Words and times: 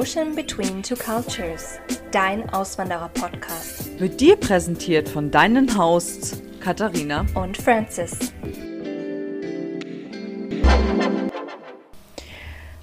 Ocean 0.00 0.34
Between 0.34 0.82
Two 0.82 0.96
Cultures, 0.96 1.78
dein 2.10 2.48
Auswanderer-Podcast. 2.48 4.00
Wird 4.00 4.18
dir 4.18 4.36
präsentiert 4.36 5.10
von 5.10 5.30
deinen 5.30 5.76
Hosts 5.76 6.40
Katharina 6.58 7.26
und 7.34 7.58
Francis. 7.58 8.32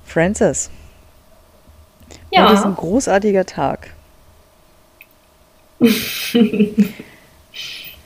Francis. 0.06 0.70
Ja. 2.30 2.44
Heute 2.44 2.54
ist 2.54 2.66
ein 2.66 2.76
großartiger 2.76 3.48
Tag. 3.48 3.90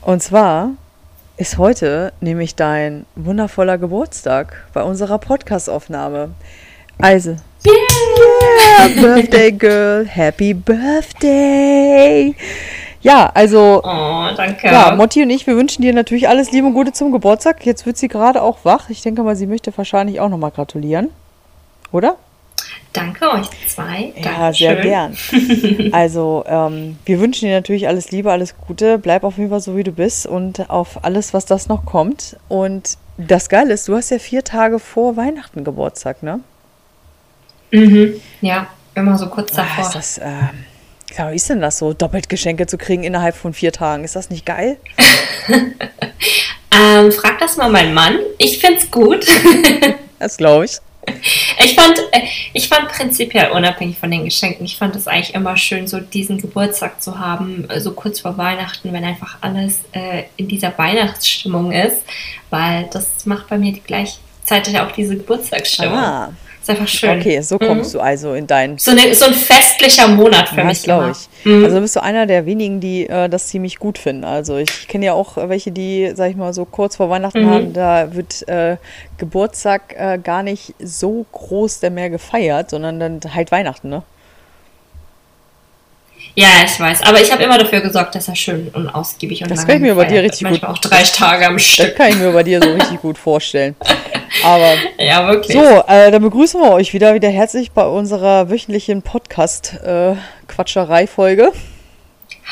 Und 0.00 0.22
zwar 0.22 0.70
ist 1.36 1.58
heute 1.58 2.14
nämlich 2.22 2.54
dein 2.54 3.04
wundervoller 3.14 3.76
Geburtstag 3.76 4.66
bei 4.72 4.82
unserer 4.82 5.18
Podcast-Aufnahme. 5.18 6.30
Also, 6.98 7.36
yeah, 7.66 8.88
Birthday 9.00 9.50
Girl, 9.52 10.06
Happy 10.06 10.54
Birthday! 10.54 12.34
Ja, 13.00 13.30
also, 13.34 13.82
Oh, 13.84 14.28
danke. 14.36 14.68
ja, 14.68 14.94
Motti 14.94 15.22
und 15.22 15.30
ich, 15.30 15.46
wir 15.48 15.56
wünschen 15.56 15.82
dir 15.82 15.92
natürlich 15.92 16.28
alles 16.28 16.52
Liebe 16.52 16.68
und 16.68 16.74
Gute 16.74 16.92
zum 16.92 17.10
Geburtstag. 17.10 17.66
Jetzt 17.66 17.84
wird 17.84 17.96
sie 17.96 18.06
gerade 18.06 18.40
auch 18.40 18.58
wach. 18.64 18.90
Ich 18.90 19.02
denke 19.02 19.24
mal, 19.24 19.34
sie 19.34 19.48
möchte 19.48 19.76
wahrscheinlich 19.76 20.20
auch 20.20 20.28
nochmal 20.28 20.52
gratulieren. 20.52 21.08
Oder? 21.90 22.14
Danke 22.92 23.28
euch 23.32 23.48
zwei. 23.66 24.12
Ja, 24.22 24.52
sehr 24.52 24.76
gern. 24.76 25.16
Also, 25.92 26.44
ähm, 26.46 26.96
wir 27.04 27.18
wünschen 27.18 27.46
dir 27.48 27.54
natürlich 27.56 27.88
alles 27.88 28.12
Liebe, 28.12 28.30
alles 28.30 28.54
Gute. 28.68 28.98
Bleib 28.98 29.24
auf 29.24 29.36
jeden 29.36 29.50
Fall 29.50 29.60
so, 29.60 29.76
wie 29.76 29.82
du 29.82 29.90
bist 29.92 30.26
und 30.26 30.70
auf 30.70 31.04
alles, 31.04 31.34
was 31.34 31.44
das 31.44 31.66
noch 31.68 31.84
kommt. 31.84 32.36
Und 32.48 32.98
das 33.18 33.48
Geile 33.48 33.72
ist, 33.74 33.88
du 33.88 33.96
hast 33.96 34.10
ja 34.10 34.18
vier 34.20 34.44
Tage 34.44 34.78
vor 34.78 35.16
Weihnachten 35.16 35.64
Geburtstag, 35.64 36.22
ne? 36.22 36.38
Mhm. 37.72 38.20
Ja, 38.40 38.68
immer 38.94 39.18
so 39.18 39.26
kurz 39.28 39.52
Ah, 39.52 39.62
davor. 39.62 39.84
ist 39.86 39.94
das, 39.94 40.18
ähm, 40.18 40.64
ja, 41.16 41.30
wie 41.30 41.36
ist 41.36 41.48
denn 41.50 41.60
das 41.60 41.78
so, 41.78 41.92
doppelt 41.92 42.28
Geschenke 42.28 42.66
zu 42.66 42.78
kriegen 42.78 43.02
innerhalb 43.02 43.34
von 43.34 43.52
vier 43.52 43.72
Tagen? 43.72 44.04
Ist 44.04 44.14
das 44.16 44.30
nicht 44.30 44.46
geil? 44.46 44.76
ähm, 45.48 47.12
frag 47.12 47.38
das 47.38 47.56
mal 47.56 47.70
meinen 47.70 47.94
Mann. 47.94 48.18
Ich 48.38 48.58
find's 48.58 48.90
gut. 48.90 49.26
Das 50.18 50.36
glaube 50.36 50.66
ich. 50.66 50.78
Ich 51.64 51.74
fand, 51.74 51.98
äh, 52.12 52.20
ich 52.52 52.68
fand 52.68 52.86
prinzipiell 52.86 53.50
unabhängig 53.50 53.98
von 53.98 54.08
den 54.08 54.24
Geschenken, 54.24 54.64
ich 54.64 54.76
fand 54.76 54.94
es 54.94 55.08
eigentlich 55.08 55.34
immer 55.34 55.56
schön, 55.56 55.88
so 55.88 55.98
diesen 55.98 56.38
Geburtstag 56.40 57.02
zu 57.02 57.18
haben, 57.18 57.68
äh, 57.68 57.80
so 57.80 57.90
kurz 57.90 58.20
vor 58.20 58.38
Weihnachten, 58.38 58.92
wenn 58.92 59.02
einfach 59.04 59.38
alles 59.40 59.80
äh, 59.90 60.22
in 60.36 60.46
dieser 60.46 60.78
Weihnachtsstimmung 60.78 61.72
ist, 61.72 62.04
weil 62.50 62.88
das 62.92 63.08
macht 63.26 63.48
bei 63.48 63.58
mir 63.58 63.72
gleichzeitig 63.84 64.78
auch 64.78 64.92
diese 64.92 65.16
Geburtstagsstimmung. 65.16 65.98
Ah, 65.98 66.32
Ist 66.62 66.70
einfach 66.70 66.86
schön. 66.86 67.18
okay, 67.18 67.40
so 67.40 67.58
kommst 67.58 67.92
du 67.92 67.98
also 67.98 68.34
in 68.34 68.46
dein 68.46 68.78
So, 68.78 68.92
eine, 68.92 69.12
so 69.16 69.24
ein 69.24 69.34
festlicher 69.34 70.06
Monat 70.06 70.48
für 70.48 70.58
Ja, 70.58 70.64
mich. 70.64 70.78
das 70.78 70.82
glaube 70.84 71.10
ich. 71.10 71.44
Mhm. 71.44 71.64
Also 71.64 71.76
du 71.76 71.82
bist 71.82 71.94
so 71.94 72.00
einer 72.00 72.24
der 72.26 72.46
wenigen, 72.46 72.78
die 72.78 73.08
äh, 73.08 73.28
das 73.28 73.48
ziemlich 73.48 73.80
gut 73.80 73.98
finden. 73.98 74.22
Also 74.22 74.58
ich 74.58 74.86
kenne 74.86 75.06
ja 75.06 75.12
auch 75.12 75.36
welche, 75.36 75.72
die, 75.72 76.12
sag 76.14 76.30
ich 76.30 76.36
mal, 76.36 76.54
so 76.54 76.64
kurz 76.64 76.94
vor 76.94 77.10
Weihnachten 77.10 77.42
Mhm. 77.44 77.50
haben, 77.50 77.72
da 77.72 78.14
wird 78.14 78.46
äh, 78.48 78.76
Geburtstag 79.18 79.94
äh, 79.98 80.18
gar 80.22 80.44
nicht 80.44 80.72
so 80.80 81.26
groß 81.32 81.80
der 81.80 81.90
mehr 81.90 82.10
gefeiert, 82.10 82.70
sondern 82.70 83.00
dann 83.00 83.20
halt 83.34 83.50
Weihnachten, 83.50 83.88
ne? 83.88 84.02
Ja, 86.34 86.46
ich 86.64 86.78
weiß. 86.80 87.02
Aber 87.02 87.20
ich 87.20 87.30
habe 87.30 87.42
immer 87.42 87.58
dafür 87.58 87.80
gesorgt, 87.80 88.14
dass 88.14 88.28
er 88.28 88.36
schön 88.36 88.68
und 88.72 88.88
ausgiebig 88.88 89.42
und 89.42 89.50
Das 89.50 89.58
lange 89.58 89.66
kann 89.66 89.76
ich 89.76 89.82
mir 89.82 89.94
bei 89.96 90.04
dir 90.04 90.22
richtig 90.22 90.42
Manchmal 90.42 90.70
gut- 90.72 90.78
auch 90.78 90.80
drei 90.80 91.02
Tage 91.02 91.46
am 91.46 91.54
Das 91.54 91.64
Stück. 91.64 91.96
kann 91.96 92.08
ich 92.10 92.16
mir 92.16 92.32
bei 92.32 92.42
dir 92.44 92.62
so 92.62 92.70
richtig 92.72 93.02
gut 93.02 93.18
vorstellen. 93.18 93.74
Aber 94.44 94.74
Ja, 94.98 95.26
wirklich. 95.28 95.56
so, 95.56 95.62
äh, 95.86 96.10
dann 96.10 96.22
begrüßen 96.22 96.60
wir 96.60 96.72
euch 96.72 96.92
wieder, 96.94 97.14
wieder 97.14 97.28
herzlich 97.28 97.70
bei 97.72 97.86
unserer 97.86 98.50
wöchentlichen 98.50 99.02
Podcast-Quatscherei-Folge. 99.02 101.52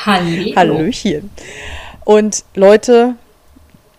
Hallo. 0.05 0.55
Hallöchen. 0.55 1.29
Und 2.05 2.43
Leute, 2.55 3.15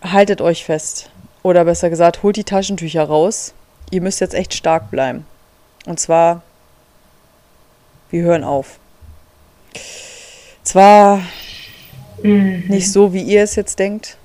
haltet 0.03 0.41
euch 0.41 0.65
fest. 0.65 1.11
Oder 1.43 1.65
besser 1.65 1.91
gesagt, 1.91 2.23
holt 2.23 2.37
die 2.37 2.45
Taschentücher 2.45 3.05
raus. 3.05 3.53
Ihr 3.91 4.01
müsst 4.01 4.21
jetzt 4.21 4.35
echt 4.35 4.55
stark 4.55 4.91
bleiben. 4.91 5.27
Und 5.87 6.01
zwar, 6.01 6.43
wir 8.11 8.23
hören 8.23 8.45
auf. 8.45 8.79
Zwar 10.63 11.21
Mhm. 12.23 12.65
nicht 12.69 12.93
so, 12.93 13.13
wie 13.13 13.23
ihr 13.23 13.43
es 13.43 13.57
jetzt 13.57 13.79
denkt. 13.79 14.17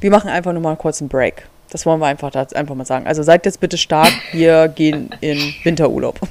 Wir 0.00 0.10
machen 0.10 0.30
einfach 0.30 0.52
nur 0.52 0.62
mal 0.62 0.78
einen 0.80 1.08
Break. 1.08 1.46
Das 1.70 1.86
wollen 1.86 2.00
wir 2.00 2.06
einfach, 2.06 2.34
einfach 2.34 2.74
mal 2.74 2.84
sagen. 2.84 3.06
Also 3.06 3.22
seid 3.22 3.46
jetzt 3.46 3.60
bitte 3.60 3.78
stark. 3.78 4.12
Wir 4.32 4.68
gehen 4.68 5.10
in 5.20 5.54
Winterurlaub. 5.62 6.18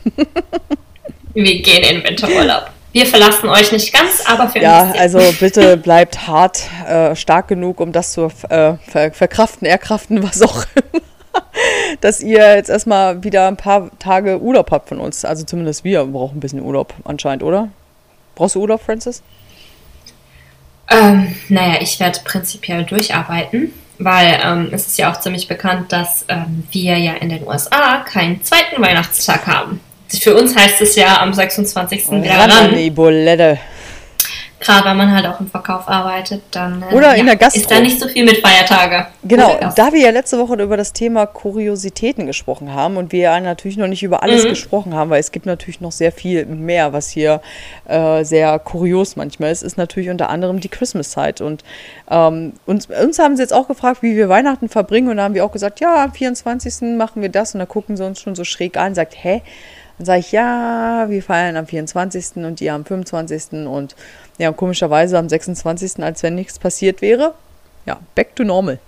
Wir 1.33 1.61
gehen 1.61 1.83
in 1.83 2.03
Winterurlaub. 2.03 2.71
Wir 2.91 3.05
verlassen 3.05 3.49
euch 3.49 3.71
nicht 3.71 3.93
ganz, 3.93 4.23
aber 4.25 4.49
für 4.49 4.59
Ja, 4.59 4.91
also 4.97 5.19
bitte 5.39 5.77
bleibt 5.77 6.27
hart, 6.27 6.63
äh, 6.87 7.15
stark 7.15 7.47
genug, 7.47 7.79
um 7.79 7.91
das 7.91 8.13
zu 8.13 8.25
äh, 8.49 8.73
ver 8.77 9.11
verkraften, 9.13 9.67
erkraften, 9.67 10.23
was 10.23 10.41
auch 10.41 10.65
immer. 10.75 11.03
Dass 12.01 12.21
ihr 12.21 12.55
jetzt 12.55 12.69
erstmal 12.69 13.23
wieder 13.23 13.47
ein 13.47 13.57
paar 13.57 13.91
Tage 13.99 14.41
Urlaub 14.41 14.71
habt 14.71 14.89
von 14.89 14.99
uns. 14.99 15.23
Also 15.23 15.45
zumindest 15.45 15.83
wir 15.83 16.03
brauchen 16.05 16.37
ein 16.37 16.39
bisschen 16.39 16.61
Urlaub 16.61 16.93
anscheinend, 17.03 17.43
oder? 17.43 17.69
Brauchst 18.35 18.55
du 18.55 18.61
Urlaub, 18.61 18.81
Francis? 18.81 19.21
Ähm, 20.89 21.35
naja, 21.49 21.79
ich 21.81 21.99
werde 21.99 22.19
prinzipiell 22.23 22.83
durcharbeiten, 22.85 23.73
weil 23.99 24.39
ähm, 24.43 24.69
es 24.71 24.87
ist 24.87 24.97
ja 24.97 25.11
auch 25.11 25.19
ziemlich 25.19 25.47
bekannt, 25.47 25.91
dass 25.91 26.25
ähm, 26.29 26.63
wir 26.71 26.97
ja 26.97 27.13
in 27.13 27.29
den 27.29 27.45
USA 27.45 27.97
keinen 27.97 28.41
zweiten 28.43 28.81
Weihnachtstag 28.81 29.45
haben. 29.45 29.81
Für 30.07 30.35
uns 30.35 30.55
heißt 30.55 30.81
es 30.81 30.95
ja 30.95 31.21
am 31.21 31.33
26. 31.33 32.11
wieder 32.11 32.31
Ran 32.31 32.49
an 32.49 32.65
ran. 32.67 32.75
die 32.75 32.89
Bulette. 32.89 33.59
Gerade 34.59 34.89
wenn 34.89 34.97
man 34.97 35.13
halt 35.15 35.25
auch 35.25 35.39
im 35.39 35.47
Verkauf 35.47 35.87
arbeitet, 35.87 36.41
dann 36.51 36.83
äh, 36.89 36.93
Oder 36.93 37.15
in 37.15 37.25
der 37.25 37.35
Gastro. 37.37 37.61
ist 37.61 37.71
da 37.71 37.79
nicht 37.79 37.99
so 37.99 38.07
viel 38.09 38.25
mit 38.25 38.37
Feiertage. 38.45 39.07
Genau, 39.23 39.57
da 39.75 39.93
wir 39.93 39.99
ja 40.01 40.09
letzte 40.09 40.37
Woche 40.37 40.61
über 40.61 40.75
das 40.75 40.91
Thema 40.91 41.25
Kuriositäten 41.25 42.25
gesprochen 42.25 42.73
haben 42.73 42.97
und 42.97 43.11
wir 43.13 43.19
ja 43.21 43.39
natürlich 43.39 43.77
noch 43.77 43.87
nicht 43.87 44.03
über 44.03 44.21
alles 44.21 44.43
Mhm. 44.43 44.49
gesprochen 44.49 44.93
haben, 44.93 45.09
weil 45.09 45.19
es 45.21 45.31
gibt 45.31 45.45
natürlich 45.45 45.79
noch 45.81 45.91
sehr 45.93 46.11
viel 46.11 46.45
mehr, 46.45 46.91
was 46.93 47.09
hier 47.09 47.41
äh, 47.87 48.23
sehr 48.25 48.59
kurios 48.59 49.15
manchmal 49.15 49.51
ist, 49.51 49.63
ist 49.63 49.77
natürlich 49.77 50.09
unter 50.09 50.29
anderem 50.29 50.59
die 50.59 50.69
Christmas-Zeit. 50.69 51.39
Und 51.41 51.63
ähm, 52.11 52.53
uns, 52.65 52.87
uns 52.87 53.17
haben 53.19 53.35
sie 53.37 53.41
jetzt 53.43 53.53
auch 53.53 53.67
gefragt, 53.67 54.01
wie 54.01 54.15
wir 54.17 54.27
Weihnachten 54.29 54.67
verbringen 54.69 55.07
und 55.09 55.17
da 55.17 55.23
haben 55.23 55.35
wir 55.35 55.45
auch 55.45 55.51
gesagt, 55.51 55.79
ja, 55.79 56.03
am 56.03 56.11
24. 56.11 56.97
machen 56.97 57.21
wir 57.21 57.29
das 57.29 57.53
und 57.53 57.59
da 57.59 57.65
gucken 57.65 57.95
sie 57.95 58.05
uns 58.05 58.19
schon 58.19 58.35
so 58.35 58.43
schräg 58.43 58.77
an, 58.77 58.93
sagt, 58.93 59.15
hä? 59.21 59.41
Dann 59.97 60.05
sage 60.05 60.19
ich, 60.19 60.31
ja, 60.31 61.05
wir 61.09 61.21
feiern 61.21 61.57
am 61.57 61.67
24. 61.67 62.37
und 62.45 62.61
ihr 62.61 62.73
am 62.73 62.85
25. 62.85 63.67
und 63.67 63.95
ja, 64.39 64.51
komischerweise 64.51 65.17
am 65.19 65.29
26., 65.29 66.01
als 66.01 66.23
wenn 66.23 66.33
nichts 66.33 66.57
passiert 66.57 67.01
wäre. 67.01 67.35
Ja, 67.85 67.99
back 68.15 68.35
to 68.35 68.43
normal. 68.43 68.79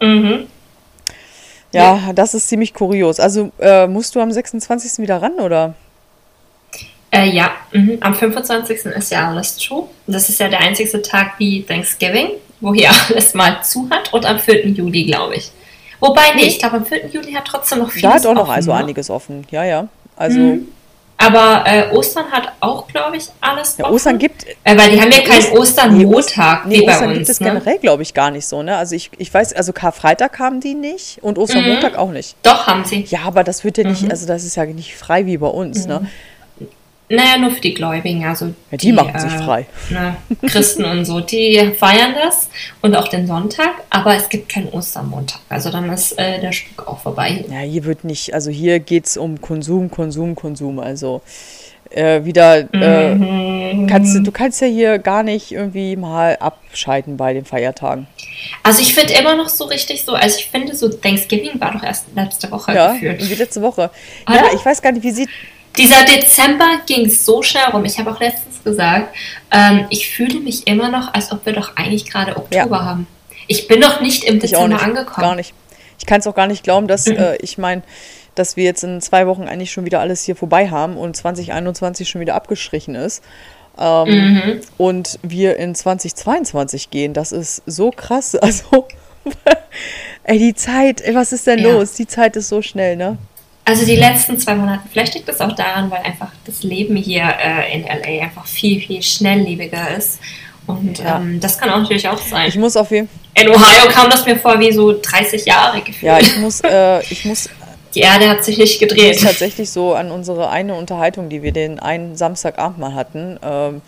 Mhm. 0.00 0.46
Ja, 1.72 2.12
das 2.14 2.34
ist 2.34 2.48
ziemlich 2.48 2.74
kurios. 2.74 3.18
Also 3.18 3.50
äh, 3.58 3.86
musst 3.86 4.14
du 4.14 4.20
am 4.20 4.30
26. 4.30 4.98
wieder 4.98 5.22
ran, 5.22 5.40
oder? 5.40 5.74
Äh, 7.10 7.30
ja, 7.30 7.52
mhm. 7.72 7.96
am 8.00 8.14
25. 8.14 8.86
ist 8.86 9.10
ja 9.10 9.30
alles 9.30 9.56
zu. 9.56 9.88
Das 10.06 10.28
ist 10.28 10.38
ja 10.38 10.48
der 10.48 10.60
einzige 10.60 11.00
Tag 11.00 11.32
wie 11.38 11.62
Thanksgiving, 11.62 12.32
wo 12.60 12.74
hier 12.74 12.90
alles 13.08 13.32
mal 13.32 13.62
zu 13.62 13.88
hat. 13.90 14.12
Und 14.12 14.26
am 14.26 14.38
4. 14.38 14.68
Juli, 14.68 15.04
glaube 15.04 15.36
ich. 15.36 15.50
Wobei, 16.00 16.34
nee, 16.34 16.44
ich 16.44 16.58
glaube, 16.58 16.76
am 16.76 16.84
4. 16.84 17.08
Juli 17.08 17.32
hat 17.32 17.46
trotzdem 17.46 17.78
noch 17.78 17.90
vieles 17.90 18.02
Da 18.02 18.16
hat 18.16 18.26
auch 18.26 18.34
noch 18.34 18.42
offen, 18.42 18.52
also 18.52 18.72
ne? 18.72 18.78
einiges 18.78 19.08
offen. 19.08 19.46
Ja, 19.50 19.64
ja. 19.64 19.88
Also 20.16 20.38
Mhm. 20.38 20.68
Aber 21.24 21.64
äh, 21.66 21.90
Ostern 21.94 22.30
hat 22.30 22.52
auch, 22.60 22.86
glaube 22.88 23.16
ich, 23.16 23.28
alles 23.40 23.76
ja, 23.78 23.84
offen. 23.84 23.94
Ostern 23.94 24.18
gibt. 24.18 24.44
Äh, 24.64 24.76
weil 24.76 24.90
die 24.90 25.00
haben 25.00 25.10
ja 25.12 25.20
keinen 25.20 25.56
Ost- 25.56 25.76
Nee, 26.66 26.78
Nee, 26.78 26.88
Ostern 26.88 27.08
uns. 27.10 27.18
gibt 27.18 27.28
es 27.28 27.40
ne? 27.40 27.46
generell, 27.48 27.78
glaube 27.78 28.02
ich, 28.02 28.12
gar 28.14 28.30
nicht 28.30 28.46
so, 28.46 28.62
ne? 28.62 28.76
Also 28.76 28.94
ich, 28.96 29.10
ich 29.18 29.32
weiß, 29.32 29.52
also 29.52 29.72
Karfreitag 29.72 30.38
haben 30.38 30.60
die 30.60 30.74
nicht 30.74 31.18
und 31.22 31.38
Ostermontag 31.38 31.96
auch 31.96 32.10
nicht. 32.10 32.36
Doch, 32.42 32.66
haben 32.66 32.84
sie. 32.84 33.02
Ja, 33.08 33.20
aber 33.24 33.44
das 33.44 33.62
wird 33.64 33.78
ja 33.78 33.84
nicht, 33.88 34.02
Mhm. 34.02 34.10
also 34.10 34.26
das 34.26 34.44
ist 34.44 34.56
ja 34.56 34.64
nicht 34.66 34.96
frei 34.96 35.26
wie 35.26 35.36
bei 35.38 35.46
uns, 35.48 35.86
ne? 35.86 36.06
Naja, 37.08 37.36
nur 37.38 37.50
für 37.50 37.60
die 37.60 37.74
Gläubigen. 37.74 38.24
Also 38.24 38.46
Ja, 38.70 38.78
die 38.78 38.92
machen 38.92 39.18
sich 39.18 39.32
äh, 39.32 39.38
frei. 39.44 39.66
Ne, 39.90 40.16
Christen 40.46 40.84
und 40.84 41.04
so, 41.04 41.20
die 41.20 41.72
feiern 41.78 42.14
das 42.14 42.48
und 42.80 42.94
auch 42.96 43.08
den 43.08 43.26
Sonntag, 43.26 43.70
aber 43.90 44.16
es 44.16 44.28
gibt 44.30 44.48
keinen 44.48 44.68
Ostermontag. 44.68 45.40
Also 45.50 45.70
dann 45.70 45.90
ist 45.92 46.18
äh, 46.18 46.40
der 46.40 46.52
Spuk 46.52 46.88
auch 46.88 47.00
vorbei. 47.00 47.44
Ja, 47.50 47.58
hier 47.58 47.84
wird 47.84 48.04
nicht, 48.04 48.32
also 48.32 48.50
hier 48.50 48.78
geht 48.80 49.06
es 49.06 49.16
um 49.18 49.40
Konsum, 49.42 49.90
Konsum, 49.90 50.34
Konsum. 50.34 50.78
Also 50.78 51.20
äh, 51.90 52.24
wieder, 52.24 52.72
äh, 52.72 53.14
Mhm. 53.14 53.86
kannst, 53.86 54.14
du 54.26 54.32
kannst 54.32 54.62
ja 54.62 54.66
hier 54.66 54.98
gar 54.98 55.22
nicht 55.22 55.52
irgendwie 55.52 55.96
mal 55.96 56.36
abschalten 56.36 57.18
bei 57.18 57.34
den 57.34 57.44
Feiertagen. 57.44 58.06
Also 58.62 58.80
ich 58.80 58.94
finde 58.94 59.12
immer 59.14 59.36
noch 59.36 59.50
so 59.50 59.64
richtig 59.64 60.02
so, 60.04 60.12
also 60.14 60.38
ich 60.38 60.46
finde 60.46 60.74
so 60.74 60.88
Thanksgiving 60.88 61.60
war 61.60 61.72
doch 61.72 61.82
erst 61.82 62.06
letzte 62.14 62.50
Woche 62.50 62.74
Ja, 62.74 62.92
gefühlt. 62.92 63.28
wie 63.28 63.34
letzte 63.34 63.60
Woche. 63.60 63.90
Oder? 64.26 64.36
Ja, 64.36 64.42
ich 64.54 64.64
weiß 64.64 64.80
gar 64.80 64.92
nicht, 64.92 65.02
wie 65.02 65.10
sieht. 65.10 65.28
Dieser 65.76 66.04
Dezember 66.04 66.80
ging 66.86 67.08
so 67.08 67.42
schnell 67.42 67.64
rum. 67.72 67.84
Ich 67.84 67.98
habe 67.98 68.10
auch 68.12 68.20
letztens 68.20 68.62
gesagt, 68.62 69.14
ähm, 69.50 69.86
ich 69.90 70.08
fühle 70.10 70.40
mich 70.40 70.66
immer 70.66 70.88
noch, 70.90 71.14
als 71.14 71.32
ob 71.32 71.44
wir 71.46 71.52
doch 71.52 71.76
eigentlich 71.76 72.10
gerade 72.10 72.36
Oktober 72.36 72.84
haben. 72.84 73.06
Ich 73.48 73.66
bin 73.68 73.80
noch 73.80 74.00
nicht 74.00 74.24
im 74.24 74.38
Dezember 74.38 74.68
nicht. 74.68 74.82
angekommen. 74.82 75.26
Gar 75.26 75.34
nicht. 75.36 75.54
Ich 75.98 76.06
kann 76.06 76.20
es 76.20 76.26
auch 76.26 76.34
gar 76.34 76.46
nicht 76.46 76.62
glauben, 76.62 76.88
dass, 76.88 77.06
Mhm. 77.06 77.16
äh, 77.16 77.36
ich 77.36 77.58
meine, 77.58 77.82
dass 78.34 78.56
wir 78.56 78.64
jetzt 78.64 78.82
in 78.84 79.00
zwei 79.00 79.26
Wochen 79.26 79.44
eigentlich 79.44 79.72
schon 79.72 79.84
wieder 79.84 80.00
alles 80.00 80.24
hier 80.24 80.36
vorbei 80.36 80.68
haben 80.70 80.96
und 80.96 81.16
2021 81.16 82.08
schon 82.08 82.20
wieder 82.20 82.34
abgestrichen 82.34 82.94
ist. 82.94 83.22
Ähm, 83.78 84.08
mhm. 84.34 84.60
Und 84.78 85.18
wir 85.22 85.56
in 85.56 85.74
2022 85.74 86.90
gehen. 86.90 87.14
Das 87.14 87.32
ist 87.32 87.62
so 87.66 87.90
krass. 87.90 88.34
Also, 88.42 88.86
ey, 90.24 90.38
die 90.38 90.54
Zeit, 90.54 91.00
ey, 91.00 91.14
was 91.14 91.32
ist 91.32 91.46
denn 91.46 91.60
ja. 91.60 91.72
los? 91.72 91.92
Die 91.94 92.06
Zeit 92.06 92.36
ist 92.36 92.48
so 92.48 92.60
schnell, 92.62 92.96
ne? 92.96 93.18
Also 93.64 93.86
die 93.86 93.96
letzten 93.96 94.38
zwei 94.38 94.56
Monate, 94.56 94.82
vielleicht 94.90 95.14
liegt 95.14 95.28
das 95.28 95.40
auch 95.40 95.52
daran, 95.52 95.90
weil 95.90 96.00
einfach 96.02 96.30
das 96.44 96.64
Leben 96.64 96.96
hier 96.96 97.22
äh, 97.22 97.72
in 97.74 97.84
LA 97.84 98.24
einfach 98.24 98.46
viel, 98.46 98.80
viel 98.80 99.02
schnelllebiger 99.02 99.96
ist. 99.96 100.18
Und 100.66 100.98
ja. 100.98 101.18
ähm, 101.18 101.40
das 101.40 101.58
kann 101.58 101.70
auch 101.70 101.78
natürlich 101.78 102.08
auch 102.08 102.18
sein. 102.18 102.48
Ich 102.48 102.56
muss 102.56 102.76
auf 102.76 102.90
jeden 102.90 103.08
In 103.34 103.48
Ohio 103.48 103.88
kam 103.90 104.10
das 104.10 104.26
mir 104.26 104.36
vor 104.36 104.58
wie 104.58 104.72
so 104.72 105.00
30 105.00 105.44
Jahre 105.44 105.80
gefühlt. 105.80 106.02
Ja, 106.02 106.18
ich 106.18 106.36
muss, 106.38 106.60
äh, 106.60 107.00
ich 107.02 107.24
muss. 107.24 107.48
Die 107.94 108.00
Erde 108.00 108.28
hat 108.28 108.42
sich 108.42 108.58
nicht 108.58 108.80
gedreht. 108.80 109.16
Ich 109.16 109.22
tatsächlich 109.22 109.70
so 109.70 109.94
an 109.94 110.10
unsere 110.10 110.48
eine 110.48 110.74
Unterhaltung, 110.74 111.28
die 111.28 111.42
wir 111.42 111.52
den 111.52 111.78
einen 111.78 112.16
Samstagabend 112.16 112.78
mal 112.78 112.94
hatten, 112.94 113.38
ähm, 113.42 113.82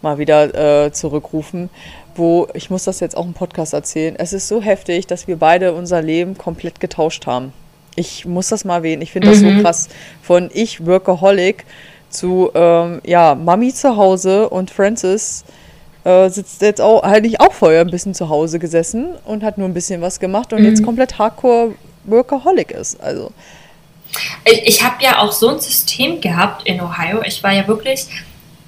mal 0.00 0.18
wieder 0.18 0.84
äh, 0.86 0.92
zurückrufen, 0.92 1.68
wo 2.14 2.46
ich 2.54 2.70
muss 2.70 2.84
das 2.84 3.00
jetzt 3.00 3.16
auch 3.16 3.24
im 3.24 3.34
Podcast 3.34 3.72
erzählen. 3.72 4.14
Es 4.16 4.32
ist 4.32 4.48
so 4.48 4.62
heftig, 4.62 5.06
dass 5.06 5.26
wir 5.26 5.36
beide 5.36 5.72
unser 5.72 6.02
Leben 6.02 6.38
komplett 6.38 6.78
getauscht 6.78 7.26
haben. 7.26 7.52
Ich 7.98 8.24
muss 8.24 8.48
das 8.48 8.64
mal 8.64 8.76
erwähnen. 8.76 9.02
Ich 9.02 9.12
finde 9.12 9.28
das 9.28 9.40
mhm. 9.40 9.56
so 9.56 9.62
krass. 9.62 9.88
Von 10.22 10.50
ich 10.52 10.86
Workaholic 10.86 11.64
zu 12.10 12.50
ähm, 12.54 13.00
ja 13.04 13.34
Mami 13.34 13.74
zu 13.74 13.96
Hause 13.96 14.48
und 14.48 14.70
Francis 14.70 15.44
äh, 16.04 16.30
sitzt 16.30 16.62
jetzt 16.62 16.80
auch, 16.80 17.02
eigentlich 17.02 17.40
auch 17.40 17.52
vorher 17.52 17.82
ein 17.82 17.90
bisschen 17.90 18.14
zu 18.14 18.28
Hause 18.28 18.58
gesessen 18.58 19.08
und 19.24 19.42
hat 19.42 19.58
nur 19.58 19.68
ein 19.68 19.74
bisschen 19.74 20.00
was 20.00 20.20
gemacht 20.20 20.52
und 20.52 20.60
mhm. 20.60 20.66
jetzt 20.66 20.82
komplett 20.82 21.18
Hardcore 21.18 21.74
Workaholic 22.04 22.70
ist. 22.70 23.00
Also. 23.00 23.30
Ich, 24.44 24.62
ich 24.66 24.82
habe 24.82 24.96
ja 25.00 25.18
auch 25.18 25.32
so 25.32 25.48
ein 25.48 25.60
System 25.60 26.20
gehabt 26.20 26.66
in 26.66 26.80
Ohio. 26.80 27.20
Ich 27.26 27.42
war 27.42 27.52
ja 27.52 27.66
wirklich, 27.68 28.06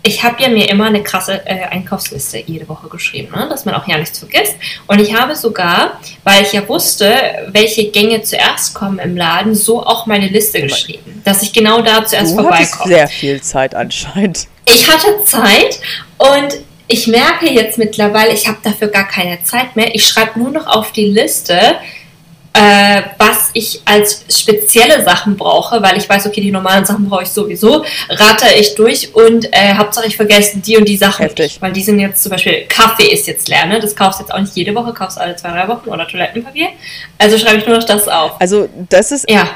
ich 0.02 0.22
habe 0.22 0.42
ja 0.42 0.48
mir 0.48 0.68
immer 0.68 0.86
eine 0.86 1.02
krasse 1.02 1.42
äh, 1.44 1.64
Einkaufsliste 1.64 2.42
jede 2.46 2.68
Woche 2.68 2.88
geschrieben, 2.88 3.32
ne? 3.34 3.48
dass 3.48 3.64
man 3.64 3.74
auch 3.74 3.86
ja 3.86 3.98
nichts 3.98 4.18
vergisst. 4.18 4.56
Und 4.86 4.98
ich 4.98 5.14
habe 5.14 5.36
sogar, 5.36 6.00
weil 6.24 6.42
ich 6.42 6.52
ja 6.52 6.66
wusste, 6.66 7.14
welche 7.48 7.90
Gänge 7.90 8.22
zuerst 8.22 8.74
kommen 8.74 8.98
im 8.98 9.16
Laden, 9.16 9.54
so 9.54 9.84
auch 9.84 10.06
meine 10.06 10.28
Liste 10.28 10.62
geschrieben, 10.62 11.20
dass 11.24 11.42
ich 11.42 11.52
genau 11.52 11.82
da 11.82 12.04
zuerst 12.04 12.32
du 12.32 12.42
vorbeikomme. 12.42 12.94
sehr 12.94 13.08
viel 13.08 13.42
Zeit 13.42 13.74
anscheinend. 13.74 14.46
Ich 14.64 14.88
hatte 14.88 15.22
Zeit 15.24 15.80
und 16.16 16.60
ich 16.86 17.06
merke 17.06 17.48
jetzt 17.50 17.78
mittlerweile, 17.78 18.32
ich 18.32 18.48
habe 18.48 18.58
dafür 18.62 18.88
gar 18.88 19.06
keine 19.06 19.42
Zeit 19.44 19.76
mehr. 19.76 19.94
Ich 19.94 20.06
schreibe 20.06 20.38
nur 20.40 20.50
noch 20.50 20.66
auf 20.66 20.92
die 20.92 21.06
Liste, 21.06 21.76
äh, 22.52 23.02
was 23.18 23.50
ich 23.52 23.80
als 23.84 24.24
spezielle 24.28 25.04
Sachen 25.04 25.36
brauche, 25.36 25.82
weil 25.82 25.96
ich 25.96 26.08
weiß, 26.08 26.26
okay, 26.26 26.40
die 26.40 26.50
normalen 26.50 26.84
Sachen 26.84 27.08
brauche 27.08 27.22
ich 27.22 27.30
sowieso, 27.30 27.84
rate 28.08 28.46
ich 28.58 28.74
durch 28.74 29.14
und 29.14 29.46
äh, 29.52 29.74
Hauptsache 29.76 30.06
ich 30.06 30.16
vergesse 30.16 30.58
die 30.58 30.76
und 30.76 30.88
die 30.88 30.96
Sachen 30.96 31.22
Heftig. 31.22 31.58
Weil 31.60 31.72
die 31.72 31.82
sind 31.82 32.00
jetzt 32.00 32.22
zum 32.22 32.30
Beispiel, 32.30 32.66
Kaffee 32.68 33.12
ist 33.12 33.26
jetzt 33.26 33.48
leer, 33.48 33.66
ne? 33.66 33.78
Das 33.78 33.94
kaufst 33.94 34.20
du 34.20 34.24
jetzt 34.24 34.32
auch 34.32 34.40
nicht 34.40 34.56
jede 34.56 34.74
Woche, 34.74 34.92
kaufst 34.92 35.18
alle 35.18 35.36
zwei, 35.36 35.50
drei 35.50 35.68
Wochen 35.68 35.88
oder 35.88 36.06
Toilettenpapier. 36.08 36.68
Also 37.18 37.38
schreibe 37.38 37.58
ich 37.58 37.66
nur 37.66 37.76
noch 37.76 37.84
das 37.84 38.08
auf. 38.08 38.40
Also 38.40 38.68
das 38.88 39.12
ist... 39.12 39.30
Ja 39.30 39.48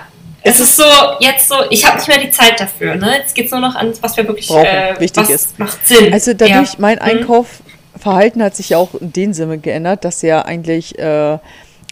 es 0.46 0.60
ist 0.60 0.76
so, 0.76 0.84
jetzt 1.20 1.48
so, 1.48 1.54
ich 1.70 1.86
habe 1.86 1.96
nicht 1.96 2.06
mehr 2.06 2.18
die 2.18 2.30
Zeit 2.30 2.60
dafür. 2.60 2.96
Ne? 2.96 3.16
Jetzt 3.18 3.34
geht 3.34 3.46
es 3.46 3.50
nur 3.50 3.60
noch 3.60 3.74
an, 3.74 3.94
was 4.02 4.14
wir 4.18 4.28
wirklich 4.28 4.46
brauchen, 4.46 4.66
äh, 4.66 4.94
wichtig 4.98 5.30
ist. 5.30 5.58
Macht 5.58 5.86
Sinn. 5.86 6.12
Also 6.12 6.34
dadurch, 6.34 6.72
ja. 6.72 6.78
mein 6.78 6.96
mhm. 6.96 7.02
Einkaufverhalten 7.02 8.42
hat 8.42 8.54
sich 8.54 8.68
ja 8.68 8.76
auch 8.76 8.92
in 8.94 9.10
dem 9.10 9.32
Sinne 9.32 9.56
geändert, 9.56 10.04
dass 10.04 10.20
ja 10.20 10.42
eigentlich 10.42 10.98
äh, 10.98 11.38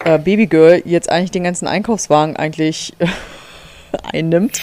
äh, 0.04 0.19
Babygirl 0.19 0.82
jetzt 0.84 1.10
eigentlich 1.10 1.31
den 1.31 1.44
ganzen 1.44 1.66
Einkaufswagen 1.66 2.37
eigentlich 2.37 2.94
einnimmt, 4.12 4.60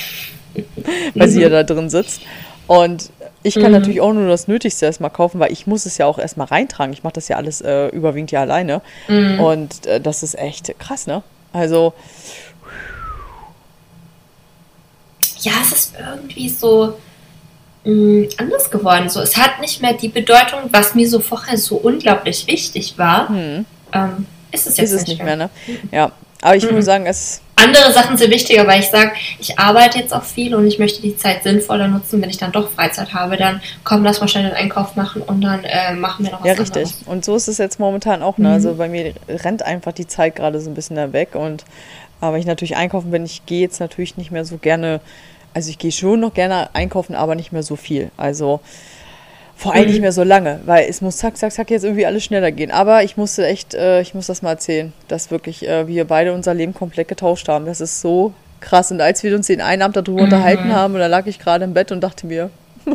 weil 1.16 1.28
mhm. 1.28 1.32
sie 1.32 1.42
ja 1.42 1.50
da 1.50 1.64
drin 1.64 1.90
sitzt. 1.90 2.22
Und 2.68 3.12
ich 3.42 3.56
kann 3.56 3.68
mhm. 3.68 3.80
natürlich 3.80 4.02
auch 4.02 4.14
nur 4.14 4.28
das 4.28 4.48
Nötigste 4.48 4.86
erstmal 4.86 5.10
kaufen, 5.10 5.40
weil 5.40 5.52
ich 5.52 5.66
muss 5.66 5.86
es 5.86 5.98
ja 5.98 6.06
auch 6.06 6.20
erstmal 6.20 6.48
reintragen. 6.48 6.94
Ich 6.94 7.04
mache 7.04 7.14
das 7.14 7.28
ja 7.28 7.38
alles 7.38 7.62
äh, 7.62 7.88
überwiegend 7.88 8.32
ja 8.32 8.42
alleine. 8.42 8.82
Mhm. 9.08 9.40
Und 9.40 9.86
äh, 9.86 10.02
das 10.02 10.24
ist 10.24 10.38
echt 10.38 10.78
krass, 10.80 11.08
ne? 11.08 11.24
Also 11.52 11.94
ja, 15.42 15.54
es 15.62 15.72
ist 15.72 15.94
irgendwie 15.98 16.50
so 16.50 16.96
mh, 17.86 17.94
mm, 17.94 18.30
anders 18.38 18.70
geworden. 18.70 19.10
So, 19.10 19.22
es 19.22 19.38
hat 19.38 19.62
nicht 19.62 19.82
mehr 19.82 19.94
die 19.94 20.10
Bedeutung, 20.10 20.60
was 20.72 20.96
mir 20.96 21.10
so 21.10 21.20
vorher 21.20 21.58
so 21.58 21.78
unglaublich 21.78 22.46
wichtig 22.48 22.98
war. 22.98 23.30
Hm. 23.30 23.66
Ähm, 23.94 24.26
ist 24.52 24.68
es 24.68 24.78
jetzt 24.78 24.92
ist 24.92 25.02
es 25.02 25.08
nicht 25.08 25.24
mehr. 25.24 25.36
ne? 25.36 25.50
Ja, 25.92 26.12
aber 26.42 26.56
ich 26.56 26.70
mhm. 26.70 26.76
muss 26.76 26.86
sagen, 26.86 27.06
es 27.06 27.42
andere 27.62 27.92
Sachen 27.92 28.18
sind 28.18 28.32
wichtiger, 28.32 28.66
weil 28.68 28.80
ich 28.80 28.88
sage, 28.88 29.12
ich 29.40 29.60
arbeite 29.60 30.00
jetzt 30.00 30.14
auch 30.14 30.24
viel 30.24 30.56
und 30.56 30.66
ich 30.66 30.80
möchte 30.80 31.02
die 31.02 31.18
Zeit 31.18 31.44
sinnvoller 31.44 31.88
nutzen. 31.88 32.22
Wenn 32.22 32.30
ich 32.30 32.38
dann 32.38 32.52
doch 32.52 32.72
Freizeit 32.72 33.14
habe, 33.14 33.38
dann 33.38 33.62
komm, 33.84 34.04
lass 34.04 34.22
mal 34.22 34.28
schnell 34.28 34.46
den 34.46 34.54
Einkauf 34.54 34.96
machen 34.96 35.22
und 35.22 35.42
dann 35.42 35.64
äh, 35.64 35.94
machen 35.94 36.26
wir 36.26 36.32
noch 36.32 36.40
was 36.40 36.48
Ja, 36.48 36.54
richtig. 36.54 36.84
Anderes. 36.84 37.04
Und 37.06 37.26
so 37.26 37.36
ist 37.36 37.48
es 37.48 37.58
jetzt 37.58 37.80
momentan 37.80 38.24
auch. 38.24 38.38
Ne? 38.38 38.48
Mhm. 38.48 38.54
Also 38.54 38.76
bei 38.76 38.88
mir 38.88 39.14
rennt 39.28 39.64
einfach 39.64 39.92
die 39.92 40.08
Zeit 40.08 40.36
gerade 40.36 40.60
so 40.62 40.70
ein 40.70 40.74
bisschen 40.74 40.96
da 40.96 41.12
weg 41.12 41.36
und 41.36 41.66
aber 42.22 42.34
wenn 42.34 42.42
ich 42.42 42.48
natürlich 42.48 42.76
einkaufen 42.76 43.12
bin, 43.12 43.24
ich 43.26 43.46
gehe 43.46 43.62
jetzt 43.62 43.80
natürlich 43.80 44.18
nicht 44.18 44.32
mehr 44.32 44.44
so 44.44 44.58
gerne, 44.58 45.00
also 45.54 45.70
ich 45.70 45.78
gehe 45.78 45.92
schon 45.92 46.20
noch 46.20 46.34
gerne 46.34 46.70
einkaufen, 46.74 47.16
aber 47.16 47.36
nicht 47.36 47.54
mehr 47.54 47.64
so 47.64 47.76
viel. 47.76 48.12
Also 48.18 48.60
vor 49.60 49.74
allem 49.74 49.88
nicht 49.88 50.00
mehr 50.00 50.14
so 50.14 50.24
lange, 50.24 50.62
weil 50.66 50.88
es 50.88 51.02
muss 51.02 51.18
zack, 51.18 51.36
zack, 51.36 51.52
zack 51.52 51.70
jetzt 51.70 51.84
irgendwie 51.84 52.06
alles 52.06 52.24
schneller 52.24 52.50
gehen. 52.50 52.72
Aber 52.72 53.04
ich 53.04 53.18
musste 53.18 53.46
echt, 53.46 53.74
äh, 53.74 54.00
ich 54.00 54.14
muss 54.14 54.28
das 54.28 54.42
mal 54.42 54.52
erzählen, 54.52 54.94
dass 55.10 55.32
wirklich 55.32 55.68
äh, 55.68 55.86
wir 55.86 56.06
beide 56.06 56.32
unser 56.32 56.54
Leben 56.54 56.74
komplett 56.74 57.10
getauscht 57.10 57.50
haben. 57.50 57.66
Das 57.66 57.82
ist 57.82 58.00
so 58.00 58.34
krass. 58.62 58.90
Und 58.90 59.02
als 59.02 59.22
wir 59.22 59.36
uns 59.36 59.48
den 59.48 59.60
einen 59.60 59.82
Abend 59.82 59.98
darüber 59.98 60.22
mhm. 60.22 60.24
unterhalten 60.24 60.74
haben, 60.74 60.94
und 60.94 61.02
da 61.02 61.08
lag 61.08 61.26
ich 61.26 61.40
gerade 61.40 61.66
im 61.66 61.74
Bett 61.74 61.92
und 61.92 62.00
dachte 62.00 62.26
mir, 62.26 62.50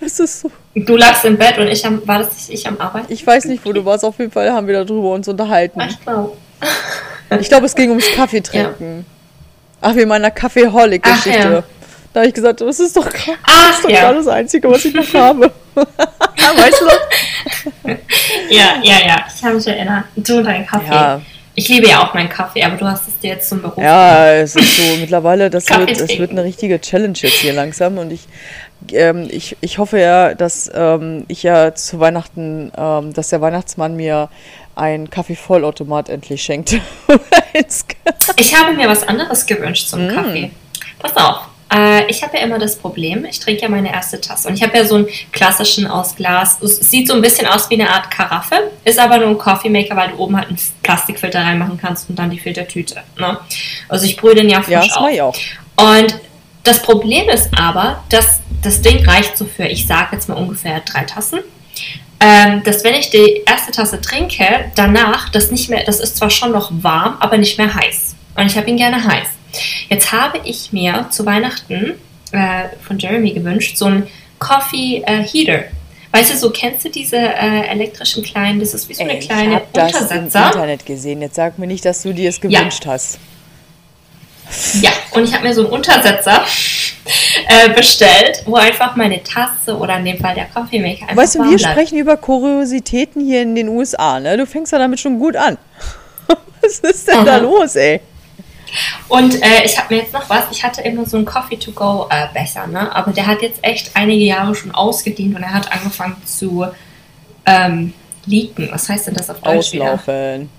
es 0.00 0.18
ist 0.18 0.40
so. 0.40 0.50
Du 0.74 0.96
lagst 0.96 1.24
im 1.24 1.38
Bett 1.38 1.56
und 1.56 1.68
ich 1.68 1.86
am, 1.86 2.04
war 2.04 2.18
das 2.18 2.34
nicht 2.34 2.50
ich 2.50 2.66
am 2.66 2.78
Arbeiten? 2.80 3.06
Ich 3.12 3.24
weiß 3.24 3.44
nicht, 3.44 3.64
wo 3.64 3.72
du 3.72 3.84
warst. 3.84 4.04
Auf 4.04 4.18
jeden 4.18 4.32
Fall 4.32 4.50
haben 4.50 4.66
wir 4.66 4.84
darüber 4.84 5.12
uns 5.12 5.28
unterhalten. 5.28 5.80
Ich 5.88 6.00
glaube. 6.00 6.32
Ich 7.40 7.48
glaube, 7.48 7.66
es 7.66 7.76
ging 7.76 7.90
ums 7.90 8.10
Kaffee 8.12 8.40
trinken. 8.40 9.04
Ja. 9.06 9.88
Ach, 9.88 9.94
wie 9.94 10.00
in 10.00 10.08
meiner 10.08 10.32
Kaffeeholic-Geschichte. 10.32 11.64
Ja. 11.70 11.75
Da 12.16 12.20
habe 12.20 12.28
ich 12.28 12.34
gesagt, 12.34 12.62
das 12.62 12.80
ist 12.80 12.96
doch, 12.96 13.06
Ach, 13.06 13.12
das, 13.12 13.76
ist 13.76 13.84
doch 13.84 13.90
ja. 13.90 14.10
das 14.10 14.26
Einzige, 14.26 14.70
was 14.70 14.82
ich 14.86 14.94
noch 14.94 15.12
habe. 15.14 15.52
weißt 15.74 16.80
du? 16.80 17.90
ja, 18.48 18.76
ja, 18.82 19.06
ja. 19.06 19.26
Ich 19.36 19.44
habe 19.44 19.56
mich 19.56 19.66
erinnert. 19.66 20.04
Du 20.16 20.38
und 20.38 20.44
dein 20.44 20.66
Kaffee. 20.66 20.94
Ja. 20.94 21.20
Ich 21.54 21.68
liebe 21.68 21.86
ja 21.88 22.02
auch 22.02 22.14
meinen 22.14 22.30
Kaffee, 22.30 22.64
aber 22.64 22.76
du 22.76 22.86
hast 22.86 23.06
es 23.06 23.18
dir 23.18 23.32
jetzt 23.32 23.50
zum 23.50 23.60
Beruf. 23.60 23.76
Ja, 23.76 24.32
es 24.32 24.56
ist 24.56 24.76
so 24.78 24.96
mittlerweile, 25.00 25.50
das 25.50 25.68
wird, 25.68 25.90
das 25.90 26.18
wird 26.18 26.30
eine 26.30 26.42
richtige 26.42 26.80
Challenge 26.80 27.18
jetzt 27.18 27.34
hier 27.34 27.52
langsam 27.52 27.98
und 27.98 28.10
ich, 28.10 28.22
ähm, 28.92 29.28
ich, 29.30 29.58
ich 29.60 29.76
hoffe 29.76 30.00
ja, 30.00 30.32
dass 30.32 30.70
ähm, 30.74 31.26
ich 31.28 31.42
ja 31.42 31.74
zu 31.74 32.00
Weihnachten, 32.00 32.72
ähm, 32.78 33.12
dass 33.12 33.28
der 33.28 33.42
Weihnachtsmann 33.42 33.94
mir 33.94 34.30
ein 34.74 35.10
Kaffeevollautomat 35.10 36.08
endlich 36.08 36.42
schenkt. 36.42 36.72
ich 38.36 38.54
habe 38.58 38.72
mir 38.72 38.88
was 38.88 39.06
anderes 39.06 39.44
gewünscht 39.44 39.88
zum 39.88 40.06
mm. 40.06 40.14
Kaffee. 40.14 40.50
Pass 40.98 41.14
auf. 41.14 41.55
Äh, 41.72 42.06
ich 42.10 42.22
habe 42.22 42.36
ja 42.36 42.44
immer 42.44 42.58
das 42.58 42.76
Problem, 42.76 43.24
ich 43.24 43.40
trinke 43.40 43.62
ja 43.62 43.68
meine 43.68 43.92
erste 43.92 44.20
Tasse 44.20 44.48
und 44.48 44.54
ich 44.54 44.62
habe 44.62 44.76
ja 44.76 44.84
so 44.84 44.96
einen 44.96 45.08
klassischen 45.32 45.86
aus 45.86 46.14
Glas. 46.14 46.60
Es 46.62 46.78
sieht 46.90 47.08
so 47.08 47.14
ein 47.14 47.22
bisschen 47.22 47.46
aus 47.46 47.68
wie 47.70 47.74
eine 47.74 47.90
Art 47.90 48.10
Karaffe, 48.10 48.70
ist 48.84 48.98
aber 48.98 49.18
nur 49.18 49.28
ein 49.28 49.38
Coffee 49.38 49.68
Maker, 49.68 49.96
weil 49.96 50.10
du 50.10 50.18
oben 50.18 50.36
halt 50.36 50.48
einen 50.48 50.58
Plastikfilter 50.82 51.40
reinmachen 51.40 51.78
kannst 51.80 52.08
und 52.08 52.18
dann 52.18 52.30
die 52.30 52.38
Filtertüte. 52.38 53.02
Ne? 53.18 53.38
Also 53.88 54.06
ich 54.06 54.16
brühe 54.16 54.34
den 54.34 54.48
ja 54.48 54.62
frisch 54.62 54.72
ja, 54.72 54.80
das 54.80 54.96
auf. 54.96 55.10
Ich 55.10 55.22
auch. 55.22 55.36
Und 55.76 56.18
das 56.64 56.82
Problem 56.82 57.28
ist 57.28 57.50
aber, 57.58 58.02
dass 58.08 58.40
das 58.62 58.82
Ding 58.82 59.04
reicht 59.08 59.36
so 59.36 59.44
für, 59.44 59.64
ich 59.66 59.86
sage 59.86 60.08
jetzt 60.12 60.28
mal 60.28 60.36
ungefähr 60.36 60.80
drei 60.80 61.04
Tassen 61.04 61.40
ähm, 62.18 62.62
dass 62.64 62.82
wenn 62.82 62.94
ich 62.94 63.10
die 63.10 63.42
erste 63.46 63.72
Tasse 63.72 64.00
trinke, 64.00 64.72
danach 64.74 65.28
das 65.28 65.50
nicht 65.50 65.68
mehr, 65.68 65.84
das 65.84 66.00
ist 66.00 66.16
zwar 66.16 66.30
schon 66.30 66.52
noch 66.52 66.70
warm, 66.82 67.16
aber 67.20 67.36
nicht 67.36 67.58
mehr 67.58 67.74
heiß. 67.74 68.16
Und 68.36 68.46
ich 68.46 68.56
habe 68.56 68.70
ihn 68.70 68.76
gerne 68.76 69.04
heiß. 69.04 69.28
Jetzt 69.88 70.12
habe 70.12 70.40
ich 70.44 70.72
mir 70.72 71.06
zu 71.10 71.24
Weihnachten 71.24 71.94
äh, 72.32 72.64
von 72.86 72.98
Jeremy 72.98 73.32
gewünscht, 73.32 73.76
so 73.76 73.86
ein 73.86 74.06
Coffee 74.38 75.02
äh, 75.06 75.22
Heater. 75.22 75.64
Weißt 76.12 76.32
du, 76.32 76.36
so 76.38 76.50
kennst 76.50 76.84
du 76.84 76.88
diese 76.88 77.16
äh, 77.16 77.66
elektrischen 77.68 78.22
kleinen, 78.22 78.60
das 78.60 78.74
ist 78.74 78.88
wie 78.88 78.94
so 78.94 79.02
eine 79.02 79.14
Ey, 79.14 79.18
kleine 79.20 79.56
ich 79.56 79.62
Untersetzer. 79.66 80.14
Ich 80.16 80.32
das 80.32 80.34
im 80.34 80.44
Internet 80.44 80.86
gesehen. 80.86 81.20
Jetzt 81.20 81.34
sag 81.34 81.58
mir 81.58 81.66
nicht, 81.66 81.84
dass 81.84 82.02
du 82.02 82.12
dir 82.12 82.28
es 82.28 82.40
gewünscht 82.40 82.84
ja. 82.84 82.92
hast. 82.92 83.18
Ja, 84.80 84.90
und 85.12 85.24
ich 85.24 85.34
habe 85.34 85.46
mir 85.46 85.54
so 85.54 85.62
einen 85.62 85.70
Untersetzer 85.70 86.44
äh, 87.48 87.68
bestellt, 87.70 88.42
wo 88.46 88.54
einfach 88.54 88.96
meine 88.96 89.22
Tasse 89.22 89.76
oder 89.76 89.98
in 89.98 90.04
dem 90.04 90.18
Fall 90.18 90.34
der 90.34 90.46
Kaffeemaker 90.46 91.02
einfach 91.02 91.16
Weißt 91.16 91.34
du, 91.34 91.38
wir 91.40 91.56
bleibt. 91.56 91.72
sprechen 91.72 91.98
über 91.98 92.16
Kuriositäten 92.16 93.24
hier 93.24 93.42
in 93.42 93.54
den 93.54 93.68
USA, 93.68 94.20
ne? 94.20 94.36
Du 94.36 94.46
fängst 94.46 94.72
ja 94.72 94.78
damit 94.78 95.00
schon 95.00 95.18
gut 95.18 95.36
an. 95.36 95.58
Was 96.62 96.78
ist 96.78 97.08
denn 97.08 97.16
Aha. 97.16 97.24
da 97.24 97.36
los, 97.38 97.76
ey? 97.76 98.00
Und 99.08 99.42
äh, 99.42 99.64
ich 99.64 99.78
habe 99.78 99.94
mir 99.94 100.02
jetzt 100.02 100.12
noch 100.12 100.28
was, 100.28 100.44
ich 100.50 100.64
hatte 100.64 100.82
immer 100.82 101.06
so 101.06 101.16
einen 101.16 101.26
Coffee-to-go-Becher, 101.26 102.64
äh, 102.64 102.70
ne? 102.70 102.94
aber 102.94 103.12
der 103.12 103.26
hat 103.26 103.42
jetzt 103.42 103.58
echt 103.62 103.90
einige 103.94 104.24
Jahre 104.24 104.54
schon 104.54 104.74
ausgedient 104.74 105.36
und 105.36 105.42
er 105.42 105.52
hat 105.52 105.70
angefangen 105.72 106.16
zu 106.24 106.66
ähm, 107.44 107.92
leaken. 108.26 108.68
Was 108.72 108.88
heißt 108.88 109.06
denn 109.06 109.14
das 109.14 109.30
auf 109.30 109.40
Deutsch 109.40 109.74
Auslaufen. 109.74 110.50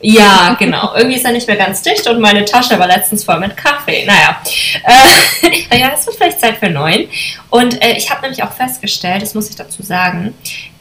Ja, 0.00 0.56
genau. 0.58 0.94
Irgendwie 0.94 1.16
ist 1.16 1.24
er 1.24 1.32
nicht 1.32 1.48
mehr 1.48 1.56
ganz 1.56 1.82
dicht 1.82 2.06
und 2.06 2.20
meine 2.20 2.44
Tasche 2.44 2.78
war 2.78 2.86
letztens 2.86 3.24
voll 3.24 3.40
mit 3.40 3.56
Kaffee. 3.56 4.06
Naja, 4.06 4.40
äh, 4.84 5.76
ja, 5.78 5.90
es 5.92 6.06
wird 6.06 6.16
vielleicht 6.16 6.40
Zeit 6.40 6.58
für 6.58 6.70
neun. 6.70 7.08
Und 7.50 7.82
äh, 7.82 7.96
ich 7.96 8.08
habe 8.08 8.22
nämlich 8.22 8.42
auch 8.44 8.52
festgestellt, 8.52 9.22
das 9.22 9.34
muss 9.34 9.50
ich 9.50 9.56
dazu 9.56 9.82
sagen, 9.82 10.34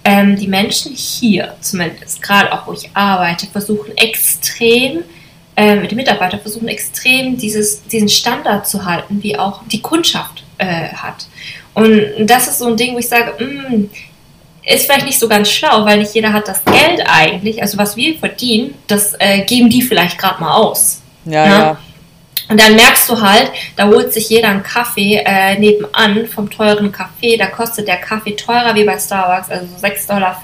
ähm, 0.04 0.36
die 0.36 0.48
Menschen 0.48 0.94
hier, 0.96 1.56
zumindest 1.62 2.22
gerade 2.22 2.54
auch 2.54 2.68
wo 2.68 2.74
ich 2.74 2.92
arbeite, 2.94 3.48
versuchen 3.48 3.98
extrem, 3.98 5.04
die 5.58 5.96
Mitarbeiter 5.96 6.38
versuchen 6.38 6.68
extrem 6.68 7.38
dieses, 7.38 7.84
diesen 7.88 8.10
Standard 8.10 8.68
zu 8.68 8.86
halten, 8.86 9.24
wie 9.24 9.38
auch 9.38 9.62
die 9.72 9.82
Kundschaft 9.82 10.44
äh, 10.60 10.90
hat. 10.90 11.28
Und 11.74 12.28
das 12.28 12.48
ist 12.48 12.60
so 12.60 12.68
ein 12.68 12.78
Ding, 12.78 12.94
wo 12.94 13.00
ich 13.00 13.08
sage, 13.08 13.34
mh, 13.40 13.70
mm, 13.70 13.90
ist 14.68 14.86
vielleicht 14.86 15.06
nicht 15.06 15.20
so 15.20 15.28
ganz 15.28 15.50
schlau, 15.50 15.86
weil 15.86 16.00
nicht 16.00 16.14
jeder 16.14 16.34
hat 16.34 16.48
das 16.48 16.64
Geld 16.66 17.02
eigentlich, 17.08 17.62
also 17.62 17.78
was 17.78 17.96
wir 17.96 18.20
verdienen, 18.20 18.76
das 18.88 19.16
äh, 19.20 19.42
geben 19.46 19.70
die 19.70 19.82
vielleicht 19.82 20.18
gerade 20.18 20.42
mal 20.42 20.54
aus. 20.54 21.02
Ja, 21.26 21.46
ja, 21.46 21.60
ja. 21.60 21.78
Und 22.50 22.62
dann 22.62 22.76
merkst 22.76 23.10
du 23.10 23.20
halt, 23.20 23.52
da 23.76 23.88
holt 23.88 24.14
sich 24.14 24.30
jeder 24.30 24.50
einen 24.50 24.64
Kaffee 24.64 25.22
äh, 25.26 25.60
nebenan 25.60 26.28
vom 26.28 26.50
teuren 26.50 26.92
Kaffee. 26.92 27.36
Da 27.36 27.48
kostet 27.48 27.88
der 27.88 27.98
Kaffee 27.98 28.36
teurer 28.36 28.74
wie 28.74 28.86
bei 28.86 28.98
Starbucks, 28.98 29.50
also 29.50 29.66
6,50 29.82 30.08
Dollar. 30.08 30.42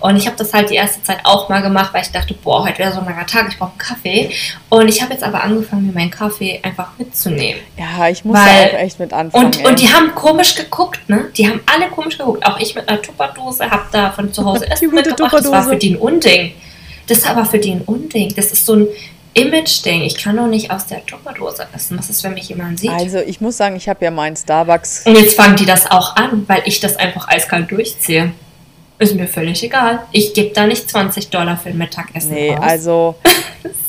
Und 0.00 0.16
ich 0.16 0.26
habe 0.26 0.36
das 0.36 0.52
halt 0.52 0.70
die 0.70 0.74
erste 0.74 1.02
Zeit 1.02 1.20
auch 1.24 1.48
mal 1.48 1.62
gemacht, 1.62 1.92
weil 1.92 2.02
ich 2.02 2.10
dachte, 2.10 2.34
boah, 2.34 2.64
heute 2.64 2.78
wäre 2.78 2.92
so 2.92 3.00
ein 3.00 3.06
langer 3.06 3.26
Tag, 3.26 3.46
ich 3.48 3.58
brauche 3.58 3.70
einen 3.70 3.78
Kaffee. 3.78 4.30
Und 4.68 4.88
ich 4.88 5.02
habe 5.02 5.12
jetzt 5.12 5.24
aber 5.24 5.42
angefangen, 5.42 5.86
mir 5.86 5.92
meinen 5.92 6.10
Kaffee 6.10 6.60
einfach 6.62 6.90
mitzunehmen. 6.98 7.60
Ja, 7.76 8.08
ich 8.08 8.24
muss 8.24 8.36
weil, 8.36 8.70
da 8.70 8.76
auch 8.76 8.80
echt 8.80 8.98
mit 8.98 9.12
anfangen. 9.12 9.46
Und, 9.46 9.64
und 9.64 9.80
die 9.80 9.92
haben 9.92 10.14
komisch 10.14 10.54
geguckt, 10.54 11.08
ne? 11.08 11.26
Die 11.36 11.48
haben 11.48 11.60
alle 11.66 11.88
komisch 11.90 12.18
geguckt. 12.18 12.44
Auch 12.46 12.58
ich 12.58 12.74
mit 12.74 12.88
einer 12.88 13.00
Tupperdose 13.00 13.70
habe 13.70 13.84
da 13.92 14.10
von 14.10 14.32
zu 14.32 14.44
Hause 14.44 14.66
Essen 14.70 14.90
mitgebracht. 14.90 15.32
Das 15.32 15.50
war 15.50 15.64
für 15.64 15.76
die 15.76 15.94
ein 15.94 15.96
Unding. 15.96 16.52
Das 17.06 17.18
ist 17.18 17.28
aber 17.28 17.44
für 17.44 17.58
die 17.58 17.72
ein 17.72 17.82
Unding. 17.82 18.34
Das 18.34 18.52
ist 18.52 18.64
so 18.64 18.74
ein 18.74 18.86
Image-Ding. 19.34 20.02
Ich 20.02 20.16
kann 20.16 20.36
doch 20.36 20.46
nicht 20.46 20.70
aus 20.70 20.86
der 20.86 21.04
Tupperdose 21.06 21.66
essen. 21.74 21.98
Was 21.98 22.10
ist, 22.10 22.22
wenn 22.22 22.34
mich 22.34 22.48
jemand 22.48 22.80
sieht? 22.80 22.90
Also 22.90 23.18
ich 23.18 23.40
muss 23.40 23.56
sagen, 23.56 23.76
ich 23.76 23.88
habe 23.88 24.04
ja 24.04 24.10
meinen 24.10 24.36
Starbucks. 24.36 25.06
Und 25.06 25.16
jetzt 25.16 25.36
fangen 25.36 25.56
die 25.56 25.64
das 25.64 25.90
auch 25.90 26.16
an, 26.16 26.44
weil 26.48 26.62
ich 26.66 26.80
das 26.80 26.96
einfach 26.96 27.28
eiskalt 27.28 27.70
durchziehe. 27.70 28.32
Ist 29.02 29.16
mir 29.16 29.26
völlig 29.26 29.60
egal. 29.64 29.98
Ich 30.12 30.32
gebe 30.32 30.54
da 30.54 30.64
nicht 30.64 30.88
20 30.88 31.28
Dollar 31.28 31.56
für 31.56 31.70
ein 31.70 31.76
Mittagessen 31.78 32.34
Nee, 32.34 32.54
aus. 32.54 32.62
also 32.62 33.14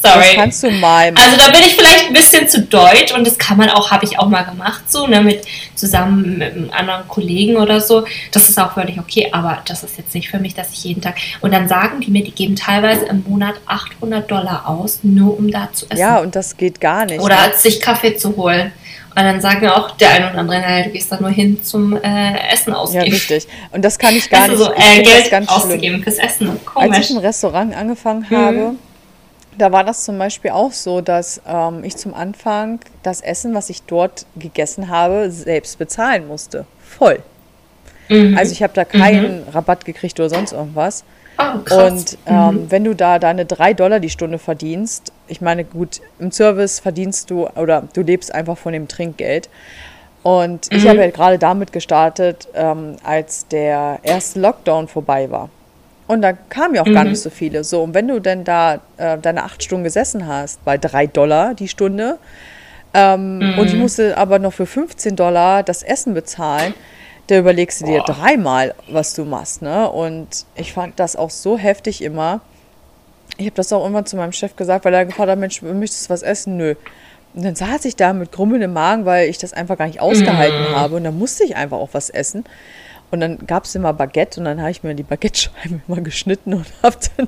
Sorry. 0.02 0.16
das 0.26 0.34
kannst 0.34 0.64
du 0.64 0.72
mal. 0.72 1.14
Also 1.16 1.38
da 1.38 1.52
bin 1.52 1.62
ich 1.62 1.76
vielleicht 1.76 2.08
ein 2.08 2.14
bisschen 2.14 2.50
zu 2.50 2.62
deutsch 2.64 3.14
und 3.16 3.28
das 3.28 3.38
kann 3.38 3.58
man 3.58 3.70
auch, 3.70 3.92
habe 3.92 4.06
ich 4.06 4.18
auch 4.18 4.28
mal 4.28 4.42
gemacht, 4.42 4.92
so, 4.92 5.06
ne, 5.06 5.22
mit 5.22 5.46
zusammen 5.76 6.40
mit 6.40 6.52
einem 6.54 6.72
anderen 6.72 7.08
Kollegen 7.08 7.58
oder 7.58 7.80
so. 7.80 8.06
Das 8.32 8.50
ist 8.50 8.60
auch 8.60 8.74
völlig 8.74 9.00
okay, 9.00 9.30
aber 9.32 9.62
das 9.68 9.84
ist 9.84 10.00
jetzt 10.00 10.16
nicht 10.16 10.32
für 10.32 10.40
mich, 10.40 10.56
dass 10.56 10.72
ich 10.72 10.84
jeden 10.84 11.02
Tag. 11.04 11.18
Und 11.42 11.54
dann 11.54 11.68
sagen 11.68 12.02
die 12.02 12.10
mir, 12.10 12.24
die 12.24 12.32
geben 12.32 12.56
teilweise 12.56 13.06
im 13.06 13.24
Monat 13.28 13.54
800 13.68 14.32
Dollar 14.32 14.68
aus, 14.68 15.02
nur 15.04 15.38
um 15.38 15.52
da 15.52 15.70
zu 15.72 15.86
essen. 15.90 16.00
Ja, 16.02 16.18
und 16.22 16.36
das 16.36 16.58
geht 16.58 16.82
gar 16.82 17.06
nicht. 17.06 17.22
Oder 17.22 17.38
als 17.38 17.62
sich 17.62 17.80
Kaffee 17.80 18.16
zu 18.18 18.36
holen. 18.36 18.72
Und 19.16 19.24
dann 19.24 19.42
sagen 19.42 19.68
auch 19.68 19.92
der 19.92 20.10
eine 20.10 20.30
oder 20.32 20.40
andere, 20.40 20.60
naja, 20.60 20.84
du 20.86 20.90
gehst 20.90 21.12
da 21.12 21.20
nur 21.20 21.30
hin 21.30 21.62
zum 21.64 21.96
äh, 22.02 22.52
Essen 22.52 22.74
ausgeben. 22.74 23.06
Ja, 23.06 23.12
richtig. 23.12 23.48
Und 23.72 23.86
das 23.86 24.00
kann 24.00 24.16
ich 24.16 24.30
gar 24.30 24.42
also 24.50 24.56
nicht. 24.56 24.66
So, 24.66 24.74
ich 24.92 25.00
äh, 25.00 25.04
Geld 25.04 25.32
ganz 25.32 25.50
auszugeben 25.50 26.02
schlimm. 26.02 26.04
fürs 26.04 26.18
Essen. 26.18 26.60
Komisch. 26.66 26.90
Als 26.98 27.06
ich 27.06 27.12
im 27.12 27.18
Restaurant 27.18 27.76
angefangen 27.78 28.26
Mhm. 28.30 28.36
habe, 28.36 28.72
da 29.56 29.72
war 29.72 29.84
das 29.84 30.04
zum 30.04 30.18
Beispiel 30.18 30.50
auch 30.50 30.72
so, 30.72 31.02
dass 31.02 31.40
ähm, 31.48 31.84
ich 31.84 31.96
zum 31.96 32.16
Anfang 32.16 32.80
das 33.04 33.22
Essen, 33.22 33.54
was 33.54 33.70
ich 33.70 33.84
dort 33.84 34.26
gegessen 34.36 34.90
habe, 34.90 35.30
selbst 35.30 35.78
bezahlen 35.78 36.28
musste. 36.28 36.66
Voll. 36.84 37.20
Mhm. 38.10 38.36
Also 38.36 38.52
ich 38.52 38.64
habe 38.64 38.74
da 38.74 38.84
keinen 38.84 39.44
Rabatt 39.54 39.86
gekriegt 39.86 40.20
oder 40.20 40.30
sonst 40.30 40.54
irgendwas. 40.54 41.04
oh. 41.38 41.86
Und 41.86 42.18
ähm, 42.26 42.66
wenn 42.70 42.84
du 42.84 42.96
da 42.96 43.20
deine 43.20 43.46
3 43.46 43.76
Dollar 43.76 44.00
die 44.00 44.10
Stunde 44.10 44.40
verdienst, 44.40 45.13
ich 45.28 45.42
meine, 45.42 45.64
gut, 45.64 46.02
im 46.20 46.32
Service 46.32 46.80
verdienst 46.80 47.30
du 47.30 47.48
oder 47.48 47.88
du 47.94 48.02
lebst 48.02 48.34
einfach 48.34 48.58
von 48.58 48.74
dem 48.74 48.88
Trinkgeld. 48.88 49.50
Und 50.24 50.72
ich 50.72 50.88
habe 50.88 51.00
ja 51.00 51.10
gerade 51.10 51.38
damit 51.38 51.74
gestartet, 51.74 52.48
ähm, 52.54 52.96
als 53.04 53.46
der 53.48 54.00
erste 54.04 54.40
Lockdown 54.40 54.88
vorbei 54.88 55.30
war. 55.30 55.50
Und 56.08 56.22
da 56.22 56.34
kamen 56.34 56.76
ja 56.76 56.82
auch 56.82 56.92
gar 56.92 57.04
nicht 57.04 57.20
so 57.20 57.30
viele. 57.30 57.64
So, 57.64 57.82
und 57.84 57.94
wenn 57.94 58.08
du 58.08 58.20
denn 58.20 58.44
da 58.44 58.80
äh, 58.98 59.18
deine 59.18 59.44
acht 59.44 59.64
Stunden 59.64 59.84
gesessen 59.84 60.28
hast, 60.28 60.64
bei 60.64 60.78
3 60.78 61.08
Dollar 61.08 61.54
die 61.54 61.68
Stunde, 61.68 62.20
ähm, 62.94 63.56
und 63.58 63.68
ich 63.68 63.76
musste 63.76 64.18
aber 64.18 64.40
noch 64.40 64.54
für 64.54 64.66
15 64.66 65.16
Dollar 65.16 65.64
das 65.64 65.84
Essen 65.84 66.14
bezahlen, 66.14 66.74
da 67.28 67.38
überlegst 67.38 67.82
du 67.82 67.86
dir 67.86 68.02
dreimal, 68.02 68.76
was 68.90 69.14
du 69.16 69.26
machst. 69.26 69.62
Ne? 69.62 69.90
Und 69.90 70.46
ich 70.56 70.74
fand 70.74 71.00
das 71.00 71.16
auch 71.16 71.30
so 71.30 71.58
heftig 71.58 72.02
immer. 72.02 72.42
Ich 73.38 73.46
habe 73.46 73.56
das 73.56 73.74
auch 73.74 73.86
immer 73.86 74.06
zu 74.06 74.16
meinem 74.16 74.32
Chef 74.32 74.56
gesagt, 74.56 74.86
weil 74.86 74.94
er 74.94 75.06
gefragt 75.06 75.30
hat, 75.30 75.40
Mensch, 75.40 75.62
möchtest 75.62 76.06
du 76.06 76.14
was 76.14 76.22
essen? 76.22 76.58
Nö. 76.58 76.76
Und 77.34 77.44
dann 77.44 77.56
saß 77.56 77.86
ich 77.86 77.96
da 77.96 78.14
mit 78.14 78.32
grummelndem 78.32 78.74
Magen, 78.74 79.06
weil 79.06 79.28
ich 79.28 79.40
das 79.40 79.54
einfach 79.54 79.78
gar 79.78 79.88
nicht 79.88 80.00
ausgehalten 80.00 80.76
habe. 80.76 80.96
Und 80.96 81.04
dann 81.04 81.18
musste 81.18 81.44
ich 81.44 81.56
einfach 81.56 81.78
auch 81.78 81.90
was 81.94 82.10
essen. 82.10 82.46
Und 83.10 83.20
dann 83.20 83.46
gab 83.46 83.66
es 83.66 83.76
immer 83.76 83.94
Baguette 83.94 84.40
und 84.40 84.46
dann 84.46 84.60
habe 84.60 84.72
ich 84.72 84.82
mir 84.82 84.96
die 84.96 85.04
Baguette-Scheiben 85.04 85.84
immer 85.88 86.02
geschnitten 86.02 86.56
und 86.56 86.66
habe 86.82 86.96
dann 87.16 87.28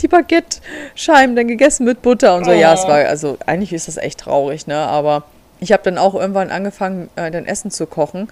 die 0.00 0.08
Baguette-Scheiben 0.08 1.34
dann 1.34 1.48
gegessen 1.48 1.84
mit 1.84 2.02
Butter 2.02 2.36
und 2.36 2.44
so. 2.44 2.52
Ja, 2.52 2.74
es 2.74 2.84
war, 2.84 2.98
also 2.98 3.36
eigentlich 3.44 3.72
ist 3.72 3.88
das 3.88 3.96
echt 3.96 4.20
traurig, 4.20 4.68
ne? 4.68 4.76
Aber 4.76 5.24
ich 5.58 5.72
habe 5.72 5.82
dann 5.82 5.98
auch 5.98 6.14
irgendwann 6.14 6.50
angefangen, 6.50 7.08
äh, 7.16 7.30
dann 7.30 7.44
Essen 7.44 7.70
zu 7.70 7.86
kochen 7.86 8.28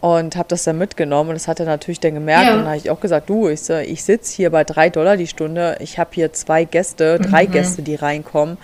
und 0.00 0.36
habe 0.36 0.48
das 0.48 0.62
dann 0.62 0.78
mitgenommen 0.78 1.30
und 1.30 1.34
das 1.34 1.48
hat 1.48 1.58
er 1.58 1.66
natürlich 1.66 1.98
dann 1.98 2.14
gemerkt 2.14 2.44
Ja. 2.46 2.52
und 2.52 2.58
dann 2.60 2.66
habe 2.68 2.76
ich 2.76 2.88
auch 2.90 3.00
gesagt, 3.00 3.28
du, 3.28 3.48
ich, 3.48 3.68
ich 3.68 4.04
sitze 4.04 4.36
hier 4.36 4.50
bei 4.50 4.62
drei 4.62 4.90
Dollar 4.90 5.16
die 5.16 5.26
Stunde, 5.26 5.76
ich 5.80 5.98
habe 5.98 6.10
hier 6.12 6.32
zwei 6.32 6.64
Gäste, 6.64 7.18
drei 7.18 7.46
Gäste, 7.46 7.82
die 7.82 7.96
reinkommen, 7.96 8.58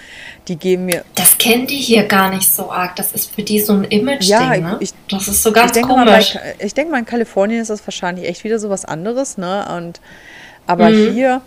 die 0.47 0.55
geben 0.57 0.85
mir, 0.87 1.05
Das 1.17 1.37
kennen 1.37 1.67
die 1.67 1.77
hier 1.79 2.05
gar 2.05 2.31
nicht 2.31 2.49
so 2.49 2.71
arg. 2.71 2.95
Das 2.97 3.11
ist 3.13 3.35
für 3.35 3.43
die 3.43 3.59
so 3.61 3.73
ein 3.73 3.83
Image-Ding, 3.85 4.29
Ja, 4.29 4.57
ne? 4.57 4.77
ich- 4.81 4.93
das 5.11 5.27
ist 5.27 5.43
so 5.43 5.49
ich 5.49 5.55
ganz 5.57 5.73
denke 5.73 5.89
mal, 5.89 6.05
bei, 6.05 6.13
komisch. 6.13 6.39
ich 6.61 6.73
denke 6.75 6.93
mal, 6.93 6.99
in 6.99 7.05
Kalifornien 7.07 7.61
ist 7.61 7.71
das 7.71 7.85
wahrscheinlich 7.87 8.29
echt 8.29 8.45
wieder 8.45 8.61
so 8.61 8.71
was 8.71 8.85
anderes, 8.85 9.37
ne, 9.37 9.67
und 9.77 10.01
aber 10.69 10.89
Mhm. 10.91 11.13
hier, 11.13 11.41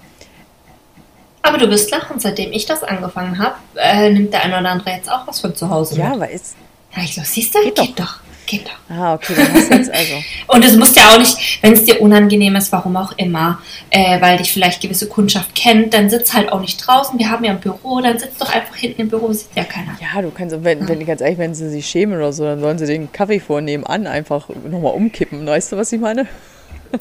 Aber 1.44 1.58
du 1.58 1.70
wirst 1.70 1.90
lachen, 1.92 2.20
seitdem 2.20 2.52
ich 2.52 2.66
das 2.66 2.84
angefangen 2.84 3.40
habe, 3.40 3.56
äh, 3.76 4.10
nimmt 4.10 4.34
der 4.34 4.44
eine 4.44 4.60
oder 4.60 4.70
andere 4.70 4.90
jetzt 4.90 5.10
auch 5.10 5.26
was 5.28 5.40
von 5.40 5.56
zu 5.56 5.70
Hause 5.70 5.98
ja, 5.98 6.10
mit. 6.10 6.20
weil 6.20 6.30
ist, 6.32 6.56
Ja, 6.94 7.04
ich 7.04 7.16
so, 7.16 7.22
siehst 7.24 7.56
du, 7.56 7.62
Geht 7.62 7.76
geht, 7.76 7.98
doch. 8.00 8.06
doch. 8.06 8.20
Doch. 8.50 8.96
ah, 8.96 9.14
okay, 9.16 9.34
dann 9.36 9.54
hast 9.54 9.70
du 9.70 9.76
jetzt 9.76 9.92
also, 9.92 10.14
Und 10.48 10.66
es 10.66 10.76
muss 10.78 10.96
ja 10.96 11.04
auch 11.10 11.20
nicht, 11.20 11.62
wenn 11.62 11.74
es 11.74 11.84
dir 11.84 12.02
unangenehm 12.02 12.56
ist, 12.56 12.72
warum 12.72 12.96
auch 12.96 13.12
immer, 13.18 13.60
äh, 13.90 14.22
weil 14.22 14.38
dich 14.38 14.52
vielleicht 14.52 14.82
gewisse 14.82 15.08
Kundschaft 15.08 15.54
kennt, 15.56 15.94
dann 15.94 16.10
sitz 16.10 16.34
halt 16.34 16.52
auch 16.52 16.62
nicht 16.62 16.78
draußen. 16.78 17.20
Wir 17.20 17.30
haben 17.30 17.44
ja 17.44 17.52
ein 17.52 17.60
Büro, 17.60 18.00
dann 18.02 18.18
sitz 18.18 18.38
doch 18.38 18.54
einfach 18.54 18.76
hinten 18.76 19.02
im 19.02 19.10
Büro, 19.10 19.32
sieht 19.34 19.50
ja 19.56 19.64
keiner. 19.64 19.98
ja, 20.02 20.22
du 20.22 20.32
kannst, 20.32 20.64
wenn, 20.64 20.88
wenn, 20.88 21.06
ganz 21.06 21.22
ehrlich, 21.22 21.38
wenn 21.38 21.54
sie 21.54 21.70
sich 21.70 21.86
schämen 21.86 22.18
oder 22.18 22.34
so, 22.34 22.46
dann 22.46 22.60
sollen 22.60 22.78
sie 22.78 22.86
den 22.86 23.12
Kaffee 23.12 23.40
vor 23.40 23.62
nebenan 23.62 24.08
einfach 24.08 24.50
nochmal 24.70 24.94
umkippen, 24.94 25.46
weißt 25.46 25.74
du, 25.74 25.78
was 25.78 25.92
ich 25.92 26.00
meine? 26.00 26.28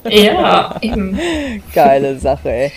Ja, 0.09 0.77
eben. 0.83 1.19
Geile 1.75 2.19
Sache, 2.19 2.51
ey. 2.51 2.73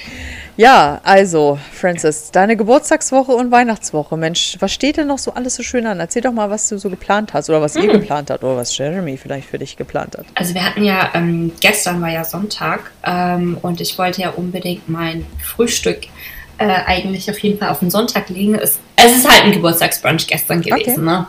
Ja, 0.59 0.99
also, 1.03 1.57
Francis, 1.71 2.31
deine 2.31 2.57
Geburtstagswoche 2.57 3.31
und 3.31 3.49
Weihnachtswoche. 3.49 4.17
Mensch, 4.17 4.57
was 4.59 4.73
steht 4.73 4.97
denn 4.97 5.07
noch 5.07 5.17
so 5.17 5.33
alles 5.33 5.55
so 5.55 5.63
schön 5.63 5.87
an? 5.87 6.01
Erzähl 6.01 6.21
doch 6.21 6.33
mal, 6.33 6.49
was 6.49 6.67
du 6.67 6.77
so 6.77 6.89
geplant 6.89 7.33
hast 7.33 7.49
oder 7.49 7.61
was 7.61 7.77
ihr 7.77 7.87
geplant 7.87 8.29
habt 8.29 8.43
oder 8.43 8.57
was 8.57 8.77
Jeremy 8.77 9.15
vielleicht 9.15 9.47
für 9.47 9.57
dich 9.57 9.77
geplant 9.77 10.17
hat. 10.17 10.25
Also 10.35 10.53
wir 10.53 10.65
hatten 10.65 10.83
ja, 10.83 11.11
ähm, 11.13 11.53
gestern 11.61 12.01
war 12.01 12.09
ja 12.09 12.25
Sonntag 12.25 12.91
ähm, 13.05 13.57
und 13.61 13.79
ich 13.79 13.97
wollte 13.97 14.19
ja 14.19 14.31
unbedingt 14.31 14.89
mein 14.89 15.25
Frühstück 15.41 16.07
äh, 16.57 16.65
eigentlich 16.65 17.31
auf 17.31 17.39
jeden 17.39 17.57
Fall 17.57 17.69
auf 17.69 17.79
den 17.79 17.89
Sonntag 17.89 18.27
legen. 18.27 18.55
Es, 18.55 18.79
es 18.97 19.15
ist 19.15 19.31
halt 19.31 19.45
ein 19.45 19.53
Geburtstagsbrunch 19.53 20.27
gestern 20.27 20.61
gewesen, 20.61 20.91
Okay. 20.91 20.99
ne? 20.99 21.27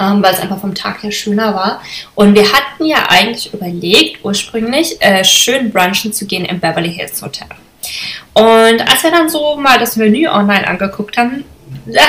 Ähm, 0.00 0.22
weil 0.22 0.32
es 0.32 0.40
einfach 0.40 0.62
vom 0.62 0.74
Tag 0.74 1.02
her 1.02 1.12
schöner 1.12 1.54
war. 1.54 1.82
Und 2.14 2.34
wir 2.34 2.50
hatten 2.50 2.86
ja 2.86 3.04
eigentlich 3.10 3.52
überlegt, 3.52 4.24
ursprünglich 4.24 4.96
äh, 5.00 5.22
schön 5.24 5.70
brunchen 5.70 6.14
zu 6.14 6.24
gehen 6.24 6.46
im 6.46 6.58
Beverly 6.58 6.90
Hills 6.90 7.20
Hotel. 7.20 7.48
Und 8.34 8.80
als 8.80 9.02
wir 9.02 9.10
dann 9.10 9.28
so 9.28 9.56
mal 9.56 9.78
das 9.78 9.96
Menü 9.96 10.28
online 10.28 10.66
angeguckt 10.66 11.16
haben, 11.16 11.44
ja, 11.86 12.06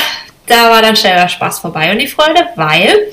da 0.47 0.69
war 0.69 0.81
dann 0.81 0.95
schnell 0.95 1.15
der 1.15 1.29
Spaß 1.29 1.59
vorbei 1.59 1.91
und 1.91 1.99
die 1.99 2.07
Freude, 2.07 2.47
weil 2.55 3.11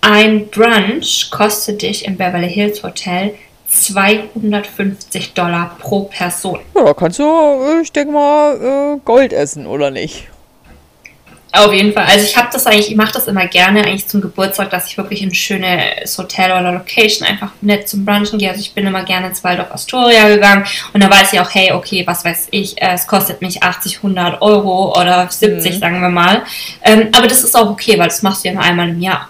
ein 0.00 0.48
Brunch 0.48 1.30
kostet 1.30 1.82
dich 1.82 2.04
im 2.06 2.16
Beverly 2.16 2.50
Hills 2.50 2.82
Hotel 2.82 3.34
250 3.68 5.34
Dollar 5.34 5.76
pro 5.78 6.04
Person. 6.04 6.60
Ja, 6.74 6.84
da 6.84 6.94
kannst 6.94 7.18
du, 7.18 7.24
äh, 7.24 7.82
ich 7.82 7.92
denke 7.92 8.12
mal, 8.12 8.96
äh, 8.96 9.00
Gold 9.04 9.32
essen, 9.32 9.66
oder 9.66 9.90
nicht? 9.90 10.28
Auf 11.52 11.72
jeden 11.72 11.92
Fall. 11.92 12.04
Also 12.04 12.24
ich 12.24 12.36
habe 12.36 12.48
das 12.52 12.66
eigentlich, 12.66 12.90
ich 12.90 12.96
mache 12.96 13.12
das 13.12 13.26
immer 13.26 13.46
gerne 13.46 13.84
eigentlich 13.84 14.06
zum 14.06 14.20
Geburtstag, 14.20 14.70
dass 14.70 14.86
ich 14.86 14.96
wirklich 14.96 15.22
in 15.22 15.30
ein 15.30 15.34
schönes 15.34 16.16
Hotel 16.16 16.52
oder 16.52 16.70
Location 16.72 17.26
einfach 17.26 17.50
nett 17.60 17.88
zum 17.88 18.04
Brunchen 18.04 18.38
gehe. 18.38 18.50
Also 18.50 18.60
ich 18.60 18.72
bin 18.72 18.86
immer 18.86 19.02
gerne 19.02 19.26
ins 19.28 19.42
Waldorf 19.42 19.72
Astoria 19.72 20.28
gegangen 20.28 20.64
und 20.92 21.02
da 21.02 21.10
weiß 21.10 21.32
ich 21.32 21.40
auch, 21.40 21.50
hey, 21.52 21.72
okay, 21.72 22.06
was 22.06 22.24
weiß 22.24 22.48
ich, 22.52 22.80
äh, 22.80 22.94
es 22.94 23.06
kostet 23.06 23.42
mich 23.42 23.64
80, 23.64 23.96
100 23.96 24.40
Euro 24.42 24.96
oder 24.98 25.28
70, 25.28 25.80
sagen 25.80 26.00
wir 26.00 26.08
mal. 26.08 26.44
Ähm, 26.82 27.08
aber 27.12 27.26
das 27.26 27.42
ist 27.42 27.56
auch 27.56 27.70
okay, 27.70 27.98
weil 27.98 28.06
das 28.06 28.22
machst 28.22 28.44
du 28.44 28.48
ja 28.48 28.54
nur 28.54 28.62
einmal 28.62 28.88
im 28.88 29.00
Jahr. 29.00 29.28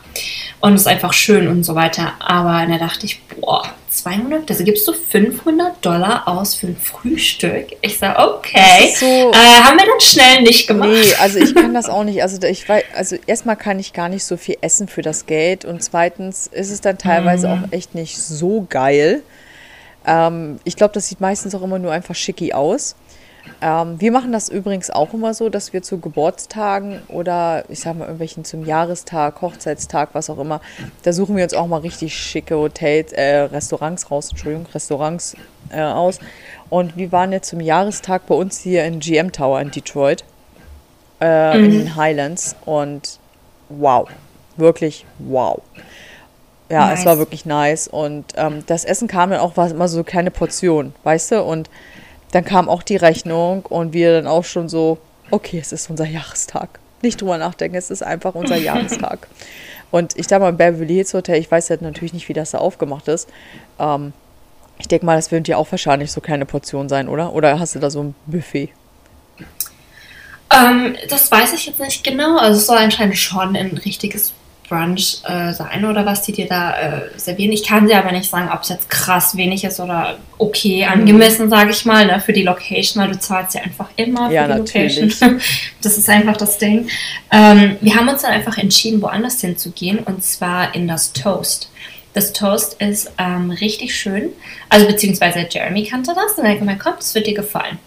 Und 0.60 0.74
es 0.74 0.82
ist 0.82 0.88
einfach 0.88 1.14
schön 1.14 1.48
und 1.48 1.64
so 1.64 1.74
weiter. 1.74 2.12
Aber 2.18 2.66
da 2.66 2.76
dachte 2.76 3.06
ich, 3.06 3.22
boah, 3.40 3.62
200, 3.90 4.48
also 4.48 4.62
gibst 4.64 4.86
du 4.86 4.92
500 4.92 5.84
Dollar 5.84 6.28
aus 6.28 6.54
für 6.54 6.68
ein 6.68 6.76
Frühstück? 6.76 7.66
Ich 7.80 7.98
sage, 7.98 8.18
okay. 8.20 8.94
So, 8.96 9.04
äh, 9.06 9.34
haben 9.34 9.76
wir 9.78 9.86
dann 9.86 10.00
schnell 10.00 10.42
nicht 10.42 10.68
gemacht. 10.68 10.90
Nee, 10.90 11.12
also 11.20 11.38
ich 11.40 11.54
kann 11.54 11.74
das 11.74 11.88
auch 11.88 12.04
nicht. 12.04 12.22
Also 12.22 12.40
ich 12.46 12.68
weiß, 12.68 12.84
also 12.94 13.16
erstmal 13.26 13.56
kann 13.56 13.80
ich 13.80 13.92
gar 13.92 14.08
nicht 14.08 14.24
so 14.24 14.36
viel 14.36 14.56
essen 14.60 14.86
für 14.86 15.02
das 15.02 15.26
Geld 15.26 15.64
und 15.64 15.82
zweitens 15.82 16.46
ist 16.46 16.70
es 16.70 16.80
dann 16.80 16.98
teilweise 16.98 17.48
Mhm. 17.48 17.64
auch 17.64 17.72
echt 17.72 17.94
nicht 17.96 18.16
so 18.16 18.64
geil. 18.70 19.22
Ähm, 20.06 20.60
ich 20.64 20.76
glaube, 20.76 20.94
das 20.94 21.08
sieht 21.08 21.20
meistens 21.20 21.54
auch 21.54 21.62
immer 21.62 21.78
nur 21.78 21.92
einfach 21.92 22.14
schicki 22.14 22.52
aus. 22.52 22.94
Ähm, 23.62 24.00
wir 24.00 24.12
machen 24.12 24.32
das 24.32 24.48
übrigens 24.48 24.90
auch 24.90 25.12
immer 25.12 25.34
so, 25.34 25.48
dass 25.48 25.72
wir 25.72 25.82
zu 25.82 25.98
Geburtstagen 25.98 27.00
oder 27.08 27.64
ich 27.68 27.80
sag 27.80 27.94
mal 27.94 28.04
irgendwelchen 28.04 28.44
zum 28.44 28.64
Jahrestag, 28.64 29.40
Hochzeitstag, 29.42 30.10
was 30.12 30.30
auch 30.30 30.38
immer, 30.38 30.60
da 31.02 31.12
suchen 31.12 31.36
wir 31.36 31.44
uns 31.44 31.54
auch 31.54 31.66
mal 31.66 31.80
richtig 31.80 32.14
schicke 32.16 32.56
Hotels, 32.56 33.12
äh, 33.12 33.40
Restaurants 33.40 34.10
raus, 34.10 34.30
Entschuldigung, 34.30 34.66
Restaurants 34.72 35.36
äh, 35.70 35.82
aus. 35.82 36.20
Und 36.70 36.96
wir 36.96 37.12
waren 37.12 37.32
jetzt 37.32 37.48
zum 37.48 37.60
Jahrestag 37.60 38.26
bei 38.26 38.34
uns 38.34 38.58
hier 38.60 38.84
in 38.84 39.00
GM 39.00 39.32
Tower 39.32 39.60
in 39.60 39.70
Detroit, 39.70 40.24
äh, 41.20 41.58
in 41.58 41.70
den 41.70 41.96
Highlands 41.96 42.56
und 42.64 43.18
wow, 43.68 44.08
wirklich 44.56 45.04
wow. 45.18 45.60
Ja, 46.70 46.92
es 46.92 47.00
Nice. 47.00 47.06
war 47.06 47.18
wirklich 47.18 47.46
nice 47.46 47.88
und 47.88 48.26
ähm, 48.36 48.62
das 48.66 48.84
Essen 48.84 49.08
kam 49.08 49.30
dann 49.30 49.40
auch, 49.40 49.56
war 49.56 49.68
immer 49.68 49.88
so 49.88 50.04
kleine 50.04 50.30
Portionen, 50.30 50.94
weißt 51.02 51.32
du, 51.32 51.42
und 51.42 51.68
dann 52.32 52.44
kam 52.44 52.68
auch 52.68 52.82
die 52.82 52.96
Rechnung 52.96 53.66
und 53.66 53.92
wir 53.92 54.12
dann 54.12 54.26
auch 54.26 54.44
schon 54.44 54.68
so, 54.68 54.98
okay, 55.30 55.58
es 55.58 55.72
ist 55.72 55.90
unser 55.90 56.06
Jahrestag. 56.06 56.78
Nicht 57.02 57.20
drüber 57.20 57.38
nachdenken, 57.38 57.76
es 57.76 57.90
ist 57.90 58.02
einfach 58.02 58.34
unser 58.34 58.56
Jahrestag. 58.58 59.26
Und 59.90 60.16
ich 60.16 60.28
sag 60.28 60.40
mal, 60.40 60.50
im 60.50 60.56
Beverly 60.56 60.94
Hills 60.94 61.14
Hotel, 61.14 61.36
ich 61.36 61.50
weiß 61.50 61.68
jetzt 61.68 61.82
natürlich 61.82 62.12
nicht, 62.12 62.28
wie 62.28 62.32
das 62.32 62.52
da 62.52 62.58
aufgemacht 62.58 63.08
ist. 63.08 63.28
Ähm, 63.78 64.12
ich 64.78 64.88
denke 64.88 65.04
mal, 65.04 65.16
das 65.16 65.30
wird 65.30 65.46
dir 65.46 65.58
auch 65.58 65.70
wahrscheinlich 65.70 66.12
so 66.12 66.20
kleine 66.20 66.46
Portionen 66.46 66.88
sein, 66.88 67.08
oder? 67.08 67.32
Oder 67.34 67.58
hast 67.58 67.74
du 67.74 67.80
da 67.80 67.90
so 67.90 68.02
ein 68.02 68.14
Buffet? 68.26 68.70
Ähm, 70.52 70.96
das 71.08 71.30
weiß 71.30 71.52
ich 71.52 71.66
jetzt 71.66 71.80
nicht 71.80 72.02
genau. 72.04 72.38
Also 72.38 72.58
es 72.58 72.66
soll 72.66 72.78
anscheinend 72.78 73.18
schon 73.18 73.56
ein 73.56 73.76
richtiges 73.84 74.32
Brunch 74.70 75.18
äh, 75.28 75.52
sein 75.52 75.84
oder 75.84 76.06
was 76.06 76.22
die 76.22 76.32
dir 76.32 76.46
da 76.46 76.72
äh, 76.78 77.00
servieren. 77.18 77.52
Ich 77.52 77.66
kann 77.66 77.86
dir 77.88 77.98
aber 77.98 78.12
nicht 78.12 78.30
sagen, 78.30 78.48
ob 78.50 78.62
es 78.62 78.70
jetzt 78.70 78.88
krass 78.88 79.36
wenig 79.36 79.64
ist 79.64 79.80
oder 79.80 80.16
okay, 80.38 80.86
Mhm. 80.86 80.92
angemessen, 80.92 81.50
sage 81.50 81.72
ich 81.72 81.84
mal, 81.84 82.06
ne, 82.06 82.20
für 82.20 82.32
die 82.32 82.44
Location, 82.44 83.02
weil 83.02 83.10
du 83.12 83.18
zahlst 83.18 83.54
ja 83.56 83.60
einfach 83.62 83.88
immer 83.96 84.30
Ja, 84.30 84.46
für 84.46 84.52
die 84.54 84.58
natürlich. 84.60 84.96
Location. 85.20 85.40
Das 85.82 85.98
ist 85.98 86.08
einfach 86.08 86.36
das 86.38 86.56
Ding. 86.58 86.88
Ähm, 87.30 87.76
wir 87.82 87.94
haben 87.96 88.08
uns 88.08 88.22
dann 88.22 88.32
einfach 88.32 88.56
entschieden, 88.56 89.02
woanders 89.02 89.40
hinzugehen 89.42 89.98
und 89.98 90.24
zwar 90.24 90.74
in 90.74 90.88
das 90.88 91.12
Toast. 91.12 91.70
Das 92.14 92.32
Toast 92.32 92.80
ist 92.80 93.12
ähm, 93.18 93.50
richtig 93.50 93.94
schön. 93.94 94.30
Also 94.68 94.86
beziehungsweise 94.86 95.46
Jeremy 95.50 95.84
kannte 95.84 96.12
das 96.14 96.38
und 96.38 96.44
er 96.44 96.52
hat 96.52 96.58
gemeint, 96.60 96.80
komm, 96.80 96.94
das 96.96 97.14
wird 97.14 97.26
dir 97.26 97.34
gefallen. 97.34 97.78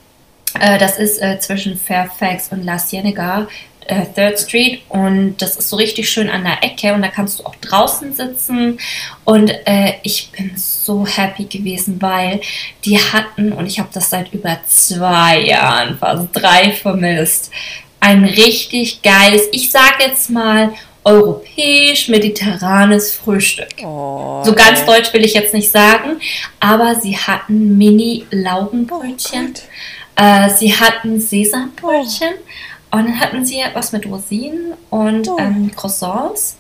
Äh, 0.59 0.77
das 0.77 0.99
ist 0.99 1.19
äh, 1.21 1.39
zwischen 1.39 1.77
Fairfax 1.77 2.49
und 2.51 2.63
La 2.63 2.77
Cienega, 2.77 3.47
äh, 3.87 4.05
Third 4.13 4.39
Street. 4.39 4.81
Und 4.89 5.37
das 5.37 5.55
ist 5.55 5.69
so 5.69 5.75
richtig 5.75 6.09
schön 6.09 6.29
an 6.29 6.43
der 6.43 6.63
Ecke. 6.63 6.93
Und 6.93 7.01
da 7.01 7.09
kannst 7.09 7.39
du 7.39 7.45
auch 7.45 7.55
draußen 7.55 8.13
sitzen. 8.13 8.79
Und 9.25 9.49
äh, 9.65 9.95
ich 10.03 10.31
bin 10.31 10.51
so 10.55 11.05
happy 11.05 11.45
gewesen, 11.45 12.01
weil 12.01 12.41
die 12.85 12.97
hatten, 12.97 13.53
und 13.53 13.67
ich 13.67 13.79
habe 13.79 13.89
das 13.93 14.09
seit 14.09 14.33
über 14.33 14.59
zwei 14.67 15.39
Jahren, 15.39 15.97
fast 15.97 16.29
drei 16.33 16.71
vermisst, 16.71 17.51
ein 17.99 18.25
richtig 18.25 19.01
geiles, 19.01 19.43
ich 19.51 19.71
sage 19.71 20.03
jetzt 20.05 20.29
mal, 20.29 20.73
europäisch-mediterranes 21.05 23.13
Frühstück. 23.13 23.67
Oh, 23.83 24.41
So 24.43 24.53
ganz 24.53 24.85
deutsch 24.85 25.11
will 25.13 25.25
ich 25.25 25.33
jetzt 25.33 25.53
nicht 25.53 25.69
sagen, 25.69 26.21
aber 26.59 26.95
sie 26.95 27.17
hatten 27.17 27.77
Mini-Laugenbrötchen. 27.77 29.53
Äh, 30.15 30.49
sie 30.49 30.73
hatten 30.73 31.19
Sesambrötchen 31.19 32.33
und 32.93 33.05
dann 33.07 33.19
hatten 33.19 33.45
sie 33.45 33.57
was 33.73 33.91
mit 33.91 34.05
Rosinen 34.05 34.73
und 34.89 35.27
Oh. 35.27 35.37
ähm, 35.39 35.71
Croissants. 35.75 36.57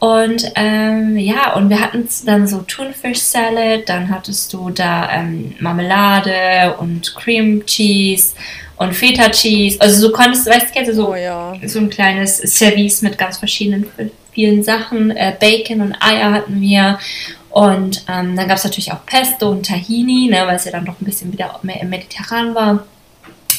Und 0.00 0.52
ähm, 0.54 1.16
ja, 1.18 1.54
und 1.54 1.70
wir 1.70 1.80
hatten 1.80 2.08
dann 2.24 2.46
so 2.46 2.58
Thunfish 2.58 3.18
Salad, 3.18 3.88
dann 3.88 4.10
hattest 4.10 4.52
du 4.52 4.70
da 4.70 5.10
ähm, 5.12 5.54
Marmelade 5.58 6.76
und 6.78 7.14
Cream 7.16 7.66
Cheese 7.66 8.34
und 8.76 8.94
Feta 8.94 9.28
Cheese. 9.30 9.80
Also 9.80 10.00
so 10.06 10.12
konntest 10.12 10.46
du, 10.46 10.50
weißt 10.50 10.74
du, 10.74 10.84
du 10.84 10.94
so 10.94 11.08
Oh 11.10 11.14
ja. 11.16 11.52
so 11.66 11.80
ein 11.80 11.90
kleines 11.90 12.38
Service 12.38 13.02
mit 13.02 13.18
ganz 13.18 13.38
verschiedenen 13.38 13.86
vielen 14.32 14.62
Sachen. 14.62 15.10
Äh, 15.10 15.34
Bacon 15.38 15.80
und 15.80 15.96
Eier 16.00 16.30
hatten 16.32 16.60
wir. 16.60 16.98
Und 17.50 18.04
ähm, 18.08 18.36
dann 18.36 18.46
gab 18.46 18.58
es 18.58 18.64
natürlich 18.64 18.92
auch 18.92 19.04
Pesto 19.04 19.50
und 19.50 19.66
Tahini, 19.66 20.28
ne, 20.30 20.42
weil 20.46 20.56
es 20.56 20.64
ja 20.64 20.70
dann 20.70 20.84
doch 20.84 21.00
ein 21.00 21.04
bisschen 21.04 21.32
wieder 21.32 21.58
mehr 21.62 21.80
im 21.80 21.88
Mediterran 21.90 22.54
war. 22.54 22.84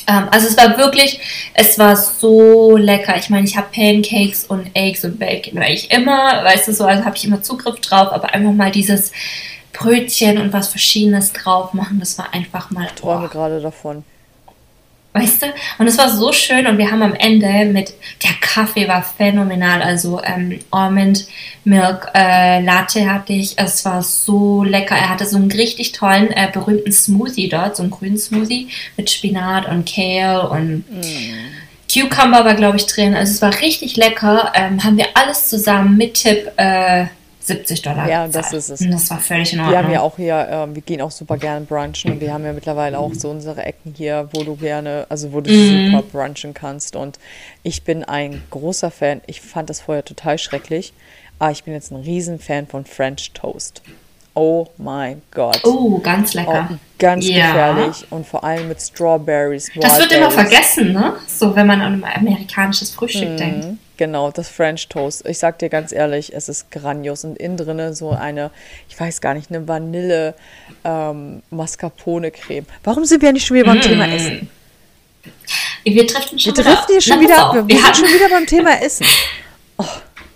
Ähm, 0.10 0.28
also 0.32 0.48
es 0.48 0.58
war 0.58 0.78
wirklich, 0.78 1.20
es 1.54 1.78
war 1.78 1.96
so 1.96 2.76
lecker. 2.76 3.16
Ich 3.18 3.30
meine, 3.30 3.46
ich 3.46 3.56
habe 3.56 3.68
Pancakes 3.74 4.46
und 4.46 4.70
Eggs 4.74 5.06
und 5.06 5.20
Bacon 5.20 5.60
eigentlich 5.60 5.92
immer, 5.92 6.44
weißt 6.44 6.68
du 6.68 6.74
so, 6.74 6.86
also 6.86 7.06
habe 7.06 7.16
ich 7.16 7.26
immer 7.26 7.42
Zugriff 7.44 7.80
drauf, 7.80 8.12
aber 8.12 8.34
einfach 8.34 8.52
mal 8.52 8.72
dieses 8.72 9.12
Brötchen 9.72 10.40
und 10.40 10.52
was 10.52 10.70
Verschiedenes 10.70 11.32
drauf 11.32 11.74
machen, 11.74 12.00
das 12.00 12.18
war 12.18 12.34
einfach 12.34 12.72
mal 12.72 12.88
Träume 12.96 13.26
oh, 13.26 13.30
gerade 13.30 13.62
davon. 13.62 14.04
Weißt 15.14 15.42
du? 15.42 15.48
Und 15.80 15.88
es 15.88 15.98
war 15.98 16.10
so 16.10 16.32
schön 16.32 16.68
und 16.68 16.78
wir 16.78 16.92
haben 16.92 17.02
am 17.02 17.16
Ende 17.16 17.66
mit, 17.66 17.94
der 18.24 18.32
Kaffee 18.42 18.88
war 18.88 19.02
phänomenal, 19.02 19.82
also 19.82 20.22
ähm, 20.24 20.60
Almond 20.70 21.28
Milk 21.64 22.12
äh, 22.14 22.62
Latte 22.62 23.12
hatte 23.12 23.34
ich, 23.34 23.58
es 23.58 23.84
war 23.86 24.04
so 24.04 24.64
lecker. 24.64 24.96
Er 24.96 25.10
hatte 25.10 25.26
so 25.26 25.38
einen 25.38 25.52
richtig 25.52 25.94
tollen, 25.94 26.32
äh, 26.32 26.50
berühmten 26.54 26.92
Smoothie 26.92 27.50
dort, 27.50 27.76
so 27.76 27.84
einen 27.84 27.92
grünen 27.92 28.18
Smoothie 28.18 28.70
mit 28.98 29.10
Spinat 29.10 29.68
und 29.68 29.92
Kale 29.92 30.48
und 30.48 30.84
Cucumber 31.92 32.46
war, 32.46 32.54
glaube 32.54 32.78
ich, 32.78 32.86
drin. 32.86 33.16
Also 33.16 33.34
es 33.34 33.42
war 33.42 33.62
richtig 33.62 33.98
lecker. 33.98 34.52
Ähm, 34.56 34.84
haben 34.84 34.98
wir 34.98 35.08
alles 35.16 35.50
zusammen 35.50 35.98
mit 35.98 36.14
Tipp 36.16 36.52
äh, 36.58 37.06
70 37.50 37.82
Dollar 37.82 38.08
Ja, 38.10 38.28
das 38.28 38.54
ist 38.54 38.70
es. 38.70 38.82
Und 38.82 38.92
das 38.92 39.10
war 39.10 39.20
völlig 39.20 39.52
in 39.54 39.60
Ordnung. 39.60 39.74
Wir 39.76 39.84
haben 39.84 39.92
ja 39.92 40.02
auch 40.02 40.16
hier, 40.16 40.48
ähm, 40.50 40.76
wir 40.76 40.82
gehen 40.82 41.02
auch 41.02 41.12
super 41.12 41.38
gerne 41.38 41.66
brunchen 41.66 42.12
und 42.12 42.22
wir 42.22 42.32
haben 42.34 42.46
ja 42.46 42.54
mittlerweile 42.54 42.98
auch 42.98 43.14
so 43.14 43.30
unsere 43.30 43.64
Ecken 43.66 43.94
hier, 43.98 44.30
wo 44.32 44.44
du 44.44 44.56
gerne, 44.56 45.06
also 45.10 45.34
wo 45.34 45.42
du 45.42 45.52
Mhm. 45.52 45.92
super 45.92 46.04
brunchen 46.04 46.54
kannst. 46.54 46.96
Und 46.96 47.20
ich 47.64 47.84
bin 47.84 48.04
ein 48.04 48.42
großer 48.52 48.92
Fan. 48.92 49.22
Ich 49.28 49.42
fand 49.42 49.70
das 49.70 49.82
vorher 49.82 50.06
total 50.06 50.38
schrecklich, 50.38 50.94
aber 51.40 51.52
ich 51.52 51.64
bin 51.64 51.74
jetzt 51.74 51.92
ein 51.92 51.98
Riesenfan 51.98 52.68
von 52.68 52.86
French 52.86 53.32
Toast. 53.34 53.82
Oh 54.36 54.68
mein 54.78 55.22
Gott. 55.32 55.60
Oh, 55.66 55.98
ganz 56.00 56.34
Oh, 56.36 56.40
lecker. 56.40 56.70
ganz 56.98 57.28
Ja. 57.28 57.48
gefährlich 57.48 58.06
und 58.12 58.26
vor 58.26 58.44
allem 58.44 58.68
mit 58.70 58.80
Strawberries. 58.80 59.70
Das 59.82 60.00
wird 60.00 60.12
immer 60.14 60.28
Wildberries. 60.28 60.50
vergessen, 60.50 60.94
ne? 60.94 61.14
So, 61.28 61.54
wenn 61.56 61.68
man 61.68 61.82
an 61.82 62.02
ein 62.04 62.18
amerikanisches 62.22 62.92
Frühstück 62.92 63.36
denkt. 63.38 63.66
Genau, 64.00 64.32
das 64.32 64.48
French 64.48 64.88
Toast. 64.88 65.28
Ich 65.28 65.40
sag 65.40 65.60
dir 65.60 65.68
ganz 65.68 65.92
ehrlich, 65.92 66.34
es 66.34 66.48
ist 66.48 66.72
grandios. 66.72 67.26
Und 67.26 67.38
innen 67.38 67.58
drinne 67.58 67.94
so 67.94 68.12
eine, 68.12 68.50
ich 68.88 68.98
weiß 68.98 69.20
gar 69.20 69.34
nicht, 69.34 69.50
eine 69.52 69.68
Vanille 69.68 70.36
ähm, 70.86 71.44
Mascarpone-Creme. 71.50 72.66
Warum 72.86 73.04
sind 73.04 73.22
wir 73.22 73.34
nicht 73.34 73.46
schon 73.46 73.58
wieder 73.58 73.66
beim 73.66 73.82
Thema 73.82 74.08
Essen? 74.08 74.50
Wir 75.84 76.08
driften 76.08 76.40
schon 76.40 76.56
Wir 76.56 76.64
wieder. 76.66 76.86
hier 76.88 77.02
schon 77.02 77.18
Na, 77.18 77.22
wieder, 77.22 77.54
wir, 77.56 77.68
Wir 77.68 77.84
sind 77.84 77.98
schon 77.98 78.06
wieder 78.08 78.30
beim 78.30 78.46
Thema 78.46 78.82
Essen. 78.82 79.06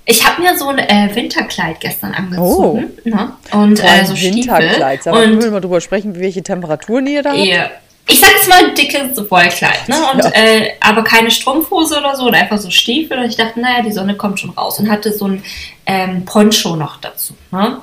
ich 0.06 0.28
habe 0.28 0.42
mir 0.42 0.58
so 0.58 0.68
ein 0.68 0.80
äh, 0.80 1.10
Winterkleid 1.16 1.80
gestern 1.80 2.14
angezogen. 2.14 2.92
Ne? 3.06 3.32
Und 3.54 3.80
Oh, 3.80 3.82
Vor 3.82 3.90
allem 3.90 4.04
äh, 4.04 4.06
so 4.06 4.20
Winterkleid. 4.20 5.00
Stiefel. 5.00 5.14
Mal, 5.14 5.24
können 5.24 5.40
wir 5.40 5.48
Und 5.48 5.54
mal 5.54 5.62
drüber 5.62 5.80
sprechen, 5.80 6.20
welche 6.20 6.44
Temperaturen 6.44 7.08
ihr 7.08 7.24
da 7.24 7.30
habt? 7.30 7.40
ihr, 7.40 7.72
ich 8.08 8.20
sag 8.20 8.32
jetzt 8.32 8.50
mal 8.50 8.66
ein 8.66 8.76
dickes 8.76 9.18
Wollkleid. 9.32 9.88
Ne? 9.88 9.96
Und, 10.14 10.24
Ja. 10.24 10.32
äh, 10.34 10.72
aber 10.82 11.04
keine 11.04 11.32
Strumpfhose 11.32 11.98
oder 12.00 12.16
so, 12.16 12.26
oder 12.26 12.38
einfach 12.38 12.58
so 12.58 12.70
Stiefel. 12.70 13.18
Und 13.20 13.26
ich 13.26 13.38
dachte, 13.38 13.60
naja, 13.60 13.82
die 13.82 13.92
Sonne 13.92 14.16
kommt 14.16 14.40
schon 14.40 14.50
raus. 14.52 14.80
Und 14.80 14.90
hatte 14.90 15.14
so 15.14 15.28
ein 15.28 15.44
ähm, 15.86 16.26
Poncho 16.26 16.76
noch 16.76 16.98
dazu. 16.98 17.34
Ne? 17.52 17.78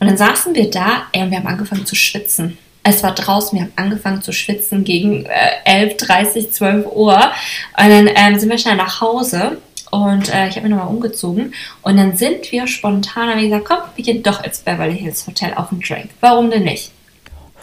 Und 0.00 0.06
dann 0.08 0.16
saßen 0.16 0.54
wir 0.54 0.70
da 0.70 1.04
ey, 1.12 1.22
und 1.22 1.30
wir 1.30 1.38
haben 1.38 1.46
angefangen 1.46 1.86
zu 1.86 1.94
schwitzen. 1.94 2.58
Es 2.82 3.04
war 3.04 3.14
draußen, 3.14 3.56
wir 3.56 3.66
haben 3.66 3.72
angefangen 3.76 4.22
zu 4.22 4.32
schwitzen 4.32 4.82
gegen 4.82 5.24
äh, 5.26 5.30
11, 5.64 5.96
30, 5.98 6.52
12 6.52 6.86
Uhr. 6.86 7.14
Und 7.14 7.88
dann 7.88 8.10
ähm, 8.12 8.38
sind 8.40 8.50
wir 8.50 8.58
schnell 8.58 8.74
nach 8.74 9.00
Hause 9.00 9.58
und 9.92 10.34
äh, 10.34 10.48
ich 10.48 10.56
habe 10.56 10.62
mich 10.66 10.70
nochmal 10.76 10.88
umgezogen. 10.92 11.54
Und 11.82 11.96
dann 11.98 12.16
sind 12.16 12.50
wir 12.50 12.66
spontan, 12.66 13.28
haben 13.28 13.38
wir 13.38 13.48
gesagt, 13.48 13.66
komm, 13.66 13.78
wir 13.94 14.04
gehen 14.04 14.22
doch 14.24 14.42
ins 14.42 14.58
Beverly 14.58 14.98
Hills 14.98 15.24
Hotel 15.28 15.52
auf 15.54 15.70
einen 15.70 15.82
Drink. 15.82 16.10
Warum 16.20 16.50
denn 16.50 16.64
nicht? 16.64 16.90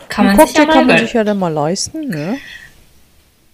Kann 0.10 0.26
man 0.26 0.48
sich 0.48 0.58
ja 0.58 0.66
mal 0.66 0.74
kann 0.74 0.88
man 0.88 0.98
sich 0.98 1.14
ja 1.14 1.24
dann 1.24 1.40
mal 1.40 1.54
leisten, 1.54 2.10
ne? 2.10 2.38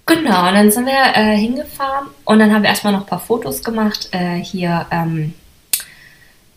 Genau, 0.07 0.47
und 0.47 0.53
dann 0.53 0.71
sind 0.71 0.85
wir 0.85 1.15
äh, 1.15 1.35
hingefahren 1.35 2.07
und 2.25 2.39
dann 2.39 2.53
haben 2.53 2.61
wir 2.61 2.69
erstmal 2.69 2.93
noch 2.93 3.01
ein 3.01 3.07
paar 3.07 3.19
Fotos 3.19 3.63
gemacht. 3.63 4.09
Äh, 4.11 4.35
hier, 4.37 4.85
ähm, 4.91 5.33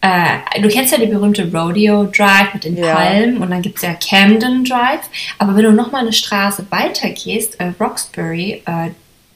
äh, 0.02 0.60
du 0.60 0.68
kennst 0.68 0.92
ja 0.92 0.98
die 0.98 1.06
berühmte 1.06 1.50
Rodeo 1.50 2.04
Drive 2.04 2.52
mit 2.54 2.64
den 2.64 2.76
Ja. 2.76 2.94
Palmen 2.94 3.38
und 3.38 3.50
dann 3.50 3.62
gibt 3.62 3.76
es 3.76 3.82
ja 3.82 3.94
Camden 3.94 4.64
Drive. 4.64 5.00
Aber 5.38 5.56
wenn 5.56 5.64
du 5.64 5.72
nochmal 5.72 6.02
eine 6.02 6.12
Straße 6.12 6.66
weiter 6.70 7.08
gehst, 7.10 7.58
äh, 7.58 7.72
Roxbury, 7.80 8.62
äh, 8.66 8.90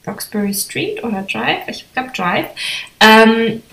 Roxbury 0.07 0.53
Street 0.53 1.03
oder 1.03 1.23
Drive, 1.23 1.67
ich 1.67 1.85
glaube 1.93 2.11
Drive, 2.15 2.45
ähm, 2.99 3.63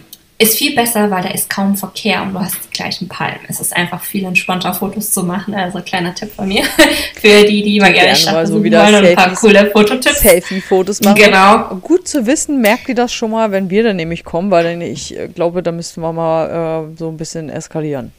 ist 0.41 0.57
viel 0.57 0.75
besser, 0.75 1.11
weil 1.11 1.23
da 1.23 1.29
ist 1.29 1.51
kaum 1.51 1.77
Verkehr 1.77 2.23
und 2.23 2.33
du 2.33 2.41
hast 2.41 2.57
die 2.65 2.71
gleichen 2.71 3.09
Palmen. 3.09 3.41
Es 3.47 3.61
ist 3.61 3.77
einfach 3.77 4.03
viel 4.03 4.25
entspannter, 4.25 4.73
Fotos 4.73 5.13
zu 5.13 5.23
machen. 5.23 5.55
Also 5.55 5.81
kleiner 5.83 6.15
Tipp 6.15 6.33
von 6.35 6.49
mir 6.49 6.65
für 7.21 7.45
die, 7.45 7.63
die 7.63 7.77
immer 7.77 7.91
gerne 7.91 8.17
Stadt 8.17 8.49
so 8.49 8.65
wieder 8.65 8.83
wollen 8.83 8.95
und 8.95 9.05
ein 9.05 9.17
paar 9.17 9.35
coole 9.35 9.71
Fototipps. 9.71 10.21
Selfie-Fotos 10.21 11.03
machen. 11.03 11.17
Genau. 11.17 11.77
Gut 11.77 12.09
zu 12.09 12.25
wissen, 12.25 12.63
merkt 12.63 12.89
ihr 12.89 12.95
das 12.95 13.13
schon 13.13 13.33
mal, 13.33 13.53
wenn 13.53 13.69
wir 13.69 13.83
dann 13.83 13.97
nämlich 13.97 14.25
kommen, 14.25 14.51
weil 14.51 14.81
ich 14.81 15.17
äh, 15.17 15.29
glaube, 15.29 15.63
da 15.63 15.73
müssten 15.73 16.01
wir 16.01 16.13
mal 16.13 16.89
äh, 16.91 16.97
so 16.97 17.09
ein 17.11 17.19
bisschen 17.19 17.51
eskalieren. 17.51 18.11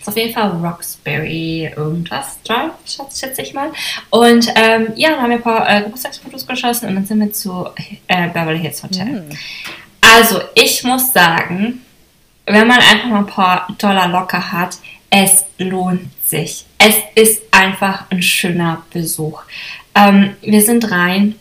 Ist 0.00 0.08
auf 0.08 0.16
jeden 0.16 0.32
Fall 0.32 0.48
Roxbury 0.48 1.72
irgendwas 1.76 2.38
Drive, 2.42 2.72
schätze 2.86 3.42
ich 3.42 3.52
mal. 3.52 3.70
Und 4.08 4.50
ähm, 4.54 4.88
ja, 4.96 5.10
dann 5.10 5.20
haben 5.20 5.30
wir 5.30 5.36
ein 5.36 5.42
paar 5.42 5.68
äh, 5.68 5.82
Geburtstagsfotos 5.82 6.46
geschossen 6.46 6.88
und 6.88 6.94
dann 6.94 7.04
sind 7.04 7.20
wir 7.20 7.32
zu 7.32 7.66
äh, 8.08 8.28
Beverly 8.28 8.60
Hills 8.60 8.82
Hotel. 8.82 9.04
Mhm. 9.04 9.30
Also, 10.00 10.40
ich 10.54 10.84
muss 10.84 11.12
sagen, 11.12 11.82
wenn 12.46 12.68
man 12.68 12.78
einfach 12.78 13.08
mal 13.08 13.18
ein 13.18 13.26
paar 13.26 13.68
Dollar 13.78 14.08
locker 14.08 14.52
hat, 14.52 14.78
es 15.10 15.44
lohnt 15.58 16.10
sich. 16.24 16.64
Es 16.78 16.96
ist 17.14 17.42
einfach 17.50 18.04
ein 18.10 18.22
schöner 18.22 18.82
Besuch. 18.92 19.42
Ähm, 19.94 20.36
wir 20.42 20.62
sind 20.62 20.90
rein 20.90 21.36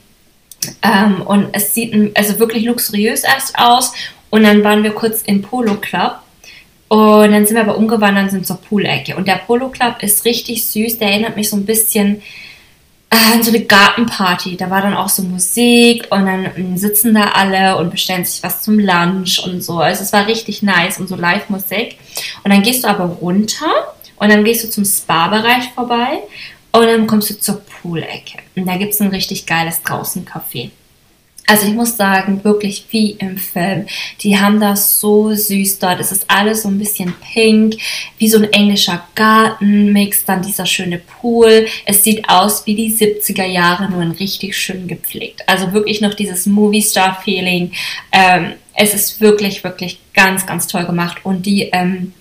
ähm, 0.82 1.22
und 1.22 1.50
es 1.54 1.74
sieht 1.74 2.18
also 2.18 2.40
wirklich 2.40 2.66
luxuriös 2.66 3.24
erst 3.24 3.58
aus. 3.58 3.94
Und 4.30 4.44
dann 4.44 4.64
waren 4.64 4.84
wir 4.84 4.92
kurz 4.92 5.22
im 5.24 5.42
Polo 5.42 5.76
Club. 5.76 6.20
Und 6.88 7.32
dann 7.32 7.46
sind 7.46 7.56
wir 7.56 7.64
aber 7.64 7.78
umgewandert 7.78 8.32
sind 8.32 8.46
zur 8.46 8.62
Poolecke. 8.62 9.16
Und 9.16 9.28
der 9.28 9.38
Polo 9.38 9.70
Club 9.70 10.02
ist 10.02 10.26
richtig 10.26 10.66
süß. 10.68 11.00
Der 11.00 11.10
erinnert 11.10 11.36
mich 11.36 11.50
so 11.50 11.56
ein 11.56 11.66
bisschen 11.66 12.22
so 13.42 13.50
eine 13.50 13.62
Gartenparty. 13.62 14.58
Da 14.58 14.70
war 14.70 14.82
dann 14.82 14.94
auch 14.94 15.10
so 15.10 15.24
Musik 15.24 16.08
und 16.12 16.26
dann 16.26 16.78
sitzen 16.78 17.14
da 17.14 17.32
alle 17.32 17.78
und 17.78 17.92
bestellen 17.92 18.26
sich 18.26 18.42
was 18.44 18.62
zum 18.62 18.80
Lunch 18.80 19.40
und 19.40 19.62
so. 19.64 19.80
Also 19.80 20.04
es 20.04 20.14
war 20.14 20.28
richtig 20.28 20.64
nice 20.64 21.00
und 21.00 21.08
so 21.08 21.16
Live-Musik. 21.16 21.98
Und 22.44 22.52
dann 22.52 22.64
gehst 22.64 22.84
du 22.84 22.88
aber 22.88 23.06
runter 23.06 23.94
und 24.18 24.30
dann 24.30 24.44
gehst 24.44 24.64
du 24.64 24.70
zum 24.70 24.86
Spa-Bereich 24.86 25.72
vorbei 25.74 26.20
und 26.72 26.86
dann 26.86 27.08
kommst 27.08 27.30
du 27.30 27.40
zur 27.40 27.62
Poolecke. 27.62 28.40
Und 28.56 28.66
da 28.66 28.78
gibt 28.78 28.94
es 28.94 29.02
ein 29.02 29.10
richtig 29.10 29.46
geiles 29.46 29.82
Draußen-Café. 29.84 30.72
Also 31.48 31.68
ich 31.68 31.74
muss 31.74 31.96
sagen, 31.98 32.44
wirklich 32.44 32.86
wie 32.90 33.12
im 33.12 33.38
Film. 33.38 33.86
Die 34.22 34.40
haben 34.40 34.60
das 34.60 35.00
so 35.00 35.34
süß 35.34 35.80
dort. 35.80 36.00
Es 36.00 36.12
ist 36.12 36.26
alles 36.30 36.64
so 36.64 36.70
ein 36.70 36.80
bisschen 36.80 37.14
pink, 37.34 37.76
wie 38.18 38.28
so 38.28 38.38
ein 38.38 38.52
englischer 38.52 39.04
Gartenmix, 39.16 40.26
dann 40.26 40.42
dieser 40.42 40.66
schöne 40.66 41.00
Pool. 41.00 41.68
Es 41.86 42.04
sieht 42.04 42.28
aus 42.28 42.66
wie 42.66 42.76
die 42.76 42.92
70er 42.92 43.46
Jahre, 43.46 43.90
nur 43.90 44.02
in 44.02 44.12
richtig 44.12 44.58
schön 44.58 44.88
gepflegt. 44.88 45.48
Also 45.48 45.72
wirklich 45.74 46.02
noch 46.02 46.14
dieses 46.14 46.46
Movie-Star-Feeling. 46.46 47.72
Ähm, 48.12 48.54
es 48.74 48.94
ist 48.94 49.22
wirklich, 49.22 49.64
wirklich 49.64 50.00
ganz, 50.14 50.46
ganz 50.46 50.68
toll 50.68 50.86
gemacht. 50.86 51.20
Und 51.24 51.46
die, 51.46 51.70
ähm, 51.72 52.14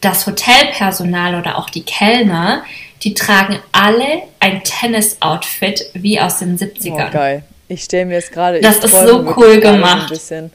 das 0.00 0.26
Hotelpersonal 0.26 1.38
oder 1.38 1.58
auch 1.58 1.70
die 1.70 1.82
Kellner, 1.82 2.64
die 3.02 3.14
tragen 3.14 3.58
alle 3.72 4.22
ein 4.38 4.62
Tennis-Outfit 4.62 5.90
wie 5.94 6.20
aus 6.20 6.38
den 6.38 6.58
70ern. 6.58 7.08
Oh, 7.08 7.12
geil. 7.12 7.44
Ich 7.70 7.84
stelle 7.84 8.06
mir 8.06 8.14
jetzt 8.14 8.32
gerade. 8.32 8.60
Das 8.60 8.78
ist 8.78 8.90
so 8.90 9.32
cool 9.36 9.60
gemacht. 9.60 10.12
Ein 10.32 10.50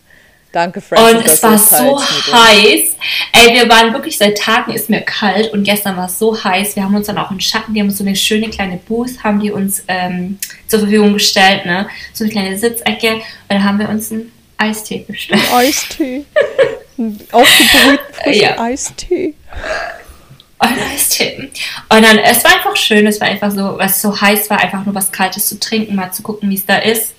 Danke, 0.51 0.81
Francis. 0.81 1.15
Und 1.15 1.25
es 1.25 1.43
war 1.43 1.57
so 1.57 2.01
heiß. 2.01 2.95
Ey, 3.31 3.53
wir 3.53 3.69
waren 3.69 3.93
wirklich 3.93 4.17
seit 4.17 4.37
Tagen 4.37 4.73
ist 4.73 4.89
mir 4.89 5.01
kalt 5.01 5.51
und 5.53 5.63
gestern 5.63 5.95
war 5.95 6.07
es 6.07 6.19
so 6.19 6.43
heiß. 6.43 6.75
Wir 6.75 6.83
haben 6.83 6.93
uns 6.93 7.07
dann 7.07 7.17
auch 7.17 7.31
im 7.31 7.39
Schatten, 7.39 7.73
die 7.73 7.79
haben 7.79 7.87
uns 7.87 7.97
so 7.97 8.03
eine 8.03 8.17
schöne 8.17 8.49
kleine 8.49 8.77
Booth, 8.77 9.23
haben 9.23 9.39
die 9.39 9.49
uns 9.49 9.83
ähm, 9.87 10.39
zur 10.67 10.79
Verfügung 10.79 11.13
gestellt, 11.13 11.65
ne? 11.65 11.87
So 12.13 12.25
eine 12.25 12.33
kleine 12.33 12.57
Sitzecke. 12.57 13.13
Und 13.13 13.21
dann 13.47 13.63
haben 13.63 13.79
wir 13.79 13.87
uns 13.87 14.11
einen 14.11 14.31
Eistee 14.57 15.05
bestellt. 15.07 15.41
Eistee. 15.53 16.25
Aufgebrühten 17.31 18.13
frischen 18.13 18.41
ja. 18.41 18.59
Eistee. 18.59 19.33
Und 20.57 20.79
Eistee. 20.93 21.51
Und 21.89 22.01
dann, 22.01 22.17
es 22.19 22.43
war 22.43 22.53
einfach 22.53 22.75
schön, 22.75 23.05
es 23.07 23.19
war 23.19 23.27
einfach 23.27 23.51
so, 23.51 23.77
was 23.77 24.01
so 24.01 24.19
heiß 24.19 24.49
war, 24.49 24.59
einfach 24.59 24.85
nur 24.85 24.95
was 24.95 25.11
Kaltes 25.11 25.47
zu 25.47 25.59
trinken, 25.59 25.95
mal 25.95 26.11
zu 26.11 26.23
gucken, 26.23 26.49
wie 26.49 26.55
es 26.55 26.65
da 26.65 26.77
ist. 26.77 27.13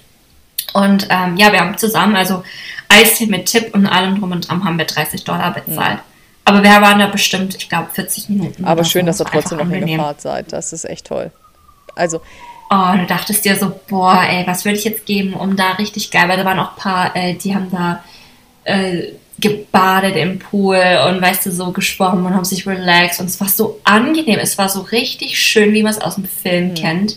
Und 0.73 1.07
ähm, 1.11 1.37
ja, 1.37 1.53
wir 1.53 1.61
haben 1.61 1.77
zusammen, 1.77 2.17
also 2.17 2.43
Eistee 2.89 3.27
mit 3.27 3.47
Tipp 3.47 3.75
und 3.75 3.87
allem 3.87 4.19
drum 4.19 4.33
und 4.33 4.49
dran, 4.49 4.65
haben 4.65 4.79
wir 4.79 4.87
30 4.87 5.25
Dollar 5.25 5.53
bezahlt. 5.53 5.99
Mhm. 5.99 6.17
Aber 6.45 6.63
wir 6.63 6.71
waren 6.71 6.99
da 6.99 7.09
bestimmt, 7.09 7.57
ich 7.57 7.69
glaube, 7.69 7.89
40 7.93 8.29
Minuten. 8.29 8.65
Aber 8.65 8.85
schön, 8.85 9.03
so. 9.03 9.07
dass 9.07 9.21
ihr 9.21 9.25
trotzdem 9.25 9.59
noch 9.59 9.69
hingefahrt 9.69 10.21
seid. 10.21 10.53
Das 10.53 10.73
ist 10.73 10.85
echt 10.85 11.07
toll. 11.07 11.33
Also. 11.97 12.23
Oh, 12.71 12.93
du 12.97 13.07
dachtest 13.07 13.45
dir 13.45 13.57
so, 13.57 13.73
boah, 13.89 14.23
ey, 14.29 14.47
was 14.47 14.65
würde 14.65 14.79
ich 14.79 14.85
jetzt 14.85 15.07
geben, 15.07 15.35
um 15.35 15.57
da 15.57 15.73
richtig 15.73 16.11
geil, 16.11 16.29
weil 16.29 16.37
da 16.37 16.45
waren 16.45 16.59
auch 16.59 16.71
ein 16.71 16.77
paar, 16.77 17.17
äh, 17.17 17.35
die 17.35 17.55
haben 17.55 17.71
da 17.71 18.03
äh, 18.65 19.13
gebadet 19.39 20.17
im 20.17 20.39
Pool 20.39 20.81
und 21.09 21.21
weißt 21.21 21.47
du, 21.47 21.51
so 21.51 21.71
geschwommen 21.71 22.25
und 22.25 22.35
haben 22.35 22.45
sich 22.45 22.67
relaxed 22.67 23.21
und 23.21 23.27
es 23.27 23.39
war 23.41 23.49
so 23.49 23.81
angenehm, 23.85 24.39
es 24.39 24.57
war 24.57 24.69
so 24.69 24.81
richtig 24.81 25.39
schön, 25.39 25.75
wie 25.75 25.83
man 25.83 25.93
es 25.93 26.01
aus 26.01 26.15
dem 26.15 26.25
Film 26.25 26.69
mhm. 26.69 26.75
kennt. 26.75 27.17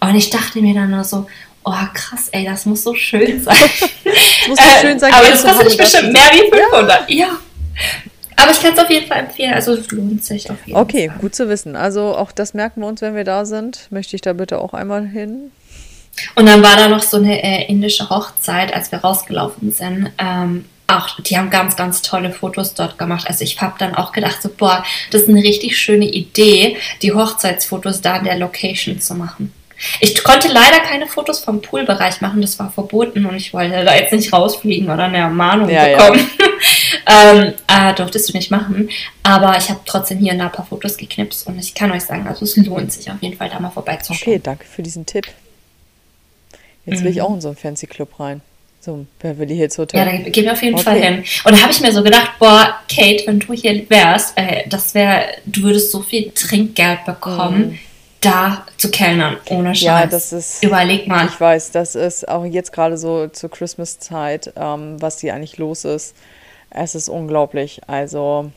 Und 0.00 0.14
ich 0.14 0.30
dachte 0.30 0.60
mir 0.60 0.74
dann 0.74 0.90
nur 0.90 1.02
so, 1.02 1.26
oh 1.64 1.86
krass, 1.94 2.28
ey, 2.30 2.44
das 2.44 2.64
muss 2.64 2.84
so 2.84 2.94
schön 2.94 3.42
sein. 3.42 3.56
das 4.04 4.48
muss 4.48 4.58
so 4.58 4.80
schön 4.80 4.98
sein. 4.98 5.12
aber 5.12 5.28
das 5.28 5.42
kostet 5.42 5.76
bestimmt 5.76 6.12
mehr 6.12 6.30
wie 6.32 6.56
500. 6.56 7.10
Ja. 7.10 7.16
ja. 7.16 7.38
Aber 8.36 8.52
ich 8.52 8.62
kann 8.62 8.72
es 8.72 8.78
auf 8.78 8.88
jeden 8.88 9.08
Fall 9.08 9.18
empfehlen. 9.18 9.52
Also 9.52 9.72
es 9.72 9.90
lohnt 9.90 10.24
sich 10.24 10.48
auf 10.48 10.58
jeden 10.64 10.78
okay, 10.78 11.08
Fall. 11.08 11.16
Okay, 11.16 11.20
gut 11.20 11.34
zu 11.34 11.48
wissen. 11.48 11.74
Also 11.74 12.14
auch 12.14 12.30
das 12.30 12.54
merken 12.54 12.82
wir 12.82 12.86
uns, 12.86 13.00
wenn 13.00 13.16
wir 13.16 13.24
da 13.24 13.44
sind. 13.44 13.88
Möchte 13.90 14.14
ich 14.14 14.22
da 14.22 14.32
bitte 14.32 14.60
auch 14.60 14.74
einmal 14.74 15.04
hin. 15.06 15.50
Und 16.36 16.46
dann 16.46 16.62
war 16.62 16.76
da 16.76 16.88
noch 16.88 17.02
so 17.02 17.16
eine 17.16 17.42
äh, 17.42 17.66
indische 17.68 18.08
Hochzeit, 18.08 18.72
als 18.72 18.92
wir 18.92 19.00
rausgelaufen 19.00 19.72
sind. 19.72 20.12
Ähm, 20.18 20.64
auch, 20.88 21.20
die 21.20 21.36
haben 21.36 21.50
ganz, 21.50 21.76
ganz 21.76 22.02
tolle 22.02 22.32
Fotos 22.32 22.74
dort 22.74 22.98
gemacht. 22.98 23.26
Also 23.28 23.44
ich 23.44 23.60
habe 23.60 23.74
dann 23.78 23.94
auch 23.94 24.12
gedacht, 24.12 24.42
so, 24.42 24.48
boah, 24.48 24.84
das 25.10 25.22
ist 25.22 25.28
eine 25.28 25.42
richtig 25.42 25.78
schöne 25.78 26.06
Idee, 26.06 26.76
die 27.02 27.12
Hochzeitsfotos 27.12 28.00
da 28.00 28.16
in 28.16 28.24
der 28.24 28.38
Location 28.38 28.98
zu 29.00 29.14
machen. 29.14 29.52
Ich 30.00 30.24
konnte 30.24 30.48
leider 30.48 30.80
keine 30.80 31.06
Fotos 31.06 31.38
vom 31.38 31.62
Poolbereich 31.62 32.20
machen, 32.20 32.40
das 32.40 32.58
war 32.58 32.72
verboten 32.72 33.26
und 33.26 33.36
ich 33.36 33.52
wollte 33.52 33.84
da 33.84 33.94
jetzt 33.94 34.12
nicht 34.12 34.32
rausfliegen 34.32 34.90
oder 34.90 35.04
eine 35.04 35.18
Ermahnung 35.18 35.68
ja, 35.68 35.96
bekommen. 35.96 36.28
Ja. 37.06 37.32
ähm, 37.32 37.54
äh, 37.68 37.94
durftest 37.94 38.30
du 38.30 38.36
nicht 38.36 38.50
machen. 38.50 38.88
Aber 39.22 39.56
ich 39.56 39.68
habe 39.68 39.80
trotzdem 39.84 40.18
hier 40.18 40.32
ein 40.32 40.38
paar 40.50 40.66
Fotos 40.66 40.96
geknipst 40.96 41.46
und 41.46 41.58
ich 41.58 41.74
kann 41.74 41.92
euch 41.92 42.02
sagen, 42.02 42.26
also 42.26 42.44
es 42.44 42.56
lohnt 42.56 42.92
sich 42.92 43.08
auf 43.08 43.20
jeden 43.20 43.36
Fall 43.36 43.50
da 43.50 43.60
mal 43.60 43.70
vorbeizuschauen. 43.70 44.34
Okay, 44.34 44.40
danke 44.42 44.64
für 44.64 44.82
diesen 44.82 45.06
Tipp. 45.06 45.28
Jetzt 46.86 47.04
will 47.04 47.10
ich 47.10 47.18
mhm. 47.18 47.22
auch 47.22 47.34
in 47.34 47.40
so 47.40 47.48
einen 47.48 47.56
Fancy 47.56 47.86
Club 47.86 48.18
rein. 48.18 48.40
So 48.80 49.06
Beverly 49.18 49.56
Hills 49.56 49.76
Hotel. 49.76 49.98
Ja, 49.98 50.04
da 50.04 50.30
gehen 50.30 50.44
wir 50.44 50.52
auf 50.52 50.62
jeden 50.62 50.74
okay. 50.74 50.84
Fall 50.84 51.00
hin. 51.00 51.24
Und 51.44 51.52
da 51.52 51.62
habe 51.62 51.72
ich 51.72 51.80
mir 51.80 51.92
so 51.92 52.02
gedacht, 52.02 52.30
boah, 52.38 52.78
Kate, 52.88 53.26
wenn 53.26 53.40
du 53.40 53.52
hier 53.52 53.88
wärst, 53.90 54.38
äh, 54.38 54.68
das 54.68 54.94
wäre, 54.94 55.24
du 55.46 55.62
würdest 55.62 55.90
so 55.90 56.00
viel 56.00 56.30
Trinkgeld 56.30 57.04
bekommen. 57.04 57.72
Mm. 57.72 57.78
Da 58.20 58.66
zu 58.78 58.90
kellnern, 58.90 59.36
ohne 59.48 59.76
Scheiß. 59.76 59.82
Ja, 59.82 60.06
das 60.06 60.32
ist. 60.32 60.64
Überleg 60.64 61.06
mal. 61.06 61.26
Ich 61.26 61.40
weiß, 61.40 61.70
das 61.70 61.94
ist 61.94 62.26
auch 62.28 62.44
jetzt 62.44 62.72
gerade 62.72 62.98
so 62.98 63.28
zur 63.28 63.48
Christmas-Zeit, 63.48 64.54
ähm, 64.56 65.00
was 65.00 65.20
hier 65.20 65.34
eigentlich 65.34 65.56
los 65.58 65.84
ist. 65.84 66.16
Es 66.68 66.96
ist 66.96 67.08
unglaublich. 67.08 67.80
Also, 67.86 68.50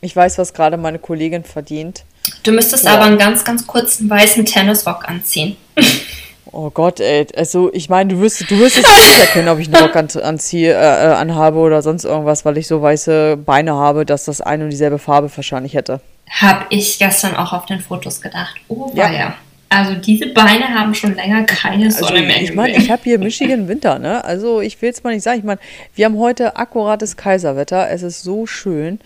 ich 0.00 0.16
weiß, 0.16 0.38
was 0.38 0.52
gerade 0.52 0.76
meine 0.76 0.98
Kollegin 0.98 1.44
verdient. 1.44 2.04
Du 2.42 2.50
müsstest 2.50 2.86
ja. 2.86 2.94
aber 2.94 3.04
einen 3.04 3.18
ganz, 3.18 3.44
ganz 3.44 3.68
kurzen 3.68 4.10
weißen 4.10 4.44
Tennisrock 4.44 5.08
anziehen. 5.08 5.56
Oh 6.52 6.70
Gott, 6.70 7.00
ey. 7.00 7.26
Also, 7.36 7.72
ich 7.72 7.88
meine, 7.88 8.14
du 8.14 8.20
wirst, 8.20 8.50
du 8.50 8.58
wirst 8.58 8.76
jetzt 8.76 8.88
nicht 8.88 9.20
erkennen, 9.20 9.48
ob 9.48 9.58
ich 9.58 9.72
einen 9.72 9.82
Rock 9.82 9.96
an, 9.96 10.08
anziehe, 10.22 10.72
äh, 10.72 10.76
äh, 10.76 11.14
anhabe 11.14 11.58
oder 11.58 11.82
sonst 11.82 12.04
irgendwas, 12.04 12.44
weil 12.44 12.56
ich 12.56 12.66
so 12.66 12.80
weiße 12.80 13.36
Beine 13.36 13.74
habe, 13.74 14.06
dass 14.06 14.24
das 14.24 14.40
eine 14.40 14.64
und 14.64 14.70
dieselbe 14.70 14.98
Farbe 14.98 15.30
wahrscheinlich 15.34 15.74
hätte. 15.74 16.00
Hab 16.30 16.66
ich 16.70 16.98
gestern 16.98 17.36
auch 17.36 17.52
auf 17.52 17.66
den 17.66 17.80
Fotos 17.80 18.20
gedacht. 18.20 18.56
Oh, 18.68 18.90
ja. 18.94 19.10
ja. 19.10 19.34
Also 19.70 19.94
diese 19.96 20.28
Beine 20.28 20.68
haben 20.68 20.94
schon 20.94 21.14
länger 21.14 21.44
keine 21.44 21.86
also, 21.86 22.06
Sonne 22.06 22.20
also, 22.20 22.26
mehr. 22.26 22.42
Ich 22.42 22.54
meine, 22.54 22.76
ich 22.76 22.90
habe 22.90 23.02
hier 23.04 23.18
Michigan 23.18 23.68
Winter, 23.68 23.98
ne? 23.98 24.24
Also 24.24 24.62
ich 24.62 24.80
will 24.80 24.88
jetzt 24.88 25.04
mal 25.04 25.12
nicht 25.12 25.22
sagen, 25.22 25.38
ich 25.38 25.44
meine, 25.44 25.60
wir 25.94 26.06
haben 26.06 26.18
heute 26.18 26.56
akkurates 26.56 27.18
Kaiserwetter. 27.18 27.90
Es 27.90 28.02
ist 28.02 28.22
so 28.22 28.46
schön. 28.46 28.98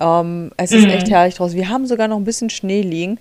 Ähm, 0.00 0.52
es 0.56 0.70
ist 0.70 0.84
mhm. 0.84 0.90
echt 0.90 1.10
herrlich 1.10 1.34
draußen. 1.34 1.56
Wir 1.56 1.68
haben 1.68 1.86
sogar 1.86 2.06
noch 2.06 2.16
ein 2.16 2.24
bisschen 2.24 2.50
Schnee 2.50 2.82
liegen. 2.82 3.18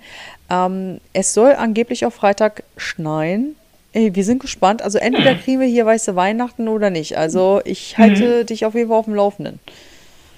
Ähm, 0.52 1.00
es 1.14 1.34
soll 1.34 1.54
angeblich 1.54 2.06
auf 2.06 2.14
Freitag 2.14 2.64
schneien. 2.78 3.56
Ey, 3.94 4.16
wir 4.16 4.24
sind 4.24 4.40
gespannt. 4.40 4.82
Also 4.82 4.98
entweder 4.98 5.36
kriegen 5.36 5.60
wir 5.60 5.68
hier 5.68 5.86
weiße 5.86 6.16
Weihnachten 6.16 6.68
oder 6.68 6.90
nicht. 6.90 7.18
Also 7.18 7.62
ich 7.64 7.98
halte 7.98 8.42
mhm. 8.42 8.46
dich 8.48 8.66
auf 8.66 8.74
jeden 8.74 8.90
Fall 8.90 8.98
auf 8.98 9.06
dem 9.06 9.16
Laufenden. 9.16 9.60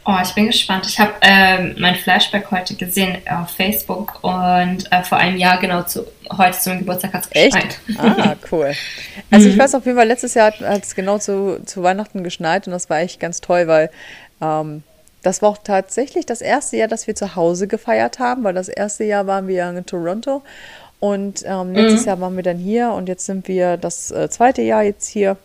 Oh, 0.07 0.17
ich 0.21 0.33
bin 0.35 0.45
gespannt. 0.47 0.85
Ich 0.87 0.99
habe 0.99 1.13
ähm, 1.21 1.75
mein 1.79 1.95
Flashback 1.95 2.51
heute 2.51 2.75
gesehen 2.75 3.17
auf 3.27 3.49
Facebook 3.49 4.19
und 4.21 4.91
äh, 4.91 5.01
vor 5.03 5.17
einem 5.17 5.37
Jahr 5.37 5.59
genau 5.59 5.81
zu 5.81 6.05
heute 6.37 6.59
zum 6.59 6.77
Geburtstag 6.77 7.13
hat 7.13 7.23
es 7.23 7.29
geschneit. 7.29 7.79
Ah, 7.97 8.35
cool. 8.51 8.73
Also 9.31 9.47
ich 9.47 9.55
mhm. 9.55 9.59
weiß 9.59 9.73
auf 9.73 9.85
jeden 9.85 9.97
Fall, 9.97 10.07
letztes 10.07 10.35
Jahr 10.35 10.51
hat 10.51 10.83
es 10.83 10.93
genau 10.93 11.17
zu, 11.17 11.59
zu 11.65 11.81
Weihnachten 11.81 12.23
geschneit 12.23 12.67
und 12.67 12.73
das 12.73 12.89
war 12.89 12.99
echt 12.99 13.19
ganz 13.19 13.41
toll, 13.41 13.67
weil 13.67 13.89
ähm, 14.41 14.83
das 15.23 15.41
war 15.41 15.49
auch 15.49 15.57
tatsächlich 15.57 16.27
das 16.27 16.41
erste 16.41 16.77
Jahr, 16.77 16.87
dass 16.87 17.07
wir 17.07 17.15
zu 17.15 17.35
Hause 17.35 17.67
gefeiert 17.67 18.19
haben, 18.19 18.43
weil 18.43 18.53
das 18.53 18.69
erste 18.69 19.05
Jahr 19.05 19.25
waren 19.25 19.47
wir 19.47 19.67
in 19.67 19.85
Toronto 19.87 20.43
und 21.05 21.43
ähm, 21.45 21.75
letztes 21.75 22.01
mhm. 22.01 22.07
Jahr 22.07 22.19
waren 22.21 22.35
wir 22.35 22.41
dann 22.41 22.57
hier 22.57 22.89
und 22.89 23.07
jetzt 23.07 23.27
sind 23.27 23.47
wir 23.47 23.77
das 23.77 24.09
äh, 24.09 24.27
zweite 24.27 24.63
Jahr 24.63 24.81
jetzt 24.81 25.07
hier. 25.07 25.37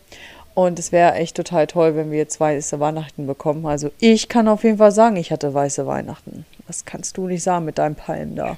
Und 0.55 0.79
es 0.79 0.91
wäre 0.91 1.13
echt 1.13 1.37
total 1.37 1.67
toll, 1.67 1.95
wenn 1.95 2.09
wir 2.09 2.17
jetzt 2.17 2.39
weiße 2.39 2.79
Weihnachten 2.79 3.27
bekommen. 3.27 3.67
Also 3.67 3.91
ich 3.99 4.27
kann 4.27 4.47
auf 4.47 4.63
jeden 4.63 4.79
Fall 4.79 4.91
sagen, 4.91 5.17
ich 5.17 5.31
hatte 5.31 5.53
weiße 5.53 5.85
Weihnachten. 5.85 6.47
Das 6.65 6.83
kannst 6.85 7.15
du 7.15 7.27
nicht 7.27 7.43
sagen 7.43 7.65
mit 7.65 7.77
deinem 7.77 7.93
Palm 7.93 8.35
da. 8.35 8.57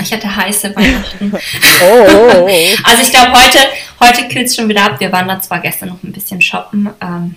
Ich 0.00 0.12
hatte 0.12 0.34
heiße 0.34 0.74
Weihnachten. 0.74 1.32
oh, 1.34 2.06
oh, 2.08 2.46
oh. 2.46 2.50
Also 2.82 3.02
ich 3.02 3.12
glaube, 3.12 3.32
heute, 3.32 3.58
heute 4.00 4.28
kühlt 4.28 4.46
es 4.48 4.56
schon 4.56 4.68
wieder 4.68 4.82
ab. 4.82 4.98
Wir 4.98 5.12
waren 5.12 5.28
da 5.28 5.40
zwar 5.40 5.60
gestern 5.60 5.90
noch 5.90 6.02
ein 6.02 6.10
bisschen 6.10 6.40
shoppen, 6.42 6.90
ähm, 7.00 7.36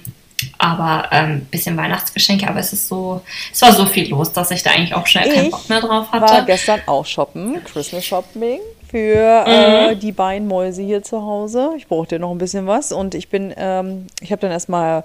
aber 0.66 1.12
ein 1.12 1.32
ähm, 1.32 1.46
bisschen 1.46 1.78
Weihnachtsgeschenke, 1.78 2.48
aber 2.48 2.60
es 2.60 2.74
ist 2.74 2.88
so, 2.88 3.22
es 3.52 3.62
war 3.62 3.72
so 3.72 3.86
viel 3.86 4.10
los, 4.10 4.32
dass 4.34 4.52
ich 4.52 4.64
da 4.64 4.72
eigentlich 4.72 4.94
auch 4.94 5.06
schnell 5.06 5.32
keinen 5.34 5.52
Bock 5.52 5.70
mehr 5.70 5.82
drauf 5.82 6.12
hatte. 6.12 6.26
Ich 6.26 6.32
war 6.32 6.46
gestern 6.46 6.82
auch 6.88 7.06
shoppen, 7.06 7.64
Christmas 7.64 8.06
Shopping 8.06 8.60
für 8.90 9.46
äh, 9.46 9.94
mhm. 9.94 10.00
die 10.00 10.12
beiden 10.12 10.48
Mäuse 10.48 10.82
hier 10.82 11.04
zu 11.04 11.22
Hause. 11.22 11.72
Ich 11.78 11.88
brauchte 11.88 12.18
noch 12.20 12.32
ein 12.32 12.38
bisschen 12.38 12.68
was 12.68 12.92
und 12.92 13.14
ich 13.14 13.30
bin, 13.30 13.54
ähm, 13.58 14.08
ich 14.22 14.32
habe 14.32 14.42
dann 14.42 14.52
erstmal 14.52 15.04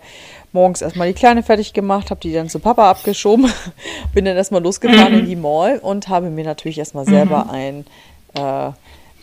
morgens 0.52 0.82
erstmal 0.82 1.08
die 1.08 1.14
Kleine 1.14 1.42
fertig 1.42 1.72
gemacht, 1.72 2.10
habe 2.10 2.20
die 2.20 2.32
dann 2.32 2.48
zu 2.48 2.58
Papa 2.58 2.90
abgeschoben, 2.90 3.50
bin 4.14 4.24
dann 4.24 4.36
erstmal 4.36 4.62
losgefahren 4.62 5.12
mhm. 5.12 5.18
in 5.20 5.26
die 5.26 5.36
Mall 5.36 5.78
und 5.78 6.08
habe 6.08 6.30
mir 6.30 6.44
natürlich 6.44 6.78
erstmal 6.78 7.04
selber 7.04 7.44
mhm. 7.44 7.50
ein 7.50 7.84
äh, 8.34 8.72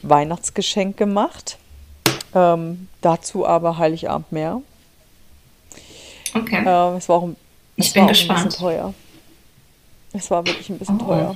Weihnachtsgeschenk 0.03 0.97
gemacht. 0.97 1.57
Ähm, 2.35 2.87
dazu 3.01 3.45
aber 3.45 3.77
Heiligabend 3.77 4.31
mehr. 4.31 4.61
Okay. 6.41 6.63
Äh, 6.65 6.97
es 6.97 7.09
war 7.09 7.17
auch, 7.17 7.23
ein, 7.23 7.35
ich 7.75 7.93
bin 7.93 8.07
gespannt. 8.07 8.39
ein 8.39 8.45
bisschen 8.45 8.59
teuer. 8.59 8.93
Es 10.13 10.31
war 10.31 10.45
wirklich 10.45 10.69
ein 10.69 10.79
bisschen 10.79 10.99
oh. 11.01 11.05
teuer. 11.05 11.35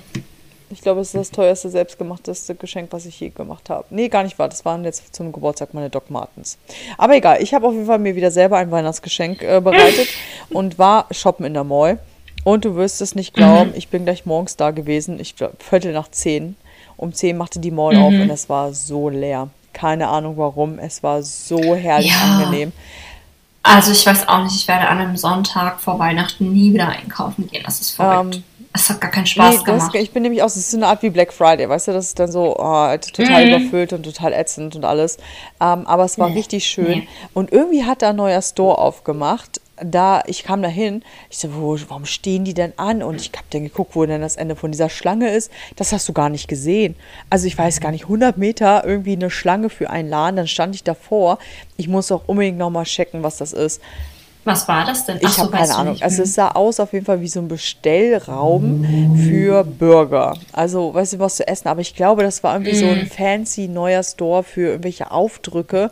Ich 0.72 0.82
glaube, 0.82 1.02
es 1.02 1.10
ist 1.10 1.16
das 1.16 1.32
teuerste 1.32 1.70
selbstgemachteste 1.70 2.56
Geschenk, 2.56 2.94
was 2.94 3.06
ich 3.06 3.20
je 3.20 3.30
gemacht 3.30 3.70
habe. 3.70 3.86
Nee, 3.90 4.08
gar 4.08 4.24
nicht 4.24 4.40
wahr. 4.40 4.48
Das 4.48 4.64
waren 4.64 4.86
jetzt 4.86 5.14
zum 5.14 5.34
Geburtstag 5.34 5.74
meine 5.74 5.90
Doc 5.90 6.10
Martens. 6.10 6.58
Aber 6.98 7.16
egal, 7.16 7.42
ich 7.42 7.54
habe 7.54 7.68
auf 7.68 7.74
jeden 7.74 7.88
Fall 7.88 8.00
mir 8.00 8.16
wieder 8.16 8.32
selber 8.32 8.58
ein 8.58 8.72
Weihnachtsgeschenk 8.72 9.44
äh, 9.44 9.60
bereitet 9.60 10.08
und 10.50 10.80
war 10.80 11.08
shoppen 11.12 11.46
in 11.46 11.54
der 11.54 11.66
Mall. 11.66 12.00
Und 12.44 12.66
du 12.66 12.76
wirst 12.76 13.02
es 13.02 13.16
nicht 13.16 13.34
glauben, 13.34 13.72
mhm. 13.72 13.78
ich 13.78 13.90
bin 13.90 14.06
gleich 14.06 14.26
morgens 14.26 14.56
da 14.56 14.72
gewesen. 14.72 15.20
Ich 15.20 15.36
glaube, 15.36 15.58
Viertel 15.60 15.92
nach 15.92 16.10
zehn. 16.10 16.56
Um 16.96 17.14
zehn 17.14 17.38
machte 17.38 17.60
die 17.60 17.72
Mall 17.72 17.96
mhm. 17.96 18.04
auf 18.04 18.14
und 18.14 18.30
es 18.30 18.48
war 18.48 18.74
so 18.74 19.10
leer. 19.10 19.50
Keine 19.74 20.08
Ahnung 20.08 20.38
warum. 20.38 20.80
Es 20.80 21.04
war 21.04 21.22
so 21.22 21.76
herrlich 21.76 22.12
ja. 22.12 22.40
angenehm. 22.40 22.72
Also 23.64 23.92
ich 23.92 24.06
weiß 24.06 24.28
auch 24.28 24.44
nicht, 24.44 24.56
ich 24.56 24.68
werde 24.68 24.88
an 24.88 24.98
einem 24.98 25.18
Sonntag 25.18 25.80
vor 25.80 26.00
Weihnachten 26.00 26.52
nie 26.52 26.74
wieder 26.74 26.90
einkaufen 26.90 27.48
gehen. 27.48 27.64
Das 27.64 27.80
ist 27.80 27.92
verrückt. 27.92 28.38
Ähm, 28.38 28.44
es 28.74 28.90
hat 28.90 29.02
gar 29.02 29.12
keinen 29.12 29.26
Spaß 29.26 29.58
nee, 29.58 29.64
gemacht. 29.64 29.94
Das, 29.94 30.02
ich 30.02 30.12
bin 30.12 30.24
nämlich 30.24 30.42
auch, 30.42 30.48
es 30.48 30.56
ist 30.56 30.72
so 30.72 30.78
eine 30.78 30.88
Art 30.88 31.04
wie 31.04 31.10
Black 31.10 31.34
Friday, 31.34 31.68
weißt 31.68 31.90
du, 31.90 31.92
das 31.92 32.08
ist 32.08 32.20
dann 32.20 32.32
so 32.32 32.56
oh, 32.58 32.98
total 32.98 33.46
mhm. 33.46 33.54
überfüllt 33.54 33.94
und 33.94 34.04
total 34.04 34.34
ätzend 34.34 34.76
und 34.76 34.86
alles. 34.86 35.18
Ähm, 35.60 35.86
aber 35.86 36.06
es 36.06 36.18
war 36.18 36.30
nee. 36.30 36.38
richtig 36.38 36.66
schön. 36.66 37.00
Nee. 37.00 37.08
Und 37.34 37.52
irgendwie 37.52 37.84
hat 37.84 38.02
da 38.02 38.12
ein 38.12 38.16
neuer 38.16 38.42
Store 38.42 38.78
aufgemacht. 38.78 39.60
Da, 39.84 40.24
ich 40.28 40.44
kam 40.44 40.62
da 40.62 40.68
hin, 40.68 41.04
ich 41.30 41.40
so, 41.40 41.54
wo, 41.56 41.78
warum 41.88 42.06
stehen 42.06 42.46
die 42.46 42.54
denn 42.54 42.74
an? 42.78 43.04
Und 43.04 43.22
ich 43.22 43.32
habe 43.36 43.48
dann 43.50 43.64
geguckt, 43.64 43.96
wo 43.96 44.06
denn 44.06 44.22
das 44.22 44.36
Ende 44.36 44.56
von 44.56 44.72
dieser 44.72 44.90
Schlange 44.90 45.30
ist. 45.30 45.52
Das 45.76 45.92
hast 45.92 46.08
du 46.08 46.14
gar 46.14 46.30
nicht 46.30 46.48
gesehen. 46.48 46.96
Also 47.30 47.48
ich 47.48 47.58
weiß 47.58 47.80
gar 47.80 47.92
nicht, 47.92 48.04
100 48.04 48.38
Meter 48.38 48.84
irgendwie 48.86 49.14
eine 49.14 49.30
Schlange 49.30 49.70
für 49.70 49.90
einen 49.90 50.10
Laden. 50.10 50.36
Dann 50.38 50.48
stand 50.48 50.76
ich 50.76 50.84
davor. 50.84 51.40
Ich 51.78 51.88
muss 51.88 52.12
auch 52.12 52.24
unbedingt 52.28 52.58
nochmal 52.58 52.86
checken, 52.86 53.24
was 53.24 53.38
das 53.38 53.54
ist. 53.54 53.82
Was 54.44 54.68
war 54.68 54.86
das 54.86 55.06
denn? 55.06 55.20
Ach 55.24 55.30
ich 55.30 55.38
habe 55.38 55.52
keine 55.52 55.76
Ahnung. 55.76 55.98
Also 56.02 56.24
es 56.24 56.34
sah 56.34 56.50
aus 56.50 56.80
auf 56.80 56.94
jeden 56.94 57.06
Fall 57.06 57.22
wie 57.22 57.28
so 57.28 57.40
ein 57.40 57.48
Bestellraum 57.48 59.16
für 59.16 59.64
Burger. 59.64 60.36
Also, 60.52 60.94
weißt 60.94 61.14
du, 61.14 61.20
was 61.20 61.36
zu 61.36 61.48
essen. 61.48 61.68
Aber 61.68 61.82
ich 61.82 61.96
glaube, 61.96 62.24
das 62.24 62.44
war 62.44 62.56
irgendwie 62.56 62.74
mm. 62.74 62.76
so 62.76 62.86
ein 62.88 63.04
mm. 63.04 63.08
fancy 63.08 63.68
neuer 63.68 64.02
Store 64.02 64.44
für 64.44 64.70
irgendwelche 64.70 65.12
Aufdrücke, 65.12 65.92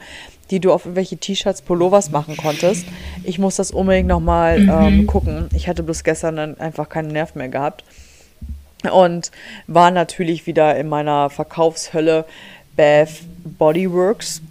die 0.52 0.60
du 0.60 0.72
auf 0.72 0.86
irgendwelche 0.86 1.18
T-Shirts, 1.18 1.62
Pullovers 1.62 2.12
machen 2.12 2.38
konntest. 2.38 2.86
Ich 3.24 3.40
muss 3.40 3.56
das 3.56 3.72
unbedingt 3.72 4.08
nochmal 4.08 4.60
mhm. 4.60 4.70
ähm, 4.70 5.08
gucken. 5.08 5.50
Ich 5.54 5.68
hatte 5.68 5.84
bloß 5.84 6.04
gestern 6.04 6.36
dann 6.36 6.60
einfach 6.60 6.90
keinen 6.90 7.10
Nerv 7.10 7.36
mehr 7.36 7.50
gehabt. 7.50 7.84
Und 8.92 9.32
war 9.68 9.92
natürlich 9.92 10.48
wieder 10.48 10.78
in 10.78 10.88
meiner 10.88 11.30
Verkaufshölle 11.30 12.26
Bath 12.78 13.10
Bodyworks 13.44 14.42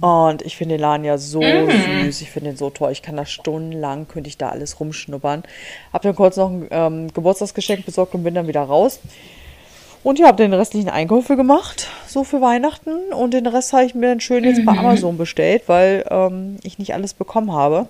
und 0.00 0.42
ich 0.42 0.56
finde 0.56 0.74
den 0.74 0.82
Laden 0.82 1.04
ja 1.04 1.16
so 1.16 1.40
mm. 1.40 2.04
süß. 2.04 2.20
Ich 2.20 2.30
finde 2.30 2.50
den 2.50 2.56
so 2.56 2.70
toll. 2.70 2.92
Ich 2.92 3.02
kann 3.02 3.16
da 3.16 3.24
stundenlang, 3.24 4.06
könnte 4.08 4.28
ich 4.28 4.36
da 4.36 4.50
alles 4.50 4.78
rumschnuppern. 4.78 5.42
Hab 5.92 6.02
dann 6.02 6.14
kurz 6.14 6.36
noch 6.36 6.50
ein 6.50 6.66
ähm, 6.70 7.12
Geburtstagsgeschenk 7.14 7.86
besorgt 7.86 8.14
und 8.14 8.22
bin 8.22 8.34
dann 8.34 8.46
wieder 8.46 8.62
raus. 8.62 9.00
Und 10.06 10.20
ja, 10.20 10.28
habe 10.28 10.40
den 10.40 10.52
restlichen 10.52 10.88
Einkäufe 10.88 11.34
gemacht, 11.34 11.88
so 12.06 12.22
für 12.22 12.40
Weihnachten. 12.40 13.12
Und 13.12 13.34
den 13.34 13.44
Rest 13.44 13.72
habe 13.72 13.86
ich 13.86 13.96
mir 13.96 14.06
dann 14.06 14.20
schön 14.20 14.44
jetzt 14.44 14.64
bei 14.64 14.74
mhm. 14.74 14.78
Amazon 14.78 15.18
bestellt, 15.18 15.64
weil 15.66 16.04
ähm, 16.08 16.58
ich 16.62 16.78
nicht 16.78 16.94
alles 16.94 17.12
bekommen 17.12 17.50
habe. 17.50 17.88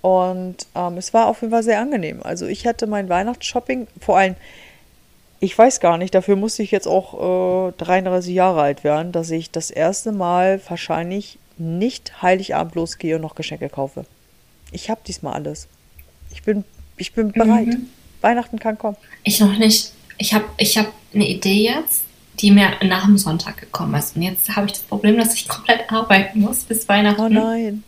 Und 0.00 0.56
ähm, 0.74 0.96
es 0.96 1.12
war 1.12 1.26
auf 1.26 1.42
jeden 1.42 1.52
Fall 1.52 1.62
sehr 1.62 1.78
angenehm. 1.78 2.20
Also 2.22 2.46
ich 2.46 2.66
hatte 2.66 2.86
mein 2.86 3.10
Weihnachtsshopping, 3.10 3.86
vor 4.00 4.16
allem 4.16 4.34
ich 5.40 5.58
weiß 5.58 5.80
gar 5.80 5.98
nicht, 5.98 6.14
dafür 6.14 6.36
musste 6.36 6.62
ich 6.62 6.70
jetzt 6.70 6.88
auch 6.88 7.68
äh, 7.68 7.72
33 7.72 8.32
Jahre 8.34 8.62
alt 8.62 8.82
werden, 8.82 9.12
dass 9.12 9.30
ich 9.30 9.50
das 9.50 9.70
erste 9.70 10.10
Mal 10.10 10.58
wahrscheinlich 10.70 11.38
nicht 11.58 12.22
Heiligabend 12.22 12.76
losgehe 12.76 13.16
und 13.16 13.20
noch 13.20 13.34
Geschenke 13.34 13.68
kaufe. 13.68 14.06
Ich 14.70 14.88
habe 14.88 15.02
diesmal 15.06 15.34
alles. 15.34 15.68
Ich 16.32 16.44
bin, 16.44 16.64
ich 16.96 17.12
bin 17.12 17.30
bereit. 17.30 17.66
Mhm. 17.66 17.90
Weihnachten 18.22 18.58
kann 18.58 18.78
kommen. 18.78 18.96
Ich 19.22 19.38
noch 19.38 19.58
nicht. 19.58 19.92
Ich 20.16 20.32
habe 20.32 20.46
ich 20.56 20.78
hab 20.78 20.86
eine 21.14 21.28
Idee 21.28 21.64
jetzt, 21.64 22.04
die 22.40 22.50
mir 22.50 22.72
nach 22.82 23.04
dem 23.06 23.18
Sonntag 23.18 23.58
gekommen 23.58 23.94
ist. 23.94 24.16
Und 24.16 24.22
jetzt 24.22 24.56
habe 24.56 24.66
ich 24.66 24.72
das 24.72 24.82
Problem, 24.82 25.18
dass 25.18 25.34
ich 25.34 25.48
komplett 25.48 25.88
arbeiten 25.92 26.40
muss 26.40 26.64
bis 26.64 26.88
Weihnachten. 26.88 27.20
Oh 27.20 27.28
nein. 27.28 27.84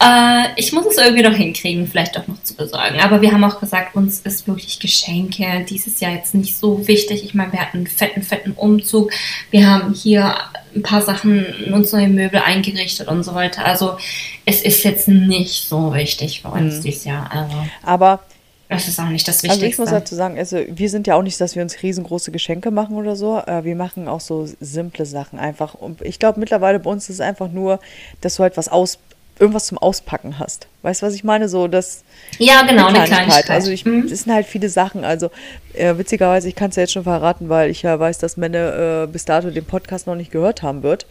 Äh, 0.00 0.48
ich 0.56 0.72
muss 0.72 0.86
es 0.86 0.96
irgendwie 0.96 1.22
noch 1.22 1.34
hinkriegen, 1.34 1.86
vielleicht 1.88 2.16
doch 2.16 2.26
noch 2.28 2.42
zu 2.42 2.54
besorgen. 2.54 3.00
Aber 3.00 3.20
wir 3.20 3.32
haben 3.32 3.42
auch 3.42 3.58
gesagt, 3.58 3.96
uns 3.96 4.20
ist 4.20 4.46
wirklich 4.46 4.78
Geschenke 4.78 5.66
dieses 5.68 5.98
Jahr 6.00 6.12
jetzt 6.12 6.34
nicht 6.34 6.56
so 6.56 6.86
wichtig. 6.86 7.24
Ich 7.24 7.34
meine, 7.34 7.52
wir 7.52 7.60
hatten 7.60 7.78
einen 7.78 7.86
fetten, 7.88 8.22
fetten 8.22 8.52
Umzug. 8.52 9.10
Wir 9.50 9.66
haben 9.68 9.92
hier 9.94 10.36
ein 10.74 10.82
paar 10.82 11.02
Sachen, 11.02 11.72
uns 11.72 11.92
neue 11.92 12.08
Möbel 12.08 12.40
eingerichtet 12.40 13.08
und 13.08 13.24
so 13.24 13.34
weiter. 13.34 13.64
Also 13.64 13.98
es 14.44 14.62
ist 14.62 14.84
jetzt 14.84 15.08
nicht 15.08 15.68
so 15.68 15.92
wichtig 15.92 16.42
für 16.42 16.48
uns 16.48 16.76
mhm. 16.76 16.82
dieses 16.82 17.04
Jahr. 17.04 17.30
Also, 17.32 17.56
Aber 17.82 18.20
das 18.68 18.86
ist 18.86 19.00
auch 19.00 19.08
nicht 19.08 19.26
das 19.26 19.42
Wichtigste. 19.42 19.64
Also 19.64 19.72
ich 19.72 19.78
muss 19.78 19.90
dazu 19.90 20.14
sagen, 20.14 20.38
also 20.38 20.58
wir 20.68 20.90
sind 20.90 21.06
ja 21.06 21.14
auch 21.14 21.22
nicht, 21.22 21.40
dass 21.40 21.54
wir 21.56 21.62
uns 21.62 21.82
riesengroße 21.82 22.30
Geschenke 22.30 22.70
machen 22.70 22.96
oder 22.96 23.16
so. 23.16 23.38
Äh, 23.38 23.64
wir 23.64 23.74
machen 23.76 24.08
auch 24.08 24.20
so 24.20 24.46
simple 24.60 25.06
Sachen 25.06 25.38
einfach. 25.38 25.74
Und 25.74 26.02
ich 26.02 26.18
glaube 26.18 26.38
mittlerweile 26.38 26.78
bei 26.78 26.90
uns 26.90 27.04
ist 27.08 27.16
es 27.16 27.20
einfach 27.20 27.50
nur, 27.50 27.80
dass 28.20 28.36
du 28.36 28.42
halt 28.42 28.56
was 28.56 28.68
aus 28.68 28.98
irgendwas 29.38 29.66
zum 29.66 29.78
Auspacken 29.78 30.38
hast. 30.38 30.66
Weißt 30.82 31.00
du, 31.02 31.06
was 31.06 31.14
ich 31.14 31.24
meine? 31.24 31.48
So, 31.48 31.68
das. 31.68 32.02
Ja, 32.38 32.62
genau, 32.62 32.88
eine 32.88 33.04
Kleinigkeit. 33.04 33.26
Kleinigkeit. 33.26 33.50
Also, 33.50 33.70
ich, 33.70 33.84
mhm. 33.84 34.08
das 34.08 34.20
sind 34.20 34.32
halt 34.32 34.46
viele 34.46 34.68
Sachen. 34.68 35.04
Also, 35.04 35.30
äh, 35.74 35.96
witzigerweise, 35.96 36.48
ich 36.48 36.54
kann 36.54 36.70
es 36.70 36.76
ja 36.76 36.82
jetzt 36.82 36.92
schon 36.92 37.04
verraten, 37.04 37.48
weil 37.48 37.70
ich 37.70 37.82
ja 37.82 37.98
weiß, 37.98 38.18
dass 38.18 38.36
Menne 38.36 39.04
äh, 39.04 39.06
bis 39.06 39.24
dato 39.24 39.50
den 39.50 39.64
Podcast 39.64 40.06
noch 40.06 40.16
nicht 40.16 40.32
gehört 40.32 40.62
haben 40.62 40.82
wird. 40.82 41.06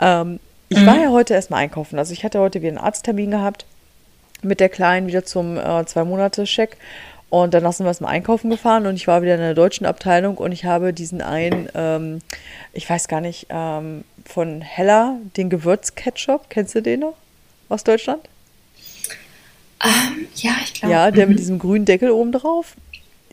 Ähm, 0.00 0.40
ich 0.68 0.78
mhm. 0.78 0.86
war 0.86 0.96
ja 0.96 1.10
heute 1.10 1.34
erstmal 1.34 1.62
einkaufen. 1.62 1.98
Also, 1.98 2.12
ich 2.12 2.22
hatte 2.22 2.38
heute 2.38 2.60
wieder 2.60 2.68
einen 2.70 2.78
Arzttermin 2.78 3.30
gehabt 3.30 3.64
mit 4.42 4.60
der 4.60 4.68
Kleinen 4.68 5.06
wieder 5.06 5.24
zum 5.24 5.56
äh, 5.56 5.84
Zwei-Monate-Check. 5.84 6.76
Und 7.28 7.54
danach 7.54 7.72
sind 7.72 7.86
wir 7.86 7.90
erstmal 7.90 8.12
einkaufen 8.12 8.50
gefahren 8.50 8.86
und 8.86 8.96
ich 8.96 9.06
war 9.06 9.22
wieder 9.22 9.34
in 9.34 9.40
der 9.40 9.54
deutschen 9.54 9.86
Abteilung 9.86 10.36
und 10.36 10.50
ich 10.50 10.64
habe 10.64 10.92
diesen 10.92 11.22
einen, 11.22 11.68
ähm, 11.76 12.18
ich 12.72 12.90
weiß 12.90 13.06
gar 13.06 13.20
nicht, 13.20 13.46
ähm, 13.50 14.02
von 14.26 14.60
Hella, 14.62 15.16
den 15.36 15.48
Gewürzketchup, 15.48 16.50
kennst 16.50 16.74
du 16.74 16.82
den 16.82 17.00
noch? 17.00 17.14
aus 17.70 17.84
Deutschland? 17.84 18.20
Ähm, 19.82 20.26
ja, 20.34 20.50
ich 20.62 20.74
glaube. 20.74 20.92
Ja, 20.92 21.10
der 21.10 21.24
mhm. 21.24 21.32
mit 21.32 21.38
diesem 21.38 21.58
grünen 21.58 21.86
Deckel 21.86 22.10
oben 22.10 22.32
drauf. 22.32 22.74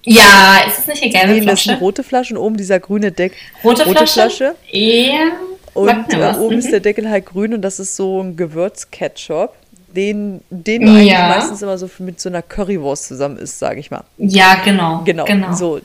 Ja, 0.03 0.59
ist 0.65 0.79
es 0.79 0.87
nicht 0.87 1.03
eine 1.03 1.11
gelbe 1.11 1.33
nee, 1.33 1.41
Flasche? 1.41 1.51
Das 1.51 1.61
ist 1.61 1.69
eine 1.69 1.79
rote 1.79 2.03
Flasche 2.03 2.33
und 2.35 2.39
oben 2.39 2.55
dieser 2.55 2.79
grüne 2.79 3.11
Deckel. 3.11 3.37
Rote, 3.63 3.83
rote 3.83 4.07
Flasche? 4.07 4.55
Ja. 4.71 5.31
Und 5.73 6.13
äh, 6.13 6.33
oben 6.39 6.55
mhm. 6.55 6.59
ist 6.59 6.71
der 6.71 6.79
Deckel 6.79 7.09
halt 7.09 7.25
grün 7.25 7.53
und 7.53 7.61
das 7.61 7.79
ist 7.79 7.97
so 7.97 8.21
ein 8.21 8.37
Gewürzketchup, 8.37 9.53
den, 9.97 10.41
den 10.51 10.85
du 10.85 10.91
eigentlich 10.91 11.11
meistens 11.11 11.61
immer 11.63 11.77
so 11.77 11.89
mit 11.97 12.21
so 12.21 12.29
einer 12.29 12.43
Currywurst 12.43 13.07
zusammen 13.07 13.37
isst, 13.37 13.57
sage 13.57 13.79
ich 13.79 13.89
mal. 13.89 14.03
Ja, 14.17 14.61
genau. 14.63 15.01
Genau. 15.03 15.25
genau. 15.25 15.53
So, 15.53 15.81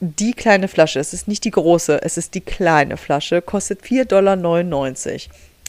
die 0.00 0.32
kleine 0.32 0.68
Flasche, 0.68 1.00
es 1.00 1.14
ist 1.14 1.26
nicht 1.26 1.42
die 1.44 1.50
große, 1.50 2.02
es 2.02 2.18
ist 2.18 2.34
die 2.34 2.42
kleine 2.42 2.98
Flasche, 2.98 3.40
kostet 3.40 3.82
4,99 3.82 4.04
Dollar. 4.04 4.36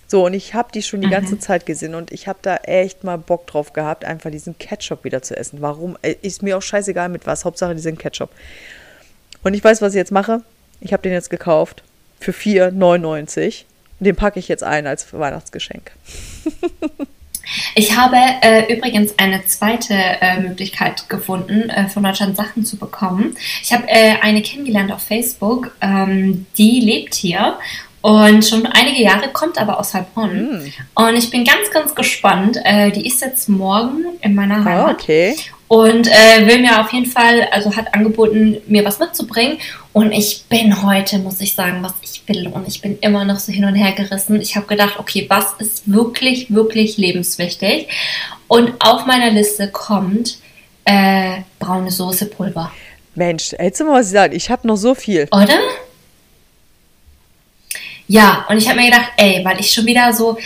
So, 0.10 0.26
und 0.26 0.34
ich 0.34 0.54
habe 0.54 0.70
die 0.74 0.84
schon 0.84 1.00
die 1.00 1.08
mhm. 1.08 1.12
ganze 1.12 1.40
Zeit 1.40 1.66
gesehen 1.66 1.96
und 1.96 2.12
ich 2.12 2.28
habe 2.28 2.40
da 2.42 2.58
echt 2.58 3.06
mal 3.06 3.18
Bock 3.18 3.48
drauf 3.48 3.72
gehabt, 3.72 4.04
einfach 4.04 4.32
diesen 4.32 4.58
Ketchup 4.58 5.06
wieder 5.06 5.22
zu 5.22 5.38
essen. 5.38 5.62
Warum? 5.62 5.98
Äh, 6.02 6.16
ist 6.22 6.44
mir 6.44 6.58
auch 6.58 6.62
scheißegal 6.62 7.08
mit 7.08 7.26
was, 7.26 7.46
Hauptsache 7.46 7.74
diesen 7.74 7.98
Ketchup. 7.98 8.30
Und 9.44 9.54
ich 9.54 9.64
weiß, 9.64 9.82
was 9.82 9.94
ich 9.94 9.98
jetzt 9.98 10.12
mache. 10.12 10.42
Ich 10.82 10.92
habe 10.92 11.04
den 11.04 11.14
jetzt 11.14 11.30
gekauft 11.30 11.84
für 12.20 12.32
4,99. 12.32 13.64
Den 14.00 14.16
packe 14.16 14.40
ich 14.40 14.50
jetzt 14.50 14.64
ein 14.64 14.88
als 14.88 15.12
Weihnachtsgeschenk. 15.14 15.92
Ich 17.76 17.96
habe 17.96 18.18
äh, 18.42 18.74
übrigens 18.74 19.18
eine 19.18 19.46
zweite 19.46 19.94
äh, 19.94 20.40
Möglichkeit 20.40 21.10
gefunden, 21.10 21.70
äh, 21.70 21.88
von 21.88 22.04
Deutschland 22.04 22.36
Sachen 22.36 22.66
zu 22.66 22.78
bekommen. 22.78 23.36
Ich 23.62 23.74
habe 23.74 23.88
äh, 23.88 24.16
eine 24.22 24.42
kennengelernt 24.42 24.92
auf 24.92 25.02
Facebook, 25.02 25.76
ähm, 25.82 26.46
die 26.58 26.80
lebt 26.80 27.16
hier 27.16 27.58
Und 28.02 28.46
schon 28.46 28.66
einige 28.68 29.02
Jahre 29.02 29.30
kommt 29.34 29.58
aber 29.60 29.80
aus 29.80 29.94
Heilbronn. 29.94 30.60
Mm. 30.64 30.74
Und 30.96 31.16
ich 31.18 31.30
bin 31.30 31.44
ganz, 31.44 31.70
ganz 31.72 31.94
gespannt. 31.96 32.58
Äh, 32.64 32.92
die 32.92 33.06
ist 33.08 33.22
jetzt 33.22 33.50
morgen 33.50 34.06
in 34.22 34.36
meiner 34.36 34.58
Ah, 34.62 34.66
Heimat. 34.66 34.94
okay. 35.02 35.36
Und 35.68 36.08
äh, 36.08 36.48
will 36.48 36.60
mir 36.60 36.80
auf 36.80 36.94
jeden 36.94 37.08
Fall, 37.08 37.48
also 37.52 37.76
hat 37.76 37.94
angeboten, 37.94 38.58
mir 38.68 38.86
was 38.86 39.00
mitzubringen. 39.00 39.58
Und 39.92 40.12
ich 40.14 40.46
bin 40.48 40.82
heute, 40.84 41.18
muss 41.20 41.42
ich 41.42 41.56
sagen, 41.56 41.80
was 41.82 41.94
ich 42.02 42.24
will. 42.28 42.48
Und 42.48 42.68
ich 42.68 42.82
bin 42.82 42.98
immer 43.00 43.26
noch 43.26 43.40
so 43.40 43.52
hin 43.52 43.66
und 43.66 43.76
her 43.76 43.92
gerissen. 43.92 44.40
Ich 44.40 44.56
habe 44.56 44.68
gedacht, 44.68 44.98
okay, 45.00 45.26
was 45.28 45.54
ist 45.60 45.92
wirklich, 45.92 46.54
wirklich 46.54 46.98
lebenswichtig? 46.98 47.88
Und 48.48 48.74
auf 48.80 49.06
meiner 49.06 49.32
Liste 49.32 49.68
kommt 49.70 50.38
äh, 50.86 51.40
braune 51.60 51.92
Soßepulver. 51.92 52.72
Mensch, 53.16 53.52
hättest 53.58 53.82
du 53.82 53.86
mal 53.86 54.00
was 54.00 54.08
gesagt? 54.08 54.34
Ich 54.36 54.50
habe 54.50 54.66
noch 54.68 54.78
so 54.78 54.96
viel. 54.96 55.28
Oder? 55.32 55.58
Ja, 58.08 58.46
und 58.50 58.58
ich 58.58 58.68
habe 58.70 58.80
mir 58.80 58.86
gedacht, 58.86 59.12
ey, 59.18 59.42
weil 59.44 59.60
ich 59.60 59.72
schon 59.72 59.86
wieder 59.86 60.14
so, 60.14 60.38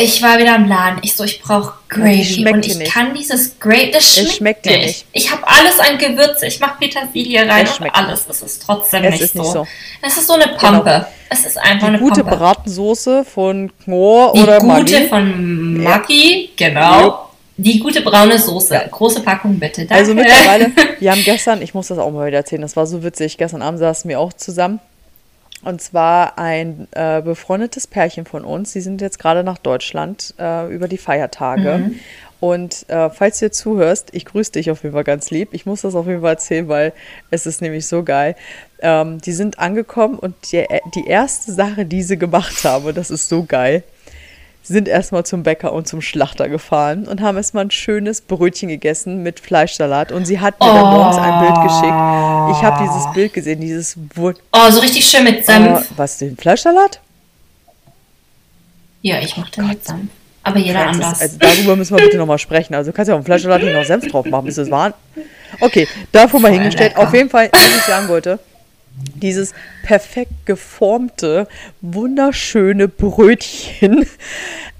ich 0.00 0.22
war 0.22 0.38
wieder 0.38 0.54
im 0.56 0.68
Laden, 0.68 0.98
ich 1.02 1.16
so, 1.16 1.24
ich 1.24 1.40
brauche 1.40 1.72
Gravy 1.88 2.46
und 2.52 2.64
ich 2.66 2.76
nicht. 2.76 2.92
kann 2.92 3.14
dieses 3.14 3.58
Gravy, 3.58 3.90
das 3.90 4.14
schmeckt, 4.16 4.32
schmeckt 4.36 4.66
dir 4.66 4.78
nicht. 4.78 5.06
Ich 5.12 5.30
habe 5.32 5.42
alles 5.46 5.78
an 5.80 5.96
Gewürze, 5.98 6.46
ich 6.46 6.60
mache 6.60 6.76
Petersilie 6.78 7.48
rein 7.48 7.64
Es 7.64 7.80
und 7.80 7.90
alles, 7.94 8.26
es 8.28 8.42
ist 8.42 8.62
trotzdem 8.64 9.04
Es 9.04 9.12
nicht, 9.12 9.22
ist 9.22 9.32
so. 9.32 9.40
nicht 9.42 9.52
so. 9.52 9.66
Es 10.02 10.16
ist 10.18 10.26
so 10.26 10.34
eine 10.34 10.48
Pampe. 10.48 11.06
Es 11.30 11.44
ist 11.46 11.58
einfach 11.58 11.88
Die 11.88 11.94
eine 11.94 11.98
gute 11.98 12.22
Pampe. 12.22 12.36
Bratensoße 12.36 13.24
von 13.24 13.72
Knorr 13.84 14.32
Die 14.34 14.42
oder 14.42 14.58
gute 14.58 14.68
Maggi. 14.68 15.08
von 15.08 15.82
Maggi, 15.82 16.50
genau. 16.56 17.00
Jo. 17.02 17.14
Die 17.56 17.80
gute 17.80 18.02
braune 18.02 18.38
Soße. 18.38 18.82
Große 18.90 19.20
Packung 19.22 19.58
bitte. 19.58 19.80
Danke. 19.80 19.94
Also 19.94 20.14
mittlerweile, 20.14 20.70
wir 21.00 21.10
haben 21.10 21.24
gestern, 21.24 21.60
ich 21.60 21.74
muss 21.74 21.88
das 21.88 21.98
auch 21.98 22.10
mal 22.12 22.28
wieder 22.28 22.36
erzählen, 22.38 22.62
das 22.62 22.76
war 22.76 22.86
so 22.86 23.02
witzig, 23.02 23.36
gestern 23.36 23.62
Abend 23.62 23.80
saßen 23.80 24.08
wir 24.08 24.20
auch 24.20 24.32
zusammen. 24.34 24.78
Und 25.64 25.80
zwar 25.82 26.38
ein 26.38 26.86
äh, 26.92 27.20
befreundetes 27.20 27.86
Pärchen 27.86 28.24
von 28.24 28.44
uns, 28.44 28.72
die 28.72 28.80
sind 28.80 29.00
jetzt 29.00 29.18
gerade 29.18 29.42
nach 29.42 29.58
Deutschland 29.58 30.34
äh, 30.38 30.72
über 30.72 30.86
die 30.86 30.98
Feiertage. 30.98 31.78
Mhm. 31.78 32.00
Und 32.40 32.88
äh, 32.88 33.10
falls 33.10 33.40
du 33.40 33.46
dir 33.46 33.50
zuhörst, 33.50 34.10
ich 34.12 34.24
grüße 34.24 34.52
dich 34.52 34.70
auf 34.70 34.84
jeden 34.84 34.94
Fall 34.94 35.02
ganz 35.02 35.30
lieb. 35.30 35.48
Ich 35.52 35.66
muss 35.66 35.80
das 35.80 35.96
auf 35.96 36.06
jeden 36.06 36.20
Fall 36.20 36.34
erzählen, 36.34 36.68
weil 36.68 36.92
es 37.30 37.46
ist 37.46 37.60
nämlich 37.60 37.88
so 37.88 38.04
geil. 38.04 38.36
Ähm, 38.80 39.20
die 39.20 39.32
sind 39.32 39.58
angekommen 39.58 40.18
und 40.18 40.36
die, 40.52 40.64
die 40.94 41.06
erste 41.08 41.50
Sache, 41.50 41.84
die 41.84 42.02
sie 42.02 42.16
gemacht 42.16 42.62
haben, 42.62 42.84
und 42.84 42.96
das 42.96 43.10
ist 43.10 43.28
so 43.28 43.42
geil, 43.42 43.82
sind 44.62 44.86
erstmal 44.86 45.24
zum 45.24 45.42
Bäcker 45.44 45.72
und 45.72 45.88
zum 45.88 46.02
Schlachter 46.02 46.48
gefahren 46.48 47.06
und 47.08 47.22
haben 47.22 47.36
erstmal 47.38 47.64
ein 47.64 47.70
schönes 47.70 48.20
Brötchen 48.20 48.68
gegessen 48.68 49.22
mit 49.22 49.40
Fleischsalat. 49.40 50.12
Und 50.12 50.26
sie 50.26 50.40
hat 50.40 50.60
mir 50.60 50.66
dann 50.66 50.84
morgens 50.84 51.16
ein 51.16 51.40
Bild 51.40 51.54
geschickt. 51.54 52.58
Ich 52.58 52.62
habe 52.62 52.82
dieses 52.86 53.12
Bild 53.14 53.32
gesehen, 53.32 53.60
dieses 53.60 53.96
Wur 54.14 54.34
Oh, 54.52 54.70
so 54.70 54.80
richtig 54.80 55.06
schön 55.06 55.24
mit 55.24 55.38
äh, 55.38 55.42
Senf. 55.42 55.86
was, 55.96 56.18
den 56.18 56.36
Fleischsalat? 56.36 57.00
Ja, 59.02 59.20
ich 59.20 59.36
mache 59.36 59.50
den 59.52 59.68
mit 59.68 59.84
Senf. 59.84 60.10
Aber 60.42 60.58
jeder 60.58 60.84
Das 60.84 60.96
ist- 60.96 61.02
anders. 61.04 61.20
Also 61.22 61.36
darüber 61.38 61.76
müssen 61.76 61.96
wir 61.96 62.04
bitte 62.04 62.16
nochmal 62.18 62.38
sprechen. 62.38 62.74
Also 62.74 62.90
du 62.90 62.96
kannst 62.96 63.08
ja 63.08 63.14
auf 63.14 63.20
dem 63.22 63.24
Fleischsalat 63.26 63.62
nicht 63.62 63.72
noch 63.74 63.84
Senf 63.84 64.06
drauf 64.08 64.26
machen, 64.26 64.46
bis 64.46 64.58
es 64.58 64.70
war. 64.70 64.94
Okay, 65.60 65.86
davor 66.12 66.40
mal 66.40 66.52
hingestellt. 66.52 66.92
lecker. 66.94 67.06
Auf 67.08 67.14
jeden 67.14 67.30
Fall, 67.30 67.48
was 67.52 67.76
ich 67.76 67.82
sagen 67.82 68.08
wollte, 68.08 68.38
dieses 69.14 69.54
perfekt 69.82 70.32
geformte, 70.46 71.46
wunderschöne 71.80 72.88
Brötchen. 72.88 74.06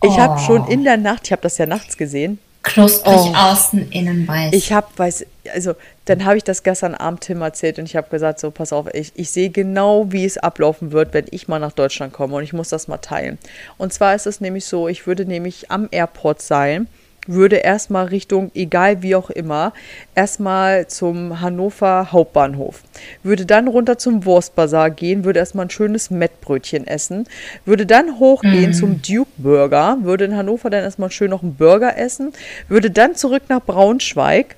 Ich 0.02 0.18
habe 0.18 0.34
Oh. 0.36 0.46
schon 0.46 0.66
in 0.68 0.84
der 0.84 0.96
Nacht, 0.96 1.22
ich 1.26 1.32
habe 1.32 1.42
das 1.42 1.58
ja 1.58 1.66
nachts 1.66 1.96
gesehen, 1.96 2.38
Knusprig 2.62 3.14
Oh. 3.16 3.32
außen, 3.34 3.90
innen 3.92 4.26
weiß. 4.28 4.52
Ich 4.52 4.72
habe, 4.72 4.86
weiß, 4.96 5.24
also 5.54 5.74
dann 6.04 6.24
habe 6.24 6.36
ich 6.36 6.44
das 6.44 6.62
gestern 6.62 6.94
Abend 6.94 7.22
Tim 7.22 7.40
erzählt 7.40 7.78
und 7.78 7.86
ich 7.86 7.96
habe 7.96 8.08
gesagt, 8.10 8.40
so 8.40 8.50
pass 8.50 8.72
auf, 8.72 8.86
ich, 8.94 9.12
ich 9.14 9.30
sehe 9.30 9.50
genau, 9.50 10.06
wie 10.12 10.24
es 10.24 10.36
ablaufen 10.38 10.92
wird, 10.92 11.14
wenn 11.14 11.26
ich 11.30 11.48
mal 11.48 11.58
nach 11.60 11.72
Deutschland 11.72 12.12
komme 12.12 12.34
und 12.36 12.42
ich 12.42 12.52
muss 12.52 12.68
das 12.68 12.88
mal 12.88 12.98
teilen. 12.98 13.38
Und 13.78 13.92
zwar 13.92 14.14
ist 14.14 14.26
es 14.26 14.40
nämlich 14.40 14.66
so, 14.66 14.88
ich 14.88 15.06
würde 15.06 15.24
nämlich 15.24 15.70
am 15.70 15.88
Airport 15.90 16.42
sein, 16.42 16.88
würde 17.28 17.56
erstmal 17.56 18.06
Richtung, 18.06 18.50
egal 18.54 19.02
wie 19.02 19.14
auch 19.14 19.30
immer, 19.30 19.72
erstmal 20.14 20.88
zum 20.88 21.40
Hannover 21.40 22.10
Hauptbahnhof. 22.10 22.82
Würde 23.22 23.46
dann 23.46 23.68
runter 23.68 23.98
zum 23.98 24.24
Wurstbazar 24.24 24.90
gehen, 24.90 25.24
würde 25.24 25.38
erstmal 25.38 25.66
ein 25.66 25.70
schönes 25.70 26.10
Mettbrötchen 26.10 26.86
essen, 26.86 27.28
würde 27.64 27.86
dann 27.86 28.18
hochgehen 28.18 28.72
zum 28.72 29.02
Duke 29.02 29.30
Burger, 29.36 29.98
würde 30.00 30.24
in 30.24 30.36
Hannover 30.36 30.70
dann 30.70 30.82
erstmal 30.82 31.10
schön 31.10 31.30
noch 31.30 31.42
einen 31.42 31.54
Burger 31.54 31.96
essen, 31.96 32.32
würde 32.68 32.90
dann 32.90 33.14
zurück 33.14 33.42
nach 33.48 33.60
Braunschweig, 33.60 34.56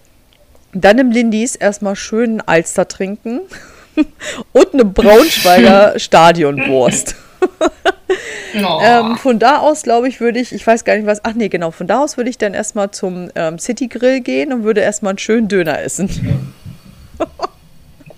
dann 0.72 0.98
im 0.98 1.10
Lindis 1.10 1.56
erstmal 1.56 1.96
schön 1.96 2.30
einen 2.30 2.40
Alster 2.40 2.86
trinken 2.86 3.40
und 4.52 4.72
eine 4.72 4.84
Braunschweiger 4.84 5.94
Stadionwurst. 5.98 7.16
oh. 8.54 8.80
Ähm, 8.82 9.16
von 9.16 9.38
da 9.38 9.58
aus, 9.58 9.82
glaube 9.82 10.08
ich, 10.08 10.20
würde 10.20 10.38
ich, 10.38 10.52
ich 10.52 10.66
weiß 10.66 10.84
gar 10.84 10.96
nicht 10.96 11.06
was, 11.06 11.24
ach 11.24 11.34
nee, 11.34 11.48
genau, 11.48 11.70
von 11.70 11.86
da 11.86 12.02
aus 12.02 12.16
würde 12.16 12.30
ich 12.30 12.38
dann 12.38 12.54
erstmal 12.54 12.90
zum 12.90 13.30
ähm, 13.34 13.58
City 13.58 13.88
Grill 13.88 14.20
gehen 14.20 14.52
und 14.52 14.64
würde 14.64 14.80
erstmal 14.80 15.10
einen 15.10 15.18
schönen 15.18 15.48
Döner 15.48 15.80
essen. 15.80 16.52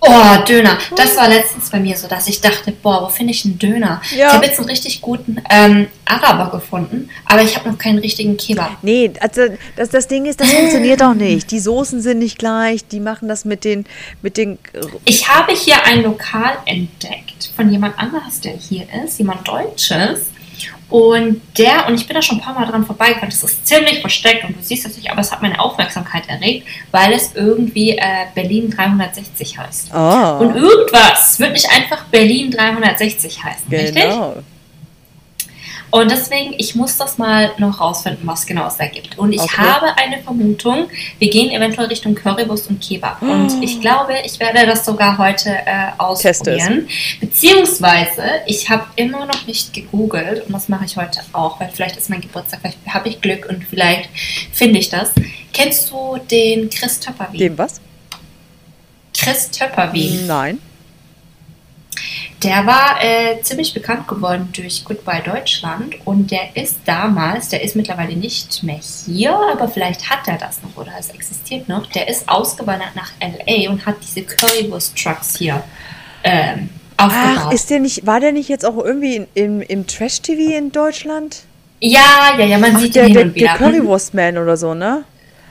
oh, 0.05 0.43
Döner. 0.47 0.77
Das 0.95 1.15
war 1.17 1.29
letztens 1.29 1.69
bei 1.69 1.79
mir 1.79 1.95
so, 1.97 2.07
dass 2.07 2.27
ich 2.27 2.41
dachte, 2.41 2.71
boah, 2.71 3.03
wo 3.03 3.09
finde 3.09 3.31
ich 3.31 3.45
einen 3.45 3.59
Döner? 3.59 4.01
Ja. 4.15 4.27
Ich 4.27 4.33
habe 4.33 4.45
jetzt 4.45 4.59
einen 4.59 4.69
richtig 4.69 5.01
guten 5.01 5.41
ähm, 5.49 5.87
Araber 6.05 6.51
gefunden, 6.51 7.09
aber 7.25 7.41
ich 7.41 7.55
habe 7.55 7.69
noch 7.69 7.77
keinen 7.77 7.99
richtigen 7.99 8.37
Kebab. 8.37 8.77
Nee, 8.81 9.11
also 9.19 9.41
das, 9.75 9.89
das 9.89 10.07
Ding 10.07 10.25
ist, 10.25 10.39
das 10.39 10.51
funktioniert 10.51 11.01
auch 11.01 11.13
nicht. 11.13 11.51
Die 11.51 11.59
Soßen 11.59 12.01
sind 12.01 12.19
nicht 12.19 12.37
gleich, 12.37 12.85
die 12.85 12.99
machen 12.99 13.27
das 13.27 13.45
mit 13.45 13.63
den, 13.63 13.85
mit 14.21 14.37
den 14.37 14.57
Ich 15.05 15.27
habe 15.27 15.53
hier 15.53 15.83
ein 15.85 16.03
Lokal 16.03 16.57
entdeckt 16.65 17.51
von 17.55 17.71
jemand 17.71 17.97
anders, 17.97 18.41
der 18.41 18.53
hier 18.53 18.87
ist, 19.03 19.19
jemand 19.19 19.47
Deutsches. 19.47 20.32
Und 20.93 21.41
der, 21.57 21.87
und 21.87 21.95
ich 21.95 22.05
bin 22.05 22.13
da 22.13 22.21
schon 22.21 22.37
ein 22.37 22.41
paar 22.41 22.53
Mal 22.53 22.67
dran 22.67 22.85
vorbeigefahren, 22.85 23.31
das 23.31 23.43
ist 23.43 23.65
ziemlich 23.65 23.99
versteckt 23.99 24.43
und 24.43 24.55
du 24.55 24.61
siehst 24.61 24.85
es 24.85 24.95
nicht, 24.95 25.09
aber 25.09 25.21
es 25.21 25.31
hat 25.31 25.41
meine 25.41 25.59
Aufmerksamkeit 25.59 26.29
erregt, 26.29 26.67
weil 26.91 27.13
es 27.13 27.33
irgendwie 27.33 27.97
äh, 27.97 28.27
Berlin 28.35 28.69
360 28.69 29.57
heißt. 29.57 29.91
Ah, 29.91 30.37
Und 30.37 30.55
irgendwas 30.55 31.39
wird 31.39 31.53
nicht 31.53 31.67
einfach 31.67 32.03
Berlin 32.11 32.51
360 32.51 33.43
heißen, 33.43 33.71
richtig? 33.71 34.03
Und 35.93 36.09
deswegen, 36.09 36.55
ich 36.57 36.73
muss 36.73 36.97
das 36.97 37.19
mal 37.19 37.51
noch 37.59 37.79
rausfinden, 37.79 38.25
was 38.25 38.47
genau 38.47 38.65
es 38.65 38.77
da 38.77 38.87
gibt. 38.87 39.15
Und 39.19 39.31
ich 39.31 39.39
Okay. 39.39 39.61
habe 39.61 39.95
eine 39.95 40.23
Vermutung, 40.23 40.87
wir 41.19 41.29
gehen 41.29 41.51
eventuell 41.51 41.85
Richtung 41.87 42.15
Currywurst 42.15 42.67
und 42.71 42.81
Kebab. 42.81 43.21
Und 43.21 43.61
ich 43.63 43.79
glaube, 43.79 44.13
ich 44.25 44.39
werde 44.39 44.65
das 44.65 44.85
sogar 44.85 45.19
heute 45.19 45.51
äh, 45.51 45.91
ausprobieren. 45.99 46.87
Beziehungsweise, 47.19 48.23
ich 48.47 48.71
habe 48.71 48.85
immer 48.95 49.27
noch 49.27 49.45
nicht 49.45 49.71
gegoogelt 49.71 50.47
und 50.47 50.53
das 50.53 50.67
mache 50.67 50.85
ich 50.85 50.97
heute 50.97 51.19
auch, 51.31 51.59
weil 51.59 51.69
vielleicht 51.71 51.95
ist 51.97 52.09
mein 52.09 52.21
Geburtstag, 52.21 52.61
vielleicht 52.61 52.79
habe 52.87 53.09
ich 53.09 53.21
Glück 53.21 53.45
und 53.47 53.63
vielleicht 53.63 54.09
finde 54.51 54.79
ich 54.79 54.89
das. 54.89 55.11
Kennst 55.53 55.91
du 55.91 56.17
den 56.31 56.71
Chris 56.71 56.99
Töpperwien? 57.01 57.37
Dem 57.39 57.57
was? 57.59 57.79
Chris 59.15 59.51
Töpperwien. 59.51 60.25
Nein. 60.25 60.57
Der 62.41 62.65
war 62.65 62.97
äh, 63.01 63.41
ziemlich 63.41 63.73
bekannt 63.73 64.07
geworden 64.07 64.49
durch 64.53 64.83
Goodbye 64.83 65.21
Deutschland 65.23 65.95
und 66.05 66.31
der 66.31 66.55
ist 66.55 66.79
damals, 66.85 67.49
der 67.49 67.63
ist 67.63 67.75
mittlerweile 67.75 68.15
nicht 68.15 68.63
mehr 68.63 68.79
hier, 69.05 69.37
aber 69.51 69.67
vielleicht 69.67 70.09
hat 70.09 70.27
er 70.27 70.37
das 70.37 70.61
noch 70.61 70.75
oder 70.81 70.91
es 70.99 71.09
existiert 71.09 71.69
noch. 71.69 71.87
Der 71.87 72.07
ist 72.07 72.27
ausgewandert 72.27 72.95
nach 72.95 73.11
LA 73.21 73.69
und 73.69 73.85
hat 73.85 73.95
diese 74.01 74.23
Currywurst-Trucks 74.23 75.37
hier 75.37 75.63
ähm, 76.23 76.69
aufgebaut. 76.97 77.45
Ach, 77.47 77.51
ist 77.53 77.69
der 77.69 77.79
nicht, 77.79 78.05
war 78.05 78.19
der 78.19 78.31
nicht 78.31 78.49
jetzt 78.49 78.65
auch 78.65 78.77
irgendwie 78.77 79.15
in, 79.15 79.27
im, 79.33 79.61
im 79.61 79.87
Trash-TV 79.87 80.57
in 80.57 80.71
Deutschland? 80.71 81.43
ja, 81.83 82.35
ja, 82.37 82.45
ja, 82.45 82.57
man 82.57 82.75
Ach, 82.75 82.79
sieht 82.79 82.95
der, 82.95 83.05
hin 83.05 83.13
der, 83.13 83.23
und 83.23 83.35
wieder. 83.35 83.47
der 83.47 83.57
Currywurstman 83.57 84.37
oder 84.37 84.55
so, 84.55 84.73
ne? 84.73 85.03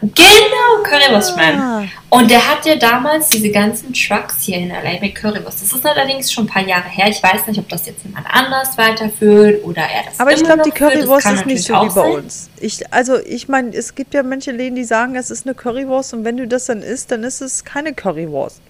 Genau, 0.03 0.83
Currywurstman. 0.83 1.59
Ah. 1.61 1.85
Und 2.11 2.29
der 2.29 2.45
hat 2.51 2.67
ja 2.67 2.75
damals 2.75 3.29
diese 3.29 3.51
ganzen 3.51 3.93
Trucks 3.95 4.43
hier 4.43 4.57
in 4.59 4.69
LA 4.71 4.99
mit 5.01 5.15
Currywurst. 5.15 5.63
Das 5.63 5.73
ist 5.73 5.87
allerdings 5.87 6.33
schon 6.33 6.45
ein 6.45 6.49
paar 6.49 6.67
Jahre 6.67 6.89
her. 6.89 7.07
Ich 7.09 7.23
weiß 7.23 7.47
nicht, 7.47 7.59
ob 7.61 7.69
das 7.69 7.87
jetzt 7.87 8.03
jemand 8.05 8.27
anders 8.29 8.77
weiterführt 8.77 9.65
oder 9.65 9.83
er 9.83 10.03
das 10.11 10.19
Aber 10.19 10.33
ich 10.33 10.43
glaube, 10.43 10.63
die 10.65 10.73
Currywurst 10.73 11.27
ist 11.31 11.47
nicht 11.47 11.63
so 11.65 11.75
wie 11.75 11.89
bei 11.89 12.01
auch 12.01 12.15
uns. 12.15 12.51
Ich, 12.61 12.93
also, 12.93 13.17
ich 13.21 13.47
meine, 13.49 13.71
es 13.77 13.95
gibt 13.95 14.13
ja 14.13 14.25
manche 14.25 14.51
Läden, 14.51 14.75
die 14.75 14.85
sagen, 14.85 15.15
es 15.15 15.31
ist 15.31 15.47
eine 15.47 15.55
Currywurst 15.55 16.15
und 16.15 16.25
wenn 16.25 16.37
du 16.37 16.49
das 16.49 16.67
dann 16.67 16.83
isst, 16.83 17.13
dann 17.13 17.23
ist 17.23 17.41
es 17.41 17.65
keine 17.65 17.95
Currywurst. 17.95 18.61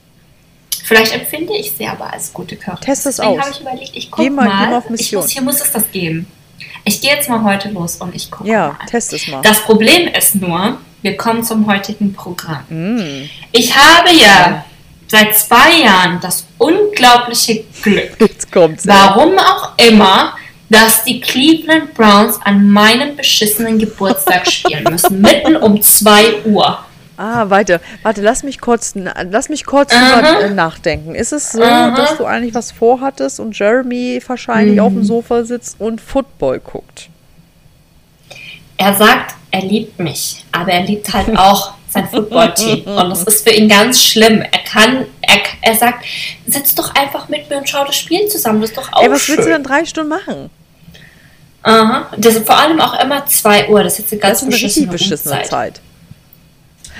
Vielleicht 0.84 1.14
empfinde 1.14 1.56
ich 1.56 1.72
sie 1.72 1.86
aber 1.86 2.12
als 2.12 2.30
gute 2.32 2.56
Currywurst. 2.56 2.82
Test 2.84 3.06
es 3.06 3.16
Deswegen 3.16 3.38
aus. 3.40 3.46
habe 3.46 3.54
ich 3.54 3.60
überlegt, 3.62 3.90
ich 3.96 4.10
Geh 4.10 4.26
guck 4.26 4.32
mal- 4.32 4.48
mal. 4.48 4.64
geh 4.64 4.70
mal 4.70 4.76
auf 4.78 4.90
Mission. 4.90 5.22
muss, 5.22 5.30
hier 5.30 5.42
muss 5.42 5.60
es 5.62 5.72
das 5.72 5.90
geben. 5.90 6.26
Ich 6.84 7.00
gehe 7.00 7.14
jetzt 7.14 7.28
mal 7.28 7.42
heute 7.42 7.70
los 7.70 7.96
und 7.96 8.14
ich 8.14 8.30
gucke 8.30 8.50
Ja, 8.50 8.76
mal. 8.78 8.86
test 8.86 9.12
es 9.12 9.26
mal. 9.28 9.40
Das 9.42 9.60
Problem 9.60 10.08
ist 10.08 10.34
nur, 10.34 10.78
wir 11.02 11.16
kommen 11.16 11.44
zum 11.44 11.66
heutigen 11.66 12.12
Programm. 12.12 12.64
Mm. 12.68 13.28
Ich 13.50 13.76
habe 13.76 14.10
ja 14.10 14.64
seit 15.08 15.36
zwei 15.36 15.82
Jahren 15.84 16.20
das 16.20 16.46
unglaubliche 16.58 17.64
Glück, 17.82 18.16
warum 18.84 19.38
auch 19.38 19.72
immer, 19.76 20.34
dass 20.70 21.04
die 21.04 21.20
Cleveland 21.20 21.92
Browns 21.92 22.40
an 22.42 22.70
meinem 22.70 23.14
beschissenen 23.14 23.78
Geburtstag 23.78 24.50
spielen 24.50 24.84
müssen, 24.84 25.20
mitten 25.20 25.56
um 25.56 25.80
2 25.80 26.44
Uhr. 26.46 26.78
Ah, 27.18 27.50
weiter. 27.50 27.80
Warte, 28.02 28.22
lass 28.22 28.42
mich 28.42 28.58
kurz, 28.60 28.94
lass 28.94 29.50
mich 29.50 29.66
kurz 29.66 29.90
drüber 29.90 30.48
nachdenken. 30.48 31.14
Ist 31.14 31.32
es 31.32 31.52
so, 31.52 31.62
Aha. 31.62 31.94
dass 31.94 32.16
du 32.16 32.24
eigentlich 32.24 32.54
was 32.54 32.72
vorhattest 32.72 33.38
und 33.38 33.56
Jeremy 33.56 34.20
wahrscheinlich 34.26 34.76
mhm. 34.76 34.80
auf 34.80 34.92
dem 34.92 35.04
Sofa 35.04 35.44
sitzt 35.44 35.78
und 35.78 36.00
Football 36.00 36.60
guckt? 36.60 37.10
Er 38.78 38.94
sagt, 38.94 39.36
er 39.52 39.62
liebt 39.62 40.00
mich, 40.00 40.44
aber 40.50 40.72
er 40.72 40.82
liebt 40.82 41.12
halt 41.12 41.36
auch 41.36 41.74
sein 41.88 42.08
Footballteam. 42.08 42.84
Und 42.86 43.10
das 43.10 43.22
ist 43.24 43.46
für 43.46 43.54
ihn 43.54 43.68
ganz 43.68 44.02
schlimm. 44.02 44.40
Er 44.40 44.58
kann, 44.60 45.06
er, 45.20 45.36
er 45.60 45.74
sagt, 45.76 46.04
sitz 46.46 46.74
doch 46.74 46.94
einfach 46.94 47.28
mit 47.28 47.48
mir 47.48 47.58
und 47.58 47.68
schau 47.68 47.84
das 47.84 47.96
Spiel 47.96 48.26
zusammen. 48.28 48.62
Das 48.62 48.70
ist 48.70 48.76
doch 48.76 48.92
auch 48.92 49.02
Ey, 49.02 49.10
was 49.10 49.22
schön. 49.22 49.36
willst 49.36 49.48
du 49.48 49.52
dann 49.52 49.62
drei 49.62 49.84
Stunden 49.84 50.08
machen? 50.08 50.50
Aha. 51.62 52.08
Das 52.16 52.34
ist 52.34 52.46
vor 52.46 52.58
allem 52.58 52.80
auch 52.80 52.98
immer 52.98 53.24
2 53.24 53.68
Uhr. 53.68 53.84
Das 53.84 53.94
ist 53.94 53.98
jetzt 54.00 54.12
eine 54.12 54.20
ganz 54.20 54.44
das 54.44 54.62
ist 54.62 54.78
eine 54.78 54.86
beschissene 54.88 55.34
Zeit. 55.34 55.46
Zeit. 55.46 55.80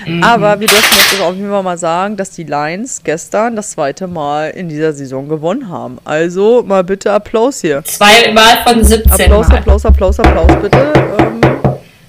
Mhm. 0.05 0.23
Aber 0.23 0.59
wir 0.59 0.67
dürfen 0.67 0.97
jetzt 0.97 1.21
auf 1.21 1.35
jeden 1.35 1.49
Fall 1.49 1.63
mal 1.63 1.77
sagen, 1.77 2.15
dass 2.15 2.31
die 2.31 2.43
Lions 2.43 3.01
gestern 3.03 3.55
das 3.55 3.71
zweite 3.71 4.07
Mal 4.07 4.49
in 4.51 4.69
dieser 4.69 4.93
Saison 4.93 5.27
gewonnen 5.27 5.69
haben. 5.69 5.97
Also 6.03 6.63
mal 6.63 6.83
bitte 6.83 7.11
Applaus 7.11 7.61
hier. 7.61 7.83
Zweimal 7.83 8.63
von 8.65 8.83
17. 8.83 9.11
Applaus, 9.11 9.47
Mal. 9.49 9.57
Applaus, 9.57 9.85
Applaus, 9.85 10.19
Applaus, 10.19 10.51
bitte. 10.61 10.93
Ähm, 11.19 11.41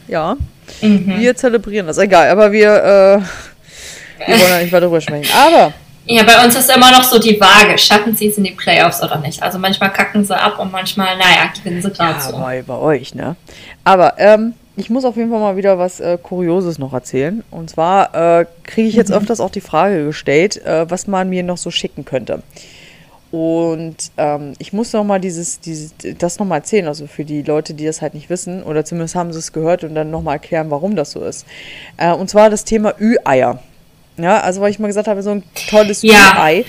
ja. 0.08 0.36
Mhm. 0.80 1.18
Wir 1.18 1.36
zelebrieren 1.36 1.86
das. 1.86 1.98
Egal, 1.98 2.28
aber 2.28 2.52
wir, 2.52 2.68
äh, 2.68 4.26
wir 4.26 4.40
wollen 4.40 4.50
ja 4.50 4.60
nicht 4.60 4.72
weiter 4.72 4.86
drüber 4.86 5.00
sprechen. 5.00 5.26
Aber. 5.34 5.72
Ja, 6.06 6.22
bei 6.22 6.44
uns 6.44 6.54
ist 6.54 6.70
immer 6.70 6.90
noch 6.90 7.02
so 7.02 7.18
die 7.18 7.40
Waage. 7.40 7.78
Schaffen 7.78 8.14
sie 8.14 8.28
es 8.28 8.36
in 8.36 8.44
die 8.44 8.50
Playoffs 8.50 9.02
oder 9.02 9.18
nicht? 9.18 9.42
Also 9.42 9.58
manchmal 9.58 9.90
kacken 9.90 10.24
sie 10.24 10.36
ab 10.38 10.58
und 10.58 10.70
manchmal, 10.70 11.16
naja, 11.16 11.50
gewinnen 11.56 11.80
sie 11.80 11.90
gerade 11.90 12.18
ja, 12.18 12.20
so. 12.20 12.36
Bei, 12.36 12.62
bei 12.62 12.76
euch, 12.76 13.14
ne? 13.14 13.36
Aber, 13.84 14.14
ähm, 14.18 14.54
ich 14.76 14.90
muss 14.90 15.04
auf 15.04 15.16
jeden 15.16 15.30
Fall 15.30 15.40
mal 15.40 15.56
wieder 15.56 15.78
was 15.78 16.00
äh, 16.00 16.18
Kurioses 16.20 16.78
noch 16.78 16.92
erzählen. 16.92 17.44
Und 17.50 17.70
zwar 17.70 18.40
äh, 18.40 18.46
kriege 18.64 18.88
ich 18.88 18.94
jetzt 18.94 19.10
mhm. 19.10 19.16
öfters 19.16 19.40
auch 19.40 19.50
die 19.50 19.60
Frage 19.60 20.04
gestellt, 20.06 20.64
äh, 20.64 20.90
was 20.90 21.06
man 21.06 21.28
mir 21.28 21.42
noch 21.42 21.58
so 21.58 21.70
schicken 21.70 22.04
könnte. 22.04 22.42
Und 23.34 23.96
ähm, 24.16 24.52
ich 24.60 24.72
muss 24.72 24.92
noch 24.92 25.02
mal 25.02 25.18
dieses, 25.18 25.58
dieses, 25.58 25.92
das 26.18 26.38
noch 26.38 26.46
mal 26.46 26.58
erzählen, 26.58 26.86
also 26.86 27.08
für 27.08 27.24
die 27.24 27.42
Leute, 27.42 27.74
die 27.74 27.84
das 27.84 28.00
halt 28.00 28.14
nicht 28.14 28.30
wissen, 28.30 28.62
oder 28.62 28.84
zumindest 28.84 29.16
haben 29.16 29.32
sie 29.32 29.40
es 29.40 29.52
gehört 29.52 29.82
und 29.82 29.96
dann 29.96 30.12
noch 30.12 30.22
mal 30.22 30.34
erklären, 30.34 30.70
warum 30.70 30.94
das 30.94 31.10
so 31.10 31.24
ist. 31.24 31.44
Äh, 31.96 32.12
und 32.12 32.30
zwar 32.30 32.48
das 32.48 32.62
Thema 32.62 32.94
Ü-Eier. 33.00 33.58
Ja, 34.18 34.38
also 34.38 34.60
weil 34.60 34.70
ich 34.70 34.78
mal 34.78 34.86
gesagt 34.86 35.08
habe, 35.08 35.20
so 35.24 35.30
ein 35.30 35.42
tolles 35.68 36.02
ja. 36.02 36.12
Ü-Ei 36.12 36.64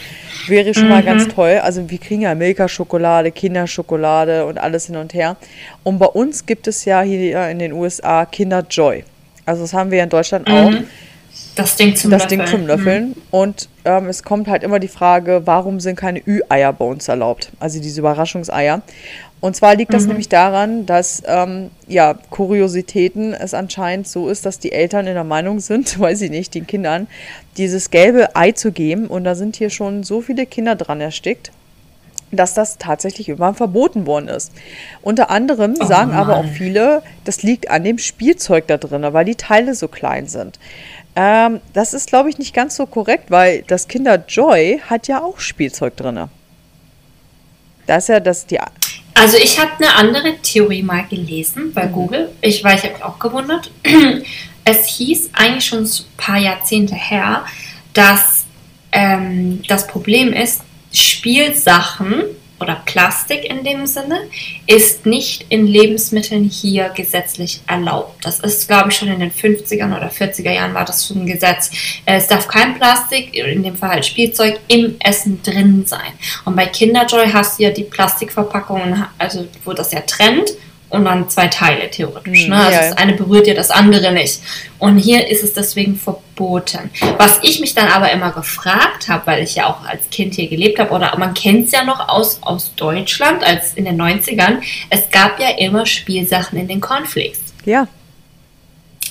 wäre 0.47 0.73
schon 0.73 0.85
mhm. 0.85 0.89
mal 0.89 1.03
ganz 1.03 1.27
toll. 1.27 1.59
Also 1.61 1.87
wir 1.87 1.99
kriegen 1.99 2.21
ja 2.21 2.33
Milka-Schokolade, 2.33 3.31
Kinderschokolade 3.31 4.47
und 4.47 4.57
alles 4.57 4.87
hin 4.87 4.95
und 4.95 5.13
her. 5.13 5.37
Und 5.83 5.99
bei 5.99 6.07
uns 6.07 6.47
gibt 6.47 6.67
es 6.67 6.83
ja 6.83 7.03
hier 7.03 7.47
in 7.47 7.59
den 7.59 7.73
USA 7.73 8.25
Kinder 8.25 8.65
Joy. 8.67 9.03
Also 9.45 9.61
das 9.61 9.73
haben 9.75 9.91
wir 9.91 9.99
ja 9.99 10.05
in 10.05 10.09
Deutschland 10.09 10.47
mhm. 10.47 10.53
auch. 10.55 10.73
Das 11.55 11.75
Ding 11.77 11.95
zum 11.95 12.11
das 12.11 12.23
Löffeln. 12.23 12.39
Ding 12.39 12.47
zum 12.49 12.67
Löffeln. 12.67 13.07
Mhm. 13.07 13.15
Und 13.31 13.69
ähm, 13.85 14.07
es 14.07 14.23
kommt 14.23 14.47
halt 14.47 14.63
immer 14.63 14.79
die 14.79 14.87
Frage, 14.87 15.43
warum 15.45 15.79
sind 15.79 15.95
keine 15.95 16.19
Ü-Eier 16.25 16.73
bei 16.73 16.85
uns 16.85 17.07
erlaubt? 17.07 17.51
Also 17.59 17.79
diese 17.81 18.01
Überraschungseier. 18.01 18.81
Und 19.39 19.55
zwar 19.55 19.75
liegt 19.75 19.93
das 19.93 20.03
mhm. 20.03 20.09
nämlich 20.09 20.29
daran, 20.29 20.85
dass 20.85 21.21
ähm, 21.27 21.69
ja, 21.87 22.15
Kuriositäten 22.29 23.33
es 23.33 23.53
anscheinend 23.53 24.07
so 24.07 24.27
ist, 24.27 24.45
dass 24.45 24.59
die 24.59 24.71
Eltern 24.71 25.07
in 25.07 25.13
der 25.13 25.23
Meinung 25.23 25.59
sind, 25.59 25.99
weiß 25.99 26.21
ich 26.21 26.31
nicht, 26.31 26.53
den 26.55 26.67
Kindern, 26.67 27.07
dieses 27.57 27.91
gelbe 27.91 28.35
Ei 28.35 28.51
zu 28.51 28.71
geben. 28.71 29.07
Und 29.07 29.23
da 29.23 29.35
sind 29.35 29.55
hier 29.55 29.69
schon 29.69 30.03
so 30.03 30.21
viele 30.21 30.45
Kinder 30.45 30.75
dran 30.75 30.99
erstickt 30.99 31.51
dass 32.31 32.53
das 32.53 32.77
tatsächlich 32.77 33.29
irgendwann 33.29 33.55
verboten 33.55 34.05
worden 34.05 34.27
ist. 34.27 34.51
Unter 35.01 35.29
anderem 35.29 35.75
oh 35.79 35.85
sagen 35.85 36.11
Mann. 36.11 36.19
aber 36.19 36.37
auch 36.37 36.45
viele, 36.45 37.01
das 37.23 37.43
liegt 37.43 37.69
an 37.69 37.83
dem 37.83 37.97
Spielzeug 37.97 38.67
da 38.67 38.77
drin, 38.77 39.05
weil 39.11 39.25
die 39.25 39.35
Teile 39.35 39.75
so 39.75 39.87
klein 39.87 40.27
sind. 40.27 40.59
Ähm, 41.15 41.61
das 41.73 41.93
ist, 41.93 42.09
glaube 42.09 42.29
ich, 42.29 42.37
nicht 42.37 42.53
ganz 42.53 42.75
so 42.75 42.85
korrekt, 42.85 43.31
weil 43.31 43.63
das 43.67 43.87
Kinder 43.87 44.23
Joy 44.27 44.81
hat 44.89 45.07
ja 45.07 45.21
auch 45.21 45.39
Spielzeug 45.39 45.95
drin. 45.95 46.27
Da 47.87 47.95
ist 47.97 48.09
ja 48.09 48.19
das 48.19 48.45
die. 48.45 48.59
Also 49.13 49.37
ich 49.37 49.59
habe 49.59 49.71
eine 49.77 49.95
andere 49.95 50.37
Theorie 50.41 50.83
mal 50.83 51.05
gelesen 51.07 51.71
bei 51.73 51.85
mhm. 51.85 51.91
Google. 51.93 52.31
Ich 52.41 52.63
war, 52.63 52.73
ich 52.73 52.83
habe 52.83 52.93
mich 52.93 53.03
auch 53.03 53.19
gewundert. 53.19 53.71
Es 54.67 54.87
hieß 54.87 55.29
eigentlich 55.33 55.63
schon 55.63 55.83
ein 55.83 55.91
paar 56.17 56.39
Jahrzehnte 56.39 56.95
her, 56.95 57.45
dass 57.93 58.45
ähm, 58.91 59.61
das 59.67 59.85
Problem 59.85 60.33
ist, 60.33 60.61
Spielsachen 60.91 62.23
oder 62.59 62.81
Plastik 62.85 63.43
in 63.43 63.63
dem 63.63 63.85
Sinne 63.85 64.21
ist 64.65 65.05
nicht 65.05 65.45
in 65.49 65.67
Lebensmitteln 65.67 66.45
hier 66.45 66.89
gesetzlich 66.89 67.61
erlaubt. 67.67 68.23
Das 68.23 68.39
ist, 68.39 68.67
glaube 68.67 68.89
ich, 68.89 68.97
schon 68.97 69.09
in 69.09 69.19
den 69.19 69.31
50er 69.31 69.95
oder 69.95 70.09
40er 70.09 70.51
Jahren 70.51 70.73
war 70.73 70.85
das 70.85 71.07
schon 71.07 71.23
ein 71.23 71.25
Gesetz. 71.25 71.71
Es 72.05 72.27
darf 72.27 72.47
kein 72.47 72.75
Plastik, 72.75 73.35
in 73.35 73.63
dem 73.63 73.75
Fall 73.75 73.89
halt 73.89 74.05
Spielzeug, 74.05 74.59
im 74.67 74.95
Essen 74.99 75.41
drin 75.43 75.85
sein. 75.85 76.13
Und 76.45 76.55
bei 76.55 76.65
Kinderjoy 76.65 77.29
hast 77.31 77.59
du 77.59 77.63
ja 77.63 77.69
die 77.71 77.83
Plastikverpackungen, 77.83 79.05
also 79.17 79.47
wo 79.63 79.73
das 79.73 79.91
ja 79.91 80.01
trennt 80.01 80.51
und 80.89 81.05
dann 81.05 81.29
zwei 81.29 81.47
Teile 81.47 81.89
theoretisch. 81.89 82.43
Hm, 82.43 82.49
ne? 82.49 82.57
Also 82.57 82.71
ja. 82.71 82.89
das 82.89 82.97
eine 82.97 83.13
berührt 83.13 83.47
ja 83.47 83.53
das 83.53 83.71
andere 83.71 84.11
nicht. 84.11 84.39
Und 84.79 84.97
hier 84.97 85.27
ist 85.27 85.43
es 85.43 85.53
deswegen 85.53 85.95
verboten. 85.95 86.91
Was 87.17 87.39
ich 87.43 87.59
mich 87.59 87.73
dann 87.73 87.87
aber 87.87 88.11
immer 88.11 88.31
gefragt 88.31 89.07
habe, 89.07 89.25
weil 89.25 89.43
ich 89.43 89.55
ja 89.55 89.67
auch 89.67 89.85
als 89.85 90.09
Kind 90.09 90.35
hier 90.35 90.47
gelebt 90.47 90.79
habe, 90.79 90.91
oder 90.91 91.17
man 91.17 91.33
kennt 91.33 91.67
es 91.67 91.71
ja 91.71 91.83
noch 91.83 92.07
aus, 92.07 92.39
aus 92.41 92.73
Deutschland, 92.75 93.43
als 93.43 93.73
in 93.73 93.85
den 93.85 93.99
90ern, 93.99 94.61
es 94.89 95.09
gab 95.09 95.39
ja 95.39 95.49
immer 95.57 95.85
Spielsachen 95.85 96.59
in 96.59 96.67
den 96.67 96.81
Cornflakes. 96.81 97.39
Ja. 97.65 97.87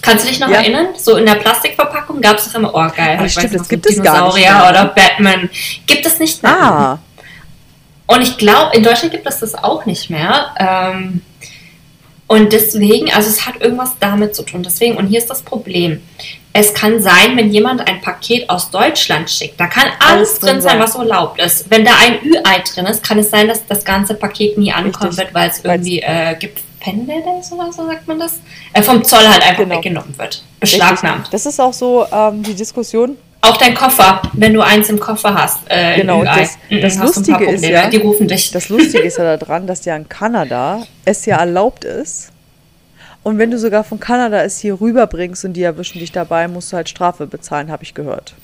Kannst 0.01 0.25
du 0.25 0.29
dich 0.29 0.39
noch 0.39 0.51
ja. 0.51 0.57
erinnern? 0.57 0.89
So 0.97 1.17
in 1.17 1.25
der 1.25 1.37
Plastikverpackung 1.37 2.21
gab 2.21 2.37
es 2.37 2.47
doch 2.47 2.59
immer, 2.59 2.75
oh 2.75 2.89
geil, 2.95 3.19
ich 3.25 3.33
stimmt, 3.33 3.53
weiß, 3.53 3.59
das 3.59 3.69
gibt 3.69 3.87
es 3.87 4.03
gar 4.03 4.35
nicht 4.35 4.47
oder 4.47 4.93
Batman. 4.95 5.49
Gibt 5.87 6.05
es 6.05 6.19
nicht 6.19 6.43
mehr. 6.43 6.53
Ah. 6.53 6.99
Und 8.07 8.21
ich 8.21 8.37
glaube, 8.37 8.77
in 8.77 8.83
Deutschland 8.83 9.13
gibt 9.13 9.27
es 9.27 9.41
das 9.41 9.55
auch 9.55 9.87
nicht 9.87 10.11
mehr. 10.11 10.55
Ähm, 10.59 11.23
und 12.27 12.53
deswegen, 12.53 13.13
also 13.13 13.29
es 13.29 13.47
hat 13.47 13.61
irgendwas 13.61 13.97
damit 14.01 14.35
zu 14.35 14.43
tun. 14.43 14.63
Deswegen, 14.63 14.97
und 14.97 15.07
hier 15.07 15.19
ist 15.19 15.29
das 15.29 15.43
Problem. 15.43 16.03
Es 16.53 16.73
kann 16.73 17.01
sein, 17.01 17.37
wenn 17.37 17.51
jemand 17.51 17.87
ein 17.87 18.01
Paket 18.01 18.49
aus 18.49 18.71
Deutschland 18.71 19.29
schickt, 19.29 19.59
da 19.61 19.67
kann 19.67 19.89
alles, 19.99 20.31
alles 20.31 20.39
drin 20.39 20.61
sein, 20.61 20.79
was 20.79 20.95
erlaubt 20.95 21.41
ist. 21.41 21.71
Wenn 21.71 21.85
da 21.85 21.91
ein 22.01 22.25
Ü-Ei 22.25 22.63
drin 22.73 22.87
ist, 22.87 23.03
kann 23.03 23.19
es 23.19 23.31
sein, 23.31 23.49
dass 23.49 23.67
das 23.67 23.85
ganze 23.85 24.15
Paket 24.15 24.57
nie 24.57 24.73
ankommen 24.73 25.11
Richtig. 25.11 25.27
wird, 25.27 25.35
weil 25.35 25.51
es 25.51 25.65
irgendwie 25.65 26.01
äh, 26.01 26.37
gibt 26.39 26.61
Pendeles 26.81 27.51
oder 27.51 27.73
so 27.73 27.87
sagt 27.87 28.07
man 28.07 28.19
das? 28.21 28.41
Äh, 28.73 28.83
vom 28.83 29.03
Zoll 29.05 29.27
halt 29.27 29.43
einfach 29.43 29.65
genau. 29.65 29.77
weggenommen 29.77 30.17
wird. 30.17 30.45
Beschlagnahmt. 30.61 31.23
Richtig. 31.23 31.31
Das 31.31 31.47
ist 31.47 31.61
auch 31.61 31.73
so 31.73 32.07
ähm, 32.13 32.43
die 32.43 32.55
Diskussion. 32.55 33.17
Auch 33.45 33.59
dein 33.59 33.75
Koffer, 33.75 34.23
wenn 34.33 34.55
du 34.55 34.63
eins 34.63 34.89
im 34.89 34.99
Koffer 34.99 35.35
hast. 35.35 35.61
Äh, 35.67 35.97
genau, 35.97 36.25
das, 36.25 36.57
mhm, 36.71 36.81
das 36.81 36.97
Lustige 36.97 37.45
ist 37.45 37.63
ja, 37.63 37.91
die 37.91 37.99
rufen 37.99 38.27
dich. 38.27 38.51
Das 38.53 38.71
Lustige 38.71 39.05
ist 39.05 39.19
ja 39.19 39.37
daran, 39.37 39.67
dass 39.67 39.85
ja 39.85 39.95
in 39.97 40.09
Kanada 40.09 40.83
es 41.05 41.27
ja 41.27 41.37
erlaubt 41.37 41.85
ist. 41.85 42.33
Und 43.23 43.37
wenn 43.37 43.51
du 43.51 43.59
sogar 43.59 43.85
von 43.85 44.01
Kanada 44.01 44.43
es 44.43 44.61
hier 44.61 44.81
rüberbringst 44.81 45.45
und 45.45 45.53
die 45.53 45.63
erwischen 45.63 45.99
dich 45.99 46.11
dabei, 46.11 46.49
musst 46.49 46.73
du 46.73 46.77
halt 46.77 46.89
Strafe 46.89 47.27
bezahlen, 47.27 47.71
habe 47.71 47.83
ich 47.83 47.93
gehört. 47.93 48.35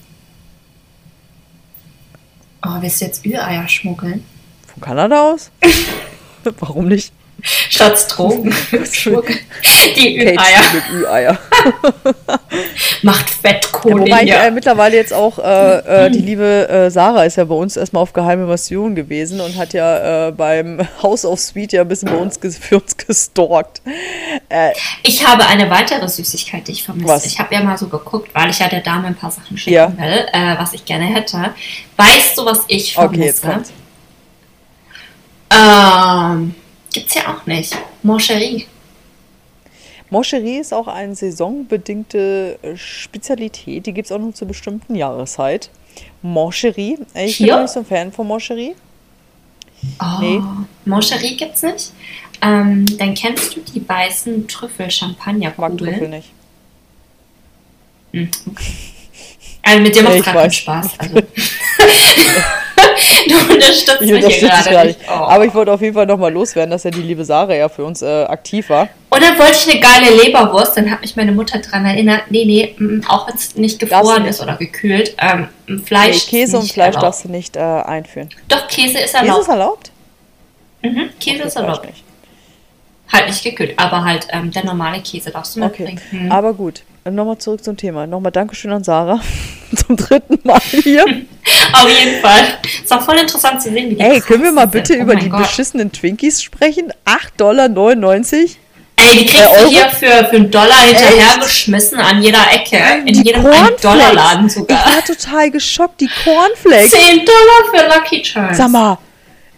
Oh, 2.63 2.77
willst 2.81 3.01
du 3.01 3.07
jetzt 3.07 3.25
Ü-Eier 3.25 3.67
schmuggeln? 3.69 4.23
Von 4.67 4.83
Kanada 4.83 5.33
aus? 5.33 5.51
Warum 6.59 6.89
nicht? 6.89 7.15
Statt 7.69 8.07
Drogen. 8.17 8.55
die 9.97 10.19
Ü-Eier. 10.19 10.63
mit 10.73 11.03
Ü-Eier. 11.03 11.39
Macht 13.03 13.31
Fettkohle. 13.31 13.95
Ja, 13.95 14.01
wobei 14.01 14.23
ich 14.25 14.33
äh, 14.33 14.51
mittlerweile 14.51 14.97
jetzt 14.97 15.13
auch, 15.13 15.39
äh, 15.39 16.07
äh, 16.07 16.11
die 16.11 16.19
liebe 16.19 16.69
äh, 16.69 16.91
Sarah 16.91 17.25
ist 17.25 17.37
ja 17.37 17.45
bei 17.45 17.55
uns 17.55 17.77
erstmal 17.77 18.03
auf 18.03 18.13
geheime 18.13 18.47
Mission 18.47 18.95
gewesen 18.95 19.41
und 19.41 19.57
hat 19.57 19.73
ja 19.73 20.29
äh, 20.29 20.33
beim 20.33 20.81
House 21.03 21.25
of 21.25 21.39
Sweet 21.41 21.73
ja 21.73 21.83
ein 21.83 21.89
bisschen 21.89 22.11
bei 22.11 22.17
uns 22.17 22.39
für 22.39 22.79
uns 22.79 22.97
gestalkt. 22.97 23.83
Äh, 24.49 24.73
ich 25.03 25.27
habe 25.27 25.47
eine 25.47 25.71
weitere 25.71 26.09
Süßigkeit, 26.09 26.67
die 26.69 26.73
ich 26.73 26.85
vermisse. 26.85 27.09
Was? 27.09 27.27
Ich 27.27 27.39
habe 27.39 27.55
ja 27.55 27.63
mal 27.63 27.79
so 27.79 27.89
geguckt, 27.89 28.31
weil 28.35 28.51
ich 28.51 28.59
ja 28.59 28.69
der 28.69 28.81
Dame 28.81 29.09
ein 29.09 29.15
paar 29.15 29.31
Sachen 29.31 29.57
schicken 29.57 29.75
ja. 29.75 29.93
will, 29.97 30.27
was 30.59 30.73
ich 30.73 30.85
gerne 30.85 31.05
hätte. 31.07 31.55
Weißt 31.97 32.37
du, 32.37 32.45
was 32.45 32.65
ich 32.69 32.95
vermisse? 32.95 33.21
Okay, 33.21 33.27
jetzt 33.27 33.43
kommt's. 33.43 33.73
Ähm 35.51 36.55
Gibt's 36.93 37.15
ja 37.15 37.35
auch 37.35 37.47
nicht. 37.47 37.77
Moncherie. 38.03 38.67
Moncherie 40.11 40.59
ist 40.59 40.75
auch 40.75 40.89
eine 40.89 41.15
saisonbedingte 41.15 42.59
äh, 42.63 42.77
Spezialität. 42.77 43.87
Die 43.87 43.93
gibt 43.93 44.07
es 44.07 44.13
auch 44.13 44.19
nur 44.19 44.35
zur 44.35 44.49
bestimmten 44.49 44.97
Jahreszeit. 44.97 45.71
Moncherie. 46.23 46.99
Ich 47.15 47.37
Hier? 47.37 47.55
bin 47.55 47.63
nicht 47.63 47.73
so 47.73 47.81
ein 47.81 47.87
Fan 47.87 48.13
von 48.13 48.27
Moncherie. 48.27 48.75
Oh, 50.01 50.21
nee. 50.21 50.41
Moncherie 50.85 51.37
gibt's 51.37 51.63
nicht. 51.63 51.93
Ähm, 52.43 52.87
dann 52.99 53.15
kennst 53.15 53.55
du 53.55 53.61
die 53.61 53.87
weißen 53.89 54.49
Trüffel-Champagner-Kugeln. 54.49 55.77
Mag 55.77 55.79
Trüffel 55.79 56.09
nicht. 56.09 56.29
Hm. 58.13 58.31
Also 59.63 59.81
mit 59.83 59.95
dem 59.95 60.05
macht 60.05 60.17
es 60.17 60.25
gerade 60.25 60.51
Spaß. 60.51 60.99
Also. 60.99 61.15
unterstützt 63.99 64.27
mich 64.27 64.37
hier 64.39 64.73
gerade. 64.73 64.97
Oh. 65.09 65.11
Aber 65.11 65.45
ich 65.45 65.55
wollte 65.55 65.73
auf 65.73 65.81
jeden 65.81 65.95
Fall 65.95 66.07
nochmal 66.07 66.33
loswerden, 66.33 66.71
dass 66.71 66.85
ja 66.85 66.91
die 66.91 67.03
liebe 67.03 67.25
Sarah 67.25 67.55
ja 67.55 67.69
für 67.69 67.85
uns 67.85 68.03
äh, 68.03 68.25
aktiv 68.25 68.69
war. 68.71 68.89
Und 69.11 69.23
dann 69.23 69.39
wollte 69.39 69.53
ich 69.53 69.71
eine 69.71 69.81
geile 69.81 70.23
Leberwurst. 70.23 70.77
Dann 70.77 70.91
hat 70.91 71.01
mich 71.01 71.17
meine 71.17 71.33
Mutter 71.33 71.59
daran 71.59 71.85
erinnert, 71.85 72.23
nee, 72.31 72.45
nee, 72.45 72.75
mm, 72.79 73.03
auch 73.09 73.29
wenn 73.29 73.35
es 73.35 73.57
nicht 73.57 73.79
gefroren 73.79 74.25
ist 74.25 74.41
oder 74.41 74.57
gekühlt, 74.57 75.15
ähm, 75.19 75.49
Fleisch. 75.85 76.27
Nee, 76.31 76.39
Käse 76.39 76.59
und 76.59 76.71
Fleisch 76.71 76.89
erlaubt. 76.89 77.03
darfst 77.05 77.25
du 77.25 77.29
nicht 77.29 77.57
äh, 77.57 77.61
einführen. 77.61 78.29
Doch, 78.49 78.69
Käse 78.69 78.99
ist 78.99 79.15
erlaubt. 79.15 79.39
Käse 79.39 79.41
ist 79.41 79.49
erlaubt? 79.49 79.91
Mhm, 80.83 81.11
Käse 81.21 81.43
ist 81.45 81.57
erlaubt. 81.57 81.87
Nicht. 81.87 82.05
Halt 83.13 83.27
nicht 83.27 83.43
gekühlt, 83.43 83.75
aber 83.77 84.05
halt 84.05 84.29
ähm, 84.31 84.51
der 84.53 84.65
normale 84.65 85.01
Käse 85.01 85.31
darfst 85.31 85.57
du. 85.57 85.63
Okay. 85.63 85.97
Hm. 86.11 86.31
Aber 86.31 86.55
gut, 86.55 86.83
nochmal 87.05 87.39
zurück 87.39 87.63
zum 87.65 87.77
Thema. 87.77 88.07
Nochmal 88.07 88.33
Dankeschön 88.33 88.73
an 88.73 88.85
Sarah. 88.85 89.21
zum 89.87 89.97
dritten 89.97 90.39
Mal 90.43 90.61
hier. 90.61 91.05
Auf 91.73 91.89
jeden 91.89 92.21
Fall. 92.21 92.59
Ist 92.83 92.93
auch 92.93 93.03
voll 93.03 93.17
interessant 93.17 93.63
zu 93.63 93.71
sehen, 93.71 93.91
wie 93.91 93.95
die 93.95 94.01
Ey, 94.01 94.21
können 94.21 94.43
wir 94.43 94.53
mal 94.53 94.67
bitte 94.67 94.97
oh 94.99 95.03
über 95.03 95.17
die 95.17 95.29
Gott. 95.29 95.43
beschissenen 95.43 95.93
Twinkies 95.93 96.43
sprechen? 96.43 96.93
8,99 97.05 97.37
Dollar? 97.37 97.67
Ey, 98.97 99.17
die 99.19 99.27
kriegst 99.27 99.51
äh, 99.51 99.63
du 99.63 99.69
hier 99.69 99.89
für, 99.89 100.27
für 100.27 100.37
einen 100.37 100.51
Dollar 100.51 100.83
hinterhergeschmissen 100.83 101.99
an 101.99 102.23
jeder 102.23 102.45
Ecke. 102.53 102.79
In 103.07 103.23
jedem 103.23 103.45
Dollarladen 103.81 104.49
sogar. 104.49 104.79
Ich 104.79 104.95
war 104.95 105.05
total 105.05 105.51
geschockt. 105.51 106.01
Die 106.01 106.11
Cornflakes. 106.25 106.91
10 106.91 107.25
Dollar 107.25 107.71
für 107.73 107.99
Lucky 107.99 108.25
Charms. 108.25 108.59
Sag 108.59 108.71
mal, 108.71 108.99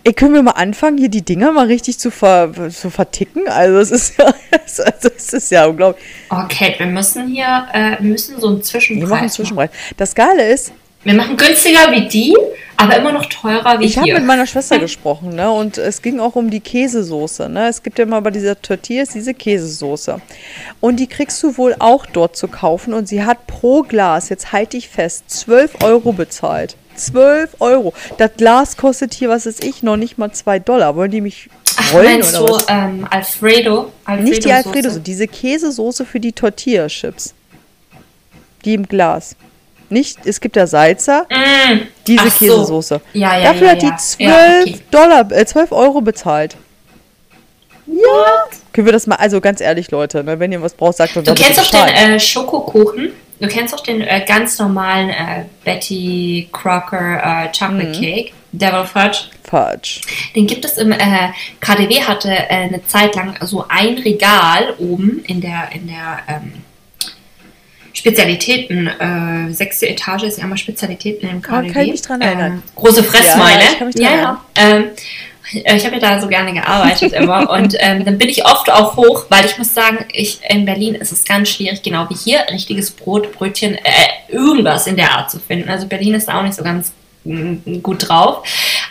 Ey, 0.04 0.12
können 0.12 0.34
wir 0.34 0.42
mal 0.42 0.52
anfangen, 0.52 0.98
hier 0.98 1.08
die 1.08 1.22
Dinger 1.22 1.52
mal 1.52 1.66
richtig 1.66 1.98
zu, 1.98 2.10
ver, 2.10 2.50
zu 2.70 2.90
verticken? 2.90 3.46
Also 3.46 3.78
es 3.78 3.90
ist 3.92 4.18
ja, 4.18 4.26
also 4.50 5.08
es 5.16 5.32
ist 5.32 5.50
ja 5.50 5.66
unglaublich. 5.66 6.04
Okay, 6.28 6.74
wir 6.76 6.86
müssen 6.86 7.28
hier, 7.28 7.66
äh, 7.72 8.02
müssen 8.02 8.40
so 8.40 8.48
einen 8.48 8.62
Zwischenpreis. 8.62 9.02
Wir 9.02 9.08
machen 9.08 9.20
einen 9.20 9.30
Zwischenpreis. 9.30 9.70
Das 9.96 10.14
Geile 10.14 10.48
ist. 10.48 10.72
Wir 11.04 11.14
machen 11.14 11.36
günstiger 11.36 11.90
wie 11.90 12.06
die, 12.06 12.36
aber 12.76 12.96
immer 12.96 13.10
noch 13.10 13.26
teurer 13.26 13.80
wie 13.80 13.86
ich 13.86 13.94
hier. 13.94 14.04
Ich 14.04 14.10
habe 14.10 14.20
mit 14.20 14.26
meiner 14.26 14.46
Schwester 14.46 14.78
gesprochen, 14.78 15.34
ne? 15.34 15.50
Und 15.50 15.76
es 15.78 16.00
ging 16.00 16.20
auch 16.20 16.36
um 16.36 16.48
die 16.48 16.60
Käsesoße, 16.60 17.48
ne? 17.48 17.68
Es 17.68 17.82
gibt 17.82 17.98
ja 17.98 18.06
mal 18.06 18.20
bei 18.20 18.30
dieser 18.30 18.60
Tortillas 18.60 19.08
diese 19.08 19.34
Käsesoße. 19.34 20.20
Und 20.80 21.00
die 21.00 21.08
kriegst 21.08 21.42
du 21.42 21.56
wohl 21.58 21.74
auch 21.80 22.06
dort 22.06 22.36
zu 22.36 22.46
kaufen. 22.46 22.94
Und 22.94 23.08
sie 23.08 23.24
hat 23.24 23.48
pro 23.48 23.82
Glas, 23.82 24.28
jetzt 24.28 24.52
halte 24.52 24.76
ich 24.76 24.88
fest, 24.88 25.24
12 25.28 25.82
Euro 25.82 26.12
bezahlt. 26.12 26.76
12 26.96 27.56
Euro. 27.60 27.92
Das 28.18 28.32
Glas 28.36 28.76
kostet 28.76 29.14
hier, 29.14 29.28
was 29.28 29.46
ist 29.46 29.64
ich, 29.64 29.82
noch 29.82 29.96
nicht 29.96 30.18
mal 30.18 30.32
2 30.32 30.58
Dollar. 30.60 30.96
Wollen 30.96 31.10
die 31.10 31.20
mich 31.20 31.48
rollen 31.92 32.22
Ach, 32.22 32.28
oder 32.28 32.46
du, 32.46 32.54
was? 32.54 32.66
Ähm, 32.68 33.06
Alfredo? 33.10 33.92
Alfredo? 34.04 34.28
Nicht 34.28 34.44
die 34.44 34.52
Alfredo, 34.52 34.88
Soße. 34.88 35.00
diese 35.00 35.26
Käsesoße 35.26 36.04
für 36.04 36.20
die 36.20 36.32
Tortilla-Chips. 36.32 37.34
Die 38.64 38.74
im 38.74 38.86
Glas. 38.86 39.36
Nicht, 39.88 40.18
es 40.24 40.40
gibt 40.40 40.56
ja 40.56 40.66
Salzer, 40.66 41.26
mm. 41.28 41.80
diese 42.06 42.24
Ach 42.26 42.38
Käsesoße. 42.38 43.00
So. 43.12 43.18
Ja, 43.18 43.36
ja, 43.36 43.52
Dafür 43.52 43.66
ja, 43.66 43.72
hat 43.72 43.82
die 43.82 43.96
12 43.96 44.18
ja, 44.18 44.60
okay. 44.62 44.80
Dollar, 44.90 45.32
äh, 45.32 45.44
12 45.44 45.72
Euro 45.72 46.00
bezahlt. 46.00 46.56
Ja. 47.86 48.46
Können 48.72 48.86
wir 48.86 48.92
das 48.92 49.06
mal, 49.06 49.16
also 49.16 49.40
ganz 49.40 49.60
ehrlich, 49.60 49.90
Leute, 49.90 50.24
ne, 50.24 50.38
wenn 50.38 50.50
ihr 50.50 50.62
was 50.62 50.72
braucht, 50.72 50.96
sagt 50.96 51.16
uns 51.16 51.28
Du 51.28 51.34
kennst 51.34 51.58
doch 51.58 51.70
den 51.70 51.94
äh, 51.94 52.18
Schokokuchen? 52.18 53.12
Du 53.42 53.48
kennst 53.48 53.74
doch 53.74 53.80
den 53.80 54.02
äh, 54.02 54.24
ganz 54.24 54.56
normalen 54.60 55.10
äh, 55.10 55.44
Betty 55.64 56.48
Crocker 56.52 57.16
äh, 57.16 57.48
Chocolate 57.48 57.88
mhm. 57.88 57.92
Cake, 57.92 58.30
Devil 58.52 58.84
Fudge. 58.84 59.18
Fudge. 59.42 60.00
Den 60.36 60.46
gibt 60.46 60.64
es 60.64 60.78
im 60.78 60.92
äh, 60.92 60.98
KDW 61.58 62.02
hatte 62.02 62.30
äh, 62.30 62.46
eine 62.48 62.86
Zeit 62.86 63.16
lang 63.16 63.36
so 63.40 63.64
ein 63.68 63.98
Regal 63.98 64.74
oben 64.78 65.24
in 65.26 65.40
der 65.40 65.70
in 65.72 65.88
der 65.88 66.20
ähm, 66.28 66.52
Spezialitäten, 67.92 68.86
äh, 68.86 69.52
sechste 69.52 69.88
Etage 69.88 70.22
ist 70.22 70.38
ja 70.38 70.44
immer 70.44 70.56
Spezialitäten 70.56 71.28
im 71.28 71.42
KDW. 71.42 71.68
Oh, 71.68 71.72
kann 71.72 71.82
ich 71.82 71.90
mich 71.90 72.02
dran 72.02 72.20
erinnern. 72.20 72.62
große 72.76 73.02
Fressmeile. 73.02 73.60
Ja, 73.60 73.70
ich 73.72 73.78
kann 73.78 73.86
mich 73.88 73.96
dran 73.96 74.04
ja, 74.04 74.10
erinnern. 74.10 74.38
Ähm, 74.54 74.84
äh, 74.84 75.00
ich 75.52 75.84
habe 75.84 75.96
ja 75.96 76.00
da 76.00 76.20
so 76.20 76.28
gerne 76.28 76.52
gearbeitet 76.52 77.12
immer 77.12 77.48
und 77.58 77.76
ähm, 77.78 78.04
dann 78.04 78.18
bin 78.18 78.28
ich 78.28 78.44
oft 78.44 78.70
auch 78.70 78.96
hoch, 78.96 79.26
weil 79.28 79.44
ich 79.44 79.58
muss 79.58 79.74
sagen, 79.74 80.04
ich 80.12 80.40
in 80.48 80.64
Berlin 80.64 80.94
ist 80.94 81.12
es 81.12 81.24
ganz 81.24 81.50
schwierig, 81.50 81.82
genau 81.82 82.08
wie 82.08 82.14
hier, 82.14 82.40
richtiges 82.50 82.90
Brot, 82.90 83.32
Brötchen, 83.32 83.74
äh, 83.74 83.80
irgendwas 84.28 84.86
in 84.86 84.96
der 84.96 85.12
Art 85.12 85.30
zu 85.30 85.38
finden. 85.38 85.68
Also 85.68 85.86
Berlin 85.86 86.14
ist 86.14 86.28
da 86.28 86.38
auch 86.38 86.42
nicht 86.42 86.54
so 86.54 86.62
ganz 86.62 86.92
mm, 87.24 87.80
gut 87.82 88.08
drauf. 88.08 88.46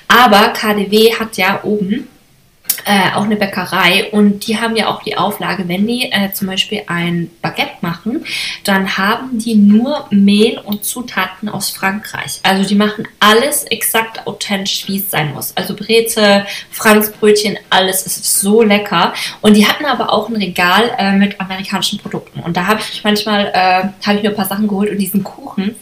Aber 0.07 0.49
KDW 0.49 1.13
hat 1.15 1.37
ja 1.37 1.59
oben 1.63 2.07
äh, 2.85 3.15
auch 3.15 3.23
eine 3.23 3.35
Bäckerei 3.35 4.09
und 4.11 4.47
die 4.47 4.59
haben 4.59 4.75
ja 4.75 4.87
auch 4.87 5.03
die 5.03 5.17
Auflage, 5.17 5.67
wenn 5.67 5.87
die 5.87 6.11
äh, 6.11 6.31
zum 6.33 6.47
Beispiel 6.47 6.83
ein 6.87 7.29
Baguette 7.41 7.71
machen, 7.81 8.25
dann 8.63 8.97
haben 8.97 9.37
die 9.37 9.55
nur 9.55 10.07
Mehl 10.09 10.57
und 10.59 10.83
Zutaten 10.83 11.49
aus 11.49 11.69
Frankreich. 11.69 12.39
Also 12.43 12.67
die 12.67 12.75
machen 12.75 13.07
alles 13.19 13.63
exakt 13.65 14.25
authentisch, 14.27 14.87
wie 14.87 14.97
es 14.97 15.11
sein 15.11 15.33
muss. 15.33 15.55
Also 15.55 15.75
Breze, 15.75 16.45
Franzbrötchen, 16.71 17.57
alles 17.69 18.05
ist 18.05 18.39
so 18.39 18.61
lecker. 18.63 19.13
Und 19.41 19.55
die 19.55 19.67
hatten 19.67 19.85
aber 19.85 20.11
auch 20.11 20.29
ein 20.29 20.35
Regal 20.35 20.91
äh, 20.97 21.13
mit 21.13 21.39
amerikanischen 21.39 21.99
Produkten. 21.99 22.39
Und 22.39 22.57
da 22.57 22.67
habe 22.67 22.81
ich 22.91 23.03
manchmal 23.03 23.51
äh, 23.53 23.83
habe 24.05 24.17
ich 24.17 24.23
mir 24.23 24.29
ein 24.29 24.35
paar 24.35 24.45
Sachen 24.45 24.67
geholt 24.67 24.91
und 24.91 24.97
diesen 24.97 25.23
Kuchen, 25.23 25.75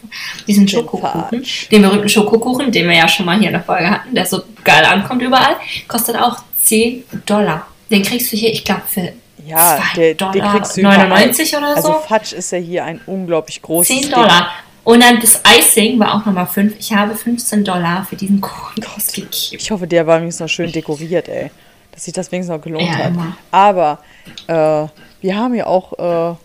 diesen 0.47 0.67
Schokokuchen, 0.67 1.43
den 1.71 1.81
berühmten 1.81 2.09
Schokokuchen, 2.09 2.71
den 2.71 2.87
wir 2.87 2.95
ja 2.95 3.07
schon 3.07 3.25
mal 3.25 3.37
hier 3.37 3.47
in 3.47 3.53
der 3.53 3.63
Folge 3.63 3.89
hatten, 3.89 4.13
der 4.13 4.25
so 4.25 4.41
geil 4.63 4.85
ankommt 4.85 5.21
überall, 5.21 5.55
kostet 5.87 6.15
auch 6.15 6.37
10 6.63 7.03
Dollar. 7.25 7.67
Den 7.89 8.03
kriegst 8.03 8.31
du 8.31 8.37
hier, 8.37 8.51
ich 8.51 8.63
glaube, 8.63 8.83
für 8.87 9.13
ja, 9.45 9.77
2 9.93 9.95
der, 9.95 10.13
Dollar 10.15 10.31
den 10.33 10.43
kriegst 10.43 10.77
du 10.77 10.81
99 10.81 11.57
oder 11.57 11.81
so. 11.81 11.89
Also 11.89 11.99
Fudge 12.07 12.35
ist 12.35 12.51
ja 12.51 12.57
hier 12.57 12.85
ein 12.85 13.01
unglaublich 13.05 13.61
großes 13.61 14.01
10 14.01 14.11
Dollar. 14.11 14.51
Und 14.83 15.03
dann 15.03 15.19
das 15.19 15.41
Icing 15.45 15.99
war 15.99 16.15
auch 16.15 16.25
nochmal 16.25 16.47
5. 16.47 16.75
Ich 16.79 16.93
habe 16.93 17.15
15 17.15 17.63
Dollar 17.63 18.05
für 18.05 18.15
diesen 18.15 18.41
Kuchen 18.41 18.83
ausgegeben. 18.95 19.29
Ich 19.51 19.71
hoffe, 19.71 19.87
der 19.87 20.07
war 20.07 20.19
wenigstens 20.19 20.41
noch 20.41 20.49
schön 20.49 20.71
dekoriert, 20.71 21.27
ey. 21.27 21.51
Dass 21.91 22.05
sich 22.05 22.13
das 22.13 22.31
wenigstens 22.31 22.55
noch 22.55 22.63
gelohnt 22.63 22.85
ja, 22.85 22.97
hat. 22.97 23.07
Immer. 23.07 23.37
Aber 23.51 23.99
äh, 24.47 24.87
wir 25.21 25.35
haben 25.35 25.53
ja 25.53 25.67
auch 25.67 26.37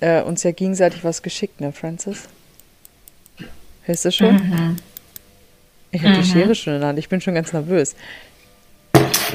äh, 0.00 0.18
äh, 0.18 0.22
uns 0.22 0.42
ja 0.42 0.52
gegenseitig 0.52 1.02
was 1.02 1.22
geschickt, 1.22 1.60
ne, 1.60 1.72
Francis? 1.72 2.28
Hörst 3.82 4.04
du 4.04 4.12
schon? 4.12 4.34
Mhm. 4.34 4.76
Ich 5.92 6.02
habe 6.02 6.14
mhm. 6.14 6.22
die 6.22 6.28
Schere 6.28 6.54
schon 6.54 6.74
in 6.74 6.80
der 6.80 6.88
Hand. 6.90 6.98
Ich 6.98 7.08
bin 7.08 7.20
schon 7.20 7.34
ganz 7.34 7.52
nervös. 7.52 7.96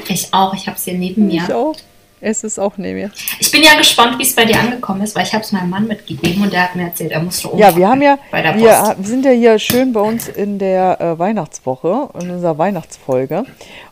Ich 0.08 0.32
auch, 0.32 0.54
ich 0.54 0.66
habe 0.66 0.76
es 0.76 0.84
hier 0.84 0.94
neben 0.94 1.26
mir. 1.26 1.42
Ich 1.46 1.52
auch. 1.52 1.76
Es 2.24 2.44
ist 2.44 2.60
auch 2.60 2.76
neben 2.76 3.00
mir. 3.00 3.10
Ich 3.40 3.50
bin 3.50 3.62
ja 3.62 3.74
gespannt, 3.76 4.16
wie 4.18 4.22
es 4.22 4.34
bei 4.34 4.44
dir 4.44 4.58
angekommen 4.58 5.02
ist, 5.02 5.16
weil 5.16 5.24
ich 5.24 5.32
habe 5.32 5.42
es 5.42 5.50
meinem 5.50 5.70
Mann 5.70 5.88
mitgegeben 5.88 6.44
und 6.44 6.52
der 6.52 6.62
hat 6.62 6.76
mir 6.76 6.84
erzählt, 6.84 7.10
er 7.10 7.20
musste 7.20 7.50
Ja, 7.56 7.74
wir 7.74 7.88
haben 7.88 8.00
ja, 8.00 8.16
wir, 8.30 8.54
wir, 8.56 8.96
sind 9.02 9.24
ja 9.24 9.32
hier 9.32 9.58
schön 9.58 9.92
bei 9.92 10.00
uns 10.00 10.28
in 10.28 10.60
der 10.60 11.00
äh, 11.00 11.18
Weihnachtswoche, 11.18 12.10
in 12.20 12.30
unserer 12.30 12.58
Weihnachtsfolge. 12.58 13.44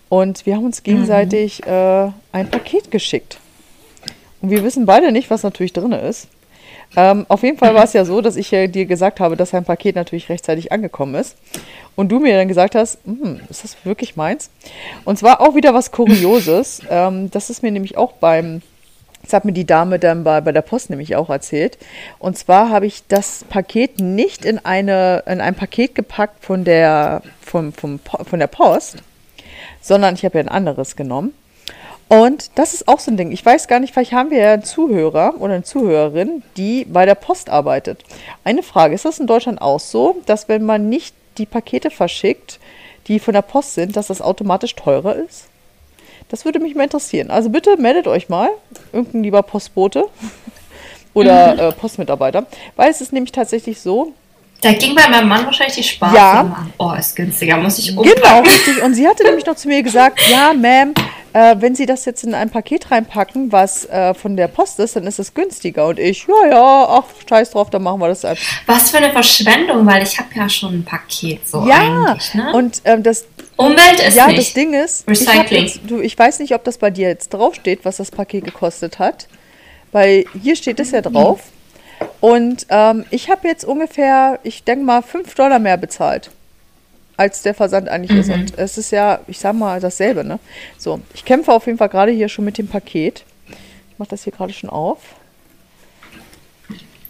Und 0.09 0.47
wir 0.47 0.57
haben 0.57 0.65
uns 0.65 0.85
gegenseitig 0.85 1.63
mhm. 1.67 1.73
äh, 1.73 2.11
ein 2.33 2.51
Paket 2.51 2.93
geschickt. 2.93 3.39
Und 4.41 4.51
wir 4.51 4.63
wissen 4.63 4.87
beide 4.87 5.11
nicht, 5.11 5.29
was 5.31 5.43
natürlich 5.43 5.73
drin 5.73 5.93
ist. 5.93 6.29
Ähm, 6.97 7.25
auf 7.29 7.43
jeden 7.43 7.57
Fall 7.57 7.75
war 7.75 7.85
es 7.85 7.93
ja 7.93 8.05
so, 8.05 8.21
dass 8.21 8.37
ich 8.37 8.51
ja 8.51 8.67
dir 8.67 8.87
gesagt 8.87 9.21
habe, 9.21 9.37
dass 9.37 9.55
ein 9.55 9.65
Paket 9.65 9.95
natürlich 9.95 10.29
rechtzeitig 10.29 10.73
angekommen 10.73 11.15
ist. 11.15 11.37
Und 11.95 12.09
du 12.11 12.19
mir 12.19 12.37
dann 12.37 12.49
gesagt 12.49 12.75
hast, 12.75 12.99
hm, 13.05 13.41
ist 13.49 13.63
das 13.63 13.77
wirklich 13.85 14.17
meins? 14.17 14.51
Und 15.05 15.19
zwar 15.19 15.41
auch 15.41 15.55
wieder 15.55 15.73
was 15.75 15.93
Kurioses. 15.93 16.83
ähm, 16.91 17.31
das 17.31 17.51
ist 17.51 17.63
mir 17.63 17.71
nämlich 17.71 17.97
auch 17.97 18.13
beim, 18.13 18.63
das 19.23 19.35
hat 19.35 19.45
mir 19.45 19.53
die 19.53 19.67
Dame 19.67 19.99
dann 19.99 20.25
bei, 20.25 20.41
bei 20.41 20.51
der 20.51 20.63
Post 20.63 20.91
nämlich 20.91 21.15
auch 21.15 21.31
erzählt. 21.31 21.79
Und 22.19 22.37
zwar 22.37 22.71
habe 22.71 22.87
ich 22.87 23.07
das 23.07 23.45
Paket 23.49 24.01
nicht 24.01 24.45
in, 24.45 24.65
eine, 24.65 25.23
in 25.27 25.41
ein 25.41 25.55
Paket 25.55 25.95
gepackt 25.95 26.45
von 26.45 26.65
der, 26.65 27.23
vom, 27.41 27.73
vom, 27.73 28.01
von 28.01 28.39
der 28.39 28.49
Post, 28.49 28.97
sondern 29.81 30.15
ich 30.15 30.25
habe 30.25 30.39
ja 30.39 30.45
ein 30.45 30.49
anderes 30.49 30.97
genommen. 30.97 31.35
Und 32.11 32.51
das 32.57 32.75
ist 32.75 32.89
auch 32.89 32.99
so 32.99 33.13
ein 33.13 33.17
Ding. 33.17 33.31
Ich 33.31 33.47
weiß 33.47 33.69
gar 33.69 33.79
nicht, 33.79 33.95
vielleicht 33.95 34.11
haben 34.11 34.33
wir 34.33 34.39
ja 34.39 34.53
einen 34.55 34.65
Zuhörer 34.65 35.35
oder 35.39 35.55
eine 35.55 35.63
Zuhörerin, 35.63 36.43
die 36.57 36.85
bei 36.85 37.07
der 37.07 37.15
Post 37.15 37.49
arbeitet. 37.49 38.03
Eine 38.43 38.65
Frage, 38.65 38.97
ist 38.97 39.05
das 39.05 39.21
in 39.21 39.29
Deutschland 39.29 39.63
auch 39.63 39.79
so, 39.79 40.17
dass 40.27 40.49
wenn 40.49 40.65
man 40.67 40.89
nicht 40.89 41.15
die 41.39 41.47
Pakete 41.47 41.89
verschickt, 41.89 42.59
die 43.07 43.21
von 43.21 43.33
der 43.33 43.43
Post 43.43 43.75
sind, 43.75 43.95
dass 43.95 44.09
das 44.09 44.23
automatisch 44.23 44.75
teurer 44.75 45.15
ist? 45.15 45.45
Das 46.31 46.45
würde 46.45 46.59
mich 46.59 46.75
mal 46.75 46.83
interessieren. 46.83 47.31
Also 47.31 47.49
bitte 47.49 47.77
meldet 47.77 48.09
euch 48.09 48.29
mal, 48.29 48.51
irgendein 48.93 49.23
lieber 49.23 49.45
Postbote 49.45 50.07
oder 51.15 51.69
äh, 51.69 51.73
Postmitarbeiter, 51.73 52.45
weil 52.75 52.91
es 52.91 53.01
ist 53.01 53.13
nämlich 53.13 53.31
tatsächlich 53.31 53.81
so, 53.81 54.15
da 54.61 54.73
ging 54.73 54.95
bei 54.95 55.09
meinem 55.09 55.29
Mann 55.29 55.45
wahrscheinlich 55.47 55.77
die 55.77 55.83
Spaß. 55.83 56.15
Ja. 56.15 56.67
Oh, 56.79 56.93
ist 56.99 57.17
günstiger, 57.17 57.57
muss 57.57 57.79
ich 57.79 57.97
umpacken. 57.97 58.13
Genau, 58.23 58.41
richtig. 58.41 58.83
Und 58.83 58.95
sie 58.95 59.07
hatte 59.09 59.25
nämlich 59.25 59.47
noch 59.47 59.57
zu 59.57 59.69
mir 59.69 59.83
gesagt, 59.83 60.21
ja, 60.31 60.53
Ma'am, 60.53 60.95
äh, 61.33 61.57
wenn 61.61 61.75
Sie 61.75 61.87
das 61.87 62.05
jetzt 62.07 62.25
in 62.25 62.35
ein 62.35 62.51
Paket 62.51 62.91
reinpacken, 62.91 63.53
was 63.53 63.85
äh, 63.87 64.15
von 64.15 64.37
der 64.37 64.49
Post 64.49 64.81
ist, 64.81 64.97
dann 64.97 65.07
ist 65.07 65.19
es 65.19 65.33
günstiger. 65.33 65.87
Und 65.87 65.99
ich, 65.99 66.27
ja, 66.27 66.51
ja, 66.51 66.87
ach, 66.89 67.05
scheiß 67.29 67.53
drauf, 67.53 67.71
dann 67.71 67.83
machen 67.85 68.01
wir 68.01 68.09
das 68.09 68.25
einfach. 68.25 68.45
Was 68.67 68.91
für 68.91 68.97
eine 68.99 69.13
Verschwendung, 69.13 69.87
weil 69.87 70.03
ich 70.03 70.19
habe 70.19 70.29
ja 70.35 70.49
schon 70.49 70.75
ein 70.81 70.85
Paket 70.85 71.47
so 71.47 71.65
Ja, 71.69 72.17
ne? 72.35 72.53
und 72.53 72.83
ähm, 72.85 73.03
das... 73.03 73.27
Umwelt 73.57 74.01
ist 74.01 74.17
Ja, 74.17 74.27
nicht. 74.27 74.39
das 74.39 74.53
Ding 74.55 74.73
ist, 74.73 75.07
Recycling. 75.09 75.65
Ich, 75.67 75.75
jetzt, 75.77 75.91
du, 75.91 76.01
ich 76.01 76.19
weiß 76.19 76.39
nicht, 76.41 76.55
ob 76.55 76.65
das 76.65 76.79
bei 76.79 76.91
dir 76.91 77.09
jetzt 77.09 77.29
draufsteht, 77.35 77.81
was 77.85 77.99
das 77.99 78.11
Paket 78.11 78.47
gekostet 78.47 78.99
hat. 78.99 79.29
Weil 79.93 80.25
hier 80.41 80.57
steht 80.57 80.81
es 80.81 80.93
ja 80.93 81.01
drauf. 81.03 81.41
Und 82.21 82.67
ähm, 82.69 83.05
ich 83.11 83.31
habe 83.31 83.49
jetzt 83.49 83.65
ungefähr, 83.65 84.39
ich 84.43 84.65
denke 84.65 84.85
mal, 84.85 85.03
5 85.03 85.35
Dollar 85.35 85.59
mehr 85.59 85.77
bezahlt 85.77 86.31
als 87.17 87.43
der 87.43 87.53
Versand 87.53 87.91
eigentlich 87.91 88.13
mhm. 88.13 88.19
ist. 88.19 88.31
Und 88.31 88.59
es 88.59 88.79
ist 88.79 88.93
ja, 88.93 89.21
ich 89.27 89.39
sag 89.39 89.53
mal, 89.55 89.79
dasselbe, 89.79 90.25
ne? 90.25 90.39
So, 90.79 91.01
ich 91.13 91.25
kämpfe 91.27 91.53
auf 91.53 91.67
jeden 91.67 91.77
Fall 91.77 91.91
gerade 91.91 92.13
hier 92.13 92.31
schon 92.31 92.47
mit 92.47 92.57
dem 92.57 92.67
Paket. 92.67 93.25
Ich 93.93 93.99
mache 93.99 94.09
das 94.09 94.25
hier 94.25 94.33
gerade 94.33 94.55
schon 94.55 94.71
auf. 94.71 94.99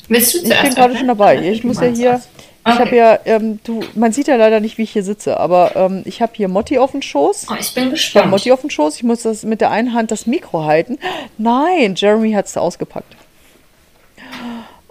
Willst 0.09 0.35
du 0.35 0.39
Ich 0.39 0.49
bin 0.49 0.75
gerade 0.75 0.97
schon 0.97 1.07
dabei. 1.07 1.41
Ich 1.41 1.63
muss 1.63 1.81
ja 1.81 1.87
hier. 1.87 2.13
was? 2.15 2.29
Ich 2.67 2.73
habe 2.73 2.83
Okay. 2.83 2.97
ja, 2.97 3.19
ähm, 3.25 3.61
du, 3.65 3.81
man 3.95 4.13
sieht 4.13 4.27
ja 4.27 4.37
leider 4.37 4.61
nicht, 4.61 4.77
wie 4.77 4.83
ich 4.83 4.91
hier 4.91 5.05
sitze, 5.05 5.39
aber 5.39 5.77
ähm, 5.77 6.03
ich 6.05 6.21
habe 6.21 6.33
hier 6.35 6.49
Motti 6.49 6.77
auf 6.79 6.91
dem 6.91 7.01
Schoß. 7.03 7.47
Oh, 7.49 7.55
ich 7.59 7.73
bin 7.73 7.85
Ich 7.85 7.89
habe 7.89 7.91
gespannt. 7.93 8.31
Motti 8.31 8.53
auf 8.53 8.61
dem 8.61 8.71
Schoß. 8.71 8.97
Ich 8.97 9.03
muss 9.05 9.23
das 9.23 9.45
mit 9.45 9.61
der 9.61 9.71
einen 9.71 9.95
Hand 9.95 10.11
das 10.11 10.27
Mikro 10.27 10.65
halten. 10.65 10.99
Nein, 11.39 11.95
Jeremy 11.95 12.33
hat 12.33 12.47
es 12.47 12.57
ausgepackt. 12.57 13.15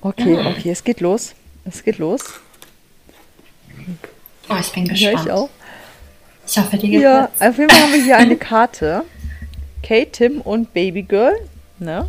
Okay, 0.02 0.38
okay, 0.46 0.70
es 0.72 0.84
geht 0.84 1.02
los. 1.02 1.34
Es 1.66 1.84
geht 1.84 1.98
los. 1.98 2.22
Oh, 4.50 4.56
ich 4.60 4.72
bin 4.72 4.86
Ja, 4.86 4.94
gespannt. 5.12 5.26
ich 5.28 5.32
auch. 5.32 5.50
Ich 6.48 6.58
hoffe, 6.58 6.78
dir 6.78 6.88
Hier, 6.88 7.00
gefällt's. 7.30 7.42
auf 7.42 7.58
jeden 7.58 7.70
Fall 7.70 7.82
haben 7.84 7.94
wir 7.94 8.04
hier 8.04 8.18
eine 8.18 8.36
Karte. 8.50 9.04
Kate, 9.84 10.12
Tim 10.12 10.42
und 10.42 10.74
Baby 10.74 11.04
Girl. 11.04 11.36
Ne? 11.80 12.08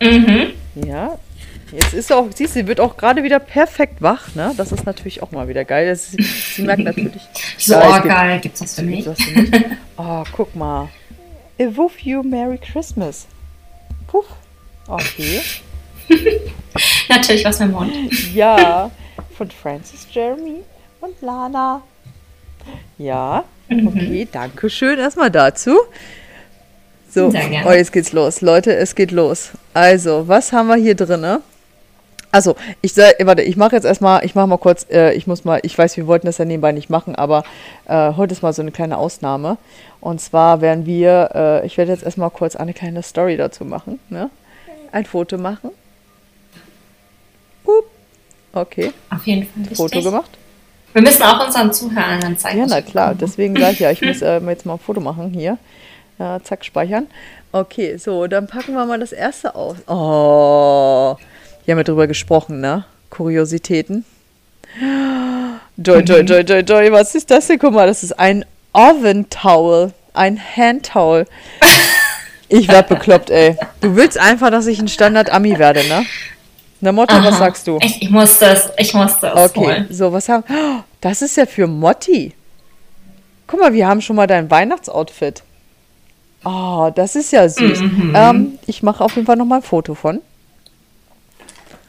Mhm. 0.00 0.52
Ja. 0.86 1.18
Jetzt 1.72 1.94
ist 1.94 2.12
auch, 2.12 2.26
siehst 2.34 2.54
du, 2.54 2.60
sie 2.60 2.66
wird 2.66 2.80
auch 2.80 2.96
gerade 2.96 3.22
wieder 3.22 3.38
perfekt 3.40 4.00
wach, 4.00 4.34
ne? 4.34 4.52
Das 4.56 4.70
ist 4.72 4.86
natürlich 4.86 5.22
auch 5.22 5.32
mal 5.32 5.48
wieder 5.48 5.64
geil. 5.64 5.86
Das, 5.88 6.12
sie, 6.12 6.22
sie 6.22 6.62
merkt 6.62 6.82
natürlich. 6.84 7.22
So, 7.58 7.74
Ja, 7.74 7.88
oh, 7.90 7.94
gibt- 7.94 8.06
geil. 8.08 8.40
Gibt's 8.40 8.60
das 8.60 8.74
für 8.74 8.82
mich? 8.82 9.04
Das 9.04 9.20
für 9.20 9.40
mich? 9.40 9.50
Oh, 9.98 10.22
guck 10.32 10.54
mal. 10.54 10.88
A 11.58 11.64
woof 11.76 11.98
you 12.00 12.22
Merry 12.22 12.58
Christmas. 12.58 13.26
Puff. 14.08 14.26
Okay. 14.86 15.40
Natürlich 17.08 17.44
was 17.44 17.60
mit 17.60 17.72
Mund. 17.72 18.34
Ja. 18.34 18.90
Von 19.36 19.50
Francis 19.50 20.06
Jeremy 20.10 20.62
und 21.00 21.20
Lana. 21.20 21.82
Ja. 22.98 23.44
Okay, 23.68 24.28
danke 24.30 24.70
schön 24.70 24.98
erstmal 24.98 25.30
dazu. 25.30 25.76
So, 27.08 27.28
oh, 27.28 27.72
jetzt 27.72 27.92
geht's 27.92 28.12
los. 28.12 28.40
Leute, 28.42 28.74
es 28.74 28.94
geht 28.94 29.10
los. 29.10 29.50
Also, 29.72 30.28
was 30.28 30.52
haben 30.52 30.68
wir 30.68 30.76
hier 30.76 30.94
drinne? 30.94 31.40
Also, 32.30 32.56
ich 32.82 32.92
sag, 32.92 33.14
warte, 33.24 33.42
ich 33.42 33.56
mache 33.56 33.74
jetzt 33.74 33.84
erstmal, 33.84 34.24
ich 34.24 34.34
mache 34.34 34.46
mal 34.46 34.58
kurz, 34.58 34.86
äh, 34.90 35.14
ich 35.14 35.26
muss 35.26 35.44
mal, 35.44 35.60
ich 35.62 35.78
weiß, 35.78 35.96
wir 35.96 36.06
wollten 36.06 36.26
das 36.26 36.38
ja 36.38 36.44
nebenbei 36.44 36.72
nicht 36.72 36.90
machen, 36.90 37.14
aber 37.14 37.44
äh, 37.86 38.12
heute 38.12 38.34
ist 38.34 38.42
mal 38.42 38.52
so 38.52 38.60
eine 38.60 38.72
kleine 38.72 38.98
Ausnahme. 38.98 39.56
Und 40.00 40.20
zwar 40.20 40.60
werden 40.60 40.84
wir, 40.84 41.30
äh, 41.34 41.66
ich 41.66 41.78
werde 41.78 41.92
jetzt 41.92 42.04
erstmal 42.04 42.30
kurz 42.30 42.54
eine 42.54 42.74
kleine 42.74 43.02
Story 43.02 43.38
dazu 43.38 43.64
machen, 43.64 43.98
ne? 44.10 44.28
Ein 44.92 45.06
Foto 45.06 45.38
machen. 45.38 45.70
Okay, 48.56 48.90
Auf 49.10 49.26
jeden 49.26 49.42
Fall 49.42 49.62
wichtig. 49.64 49.76
Foto 49.76 50.00
gemacht. 50.00 50.30
Wir 50.94 51.02
müssen 51.02 51.22
auch 51.24 51.44
unseren 51.44 51.70
Zuhörern 51.74 52.20
dann 52.20 52.38
zeigen. 52.38 52.60
Ja, 52.60 52.66
na 52.66 52.76
wir 52.76 52.82
klar, 52.82 53.14
deswegen 53.14 53.54
sage 53.54 53.72
ich 53.72 53.78
ja, 53.80 53.90
ich 53.90 54.00
muss 54.00 54.22
äh, 54.22 54.40
jetzt 54.40 54.64
mal 54.64 54.74
ein 54.74 54.78
Foto 54.78 54.98
machen 54.98 55.30
hier. 55.34 55.58
Äh, 56.18 56.40
zack, 56.42 56.64
speichern. 56.64 57.06
Okay, 57.52 57.98
so, 57.98 58.26
dann 58.26 58.46
packen 58.46 58.72
wir 58.72 58.86
mal 58.86 58.98
das 58.98 59.12
erste 59.12 59.54
aus. 59.54 59.76
Oh, 59.86 61.16
wir 61.66 61.72
haben 61.72 61.78
ja 61.78 61.84
drüber 61.84 62.06
gesprochen, 62.06 62.62
ne? 62.62 62.86
Kuriositäten. 63.10 64.06
Joy, 65.76 66.00
joy, 66.00 66.20
joy, 66.22 66.40
joy, 66.40 66.60
joy, 66.60 66.92
was 66.92 67.14
ist 67.14 67.30
das 67.30 67.48
denn? 67.48 67.58
Guck 67.58 67.74
mal, 67.74 67.86
das 67.86 68.02
ist 68.02 68.18
ein 68.18 68.46
Oven-Towel, 68.72 69.92
ein 70.14 70.40
Hand-Towel. 70.56 71.26
Ich 72.48 72.68
werd 72.68 72.88
bekloppt, 72.88 73.30
ey. 73.30 73.56
Du 73.80 73.96
willst 73.96 74.16
einfach, 74.18 74.50
dass 74.52 74.68
ich 74.68 74.78
ein 74.78 74.86
Standard-Ami 74.86 75.58
werde, 75.58 75.80
ne? 75.88 76.06
Na, 76.80 76.92
Motto, 76.92 77.14
was 77.16 77.26
Aha. 77.26 77.36
sagst 77.38 77.66
du? 77.66 77.78
Ich, 77.82 78.02
ich 78.02 78.10
musste 78.10 78.46
es, 78.46 78.70
ich 78.76 78.92
musste 78.94 79.28
es 79.28 79.50
Okay, 79.50 79.60
holen. 79.60 79.86
so, 79.90 80.12
was 80.12 80.28
haben. 80.28 80.44
Oh, 80.50 80.80
das 81.00 81.22
ist 81.22 81.36
ja 81.36 81.46
für 81.46 81.66
Motti. 81.66 82.32
Guck 83.46 83.60
mal, 83.60 83.72
wir 83.72 83.86
haben 83.88 84.00
schon 84.00 84.16
mal 84.16 84.26
dein 84.26 84.50
Weihnachtsoutfit. 84.50 85.42
Oh, 86.44 86.90
das 86.94 87.16
ist 87.16 87.32
ja 87.32 87.48
süß. 87.48 87.80
Mhm. 87.80 88.12
Ähm, 88.14 88.58
ich 88.66 88.82
mache 88.82 89.02
auf 89.02 89.14
jeden 89.16 89.26
Fall 89.26 89.36
noch 89.36 89.46
mal 89.46 89.56
ein 89.56 89.62
Foto 89.62 89.94
von. 89.94 90.20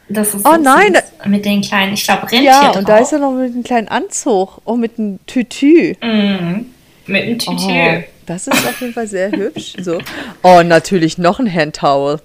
Das 0.08 0.28
ist 0.34 0.46
Oh 0.46 0.54
so 0.54 0.60
nein, 0.60 0.94
süß. 0.94 1.26
mit 1.26 1.44
den 1.44 1.60
kleinen, 1.60 1.92
ich 1.92 2.04
glaube, 2.04 2.22
Rentier 2.22 2.42
Ja, 2.44 2.64
drauf. 2.68 2.76
und 2.76 2.88
da 2.88 2.96
ist 2.98 3.12
er 3.12 3.18
noch 3.18 3.32
mit 3.32 3.52
einem 3.52 3.62
kleinen 3.62 3.88
Anzug. 3.88 4.60
Oh, 4.64 4.76
mit 4.76 4.98
einem 4.98 5.18
Tütü. 5.26 5.94
Mhm. 6.02 6.66
Mit 7.06 7.22
einem 7.24 7.38
Oh, 7.46 7.56
Tütü. 7.56 8.04
das 8.26 8.46
ist 8.46 8.66
auf 8.66 8.80
jeden 8.80 8.94
Fall 8.94 9.06
sehr 9.06 9.30
hübsch. 9.32 9.74
So. 9.82 9.98
Oh, 10.42 10.62
natürlich 10.62 11.18
noch 11.18 11.38
ein 11.40 11.52
Handtowel. 11.52 12.20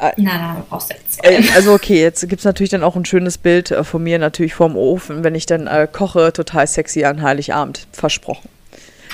Na, 0.00 0.12
na, 0.16 0.54
du 0.56 0.62
brauchst 0.70 0.90
jetzt 0.90 1.14
zwei. 1.14 1.28
Äh, 1.28 1.42
Also 1.56 1.72
okay, 1.72 2.00
jetzt 2.00 2.20
gibt 2.28 2.38
es 2.40 2.44
natürlich 2.44 2.70
dann 2.70 2.84
auch 2.84 2.94
ein 2.94 3.04
schönes 3.04 3.36
Bild 3.36 3.70
äh, 3.72 3.82
von 3.82 4.02
mir 4.02 4.18
natürlich 4.18 4.54
vorm 4.54 4.76
Ofen, 4.76 5.24
wenn 5.24 5.34
ich 5.34 5.46
dann 5.46 5.66
äh, 5.66 5.88
koche, 5.90 6.32
total 6.32 6.66
sexy 6.66 7.04
an 7.04 7.20
Heiligabend. 7.22 7.86
Versprochen. 7.92 8.48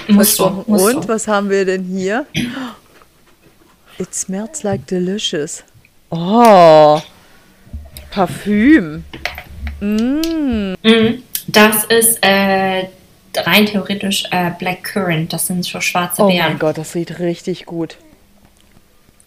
musst 0.08 0.38
du, 0.38 0.44
Versprochen. 0.44 0.64
musst 0.66 0.94
Und 0.96 1.04
du. 1.04 1.08
was 1.08 1.26
haben 1.26 1.48
wir 1.50 1.64
denn 1.64 1.84
hier? 1.84 2.26
It 3.98 4.14
smells 4.14 4.62
like 4.62 4.86
delicious. 4.86 5.64
Oh, 6.10 7.00
Parfüm. 8.10 9.04
Mhm. 9.80 11.22
Das 11.46 11.84
ist 11.84 12.18
äh, 12.22 12.84
rein 13.36 13.66
theoretisch 13.66 14.24
äh, 14.30 14.50
Black 14.58 14.84
Currant. 14.84 15.32
Das 15.32 15.46
sind 15.46 15.64
so 15.64 15.80
schwarze 15.80 16.22
Oh 16.22 16.28
Beeren. 16.28 16.48
mein 16.52 16.58
Gott, 16.58 16.78
das 16.78 16.94
riecht 16.94 17.18
richtig 17.18 17.66
gut. 17.66 17.96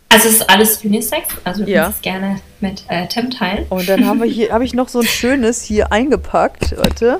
Also 0.09 0.29
es 0.29 0.35
ist 0.35 0.49
alles 0.49 0.83
Unisex. 0.83 1.27
Also 1.43 1.65
du 1.65 1.71
Ja. 1.71 1.83
kannst 1.83 1.97
es 1.97 2.01
gerne 2.01 2.39
mit 2.61 2.83
äh, 2.87 3.07
Tim 3.07 3.29
teilen. 3.29 3.65
Und 3.69 3.87
dann 3.89 4.05
haben 4.07 4.19
wir 4.21 4.27
hier, 4.29 4.51
habe 4.53 4.63
ich 4.63 4.73
noch 4.73 4.87
so 4.89 4.99
ein 4.99 5.07
schönes 5.07 5.63
hier 5.63 5.91
eingepackt. 5.91 6.75
Warte. 6.77 7.19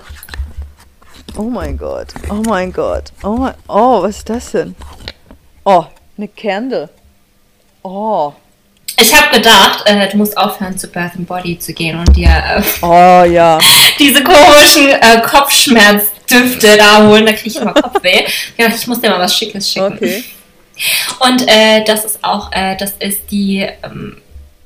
Oh 1.37 1.43
mein 1.43 1.77
Gott. 1.77 2.07
Oh 2.29 2.41
mein 2.47 2.71
Gott. 2.71 3.11
Oh, 3.23 3.31
mein, 3.35 3.53
oh 3.67 4.01
was 4.03 4.17
ist 4.17 4.29
das 4.29 4.51
denn? 4.51 4.75
Oh, 5.65 5.83
eine 6.17 6.27
Candle. 6.29 6.89
Oh. 7.83 8.33
Ich 8.99 9.13
habe 9.13 9.35
gedacht, 9.35 9.83
äh, 9.85 10.09
du 10.09 10.17
musst 10.17 10.35
aufhören, 10.37 10.75
zu 10.77 10.87
Birth 10.87 11.11
and 11.17 11.27
Body 11.27 11.59
zu 11.59 11.73
gehen 11.73 11.99
und 11.99 12.15
dir 12.15 12.29
äh, 12.29 12.63
Oh 12.81 13.23
ja. 13.25 13.59
diese 13.99 14.23
komischen 14.23 14.87
äh, 14.89 15.21
Kopfschmerzdüfte 15.23 16.77
da 16.77 17.05
holen. 17.07 17.25
Da 17.25 17.33
kriege 17.33 17.49
ich 17.49 17.55
immer 17.57 17.73
Kopfweh. 17.75 18.25
Ja, 18.57 18.67
ich 18.67 18.87
muss 18.87 18.99
dir 19.01 19.09
mal 19.11 19.19
was 19.19 19.35
Schickes 19.35 19.71
schicken. 19.71 19.93
Okay. 19.93 20.23
Und 21.19 21.47
äh, 21.47 21.83
das 21.85 22.05
ist 22.05 22.23
auch, 22.23 22.51
äh, 22.51 22.75
das 22.77 22.91
ist 22.99 23.31
die 23.31 23.67
ähm, 23.83 24.17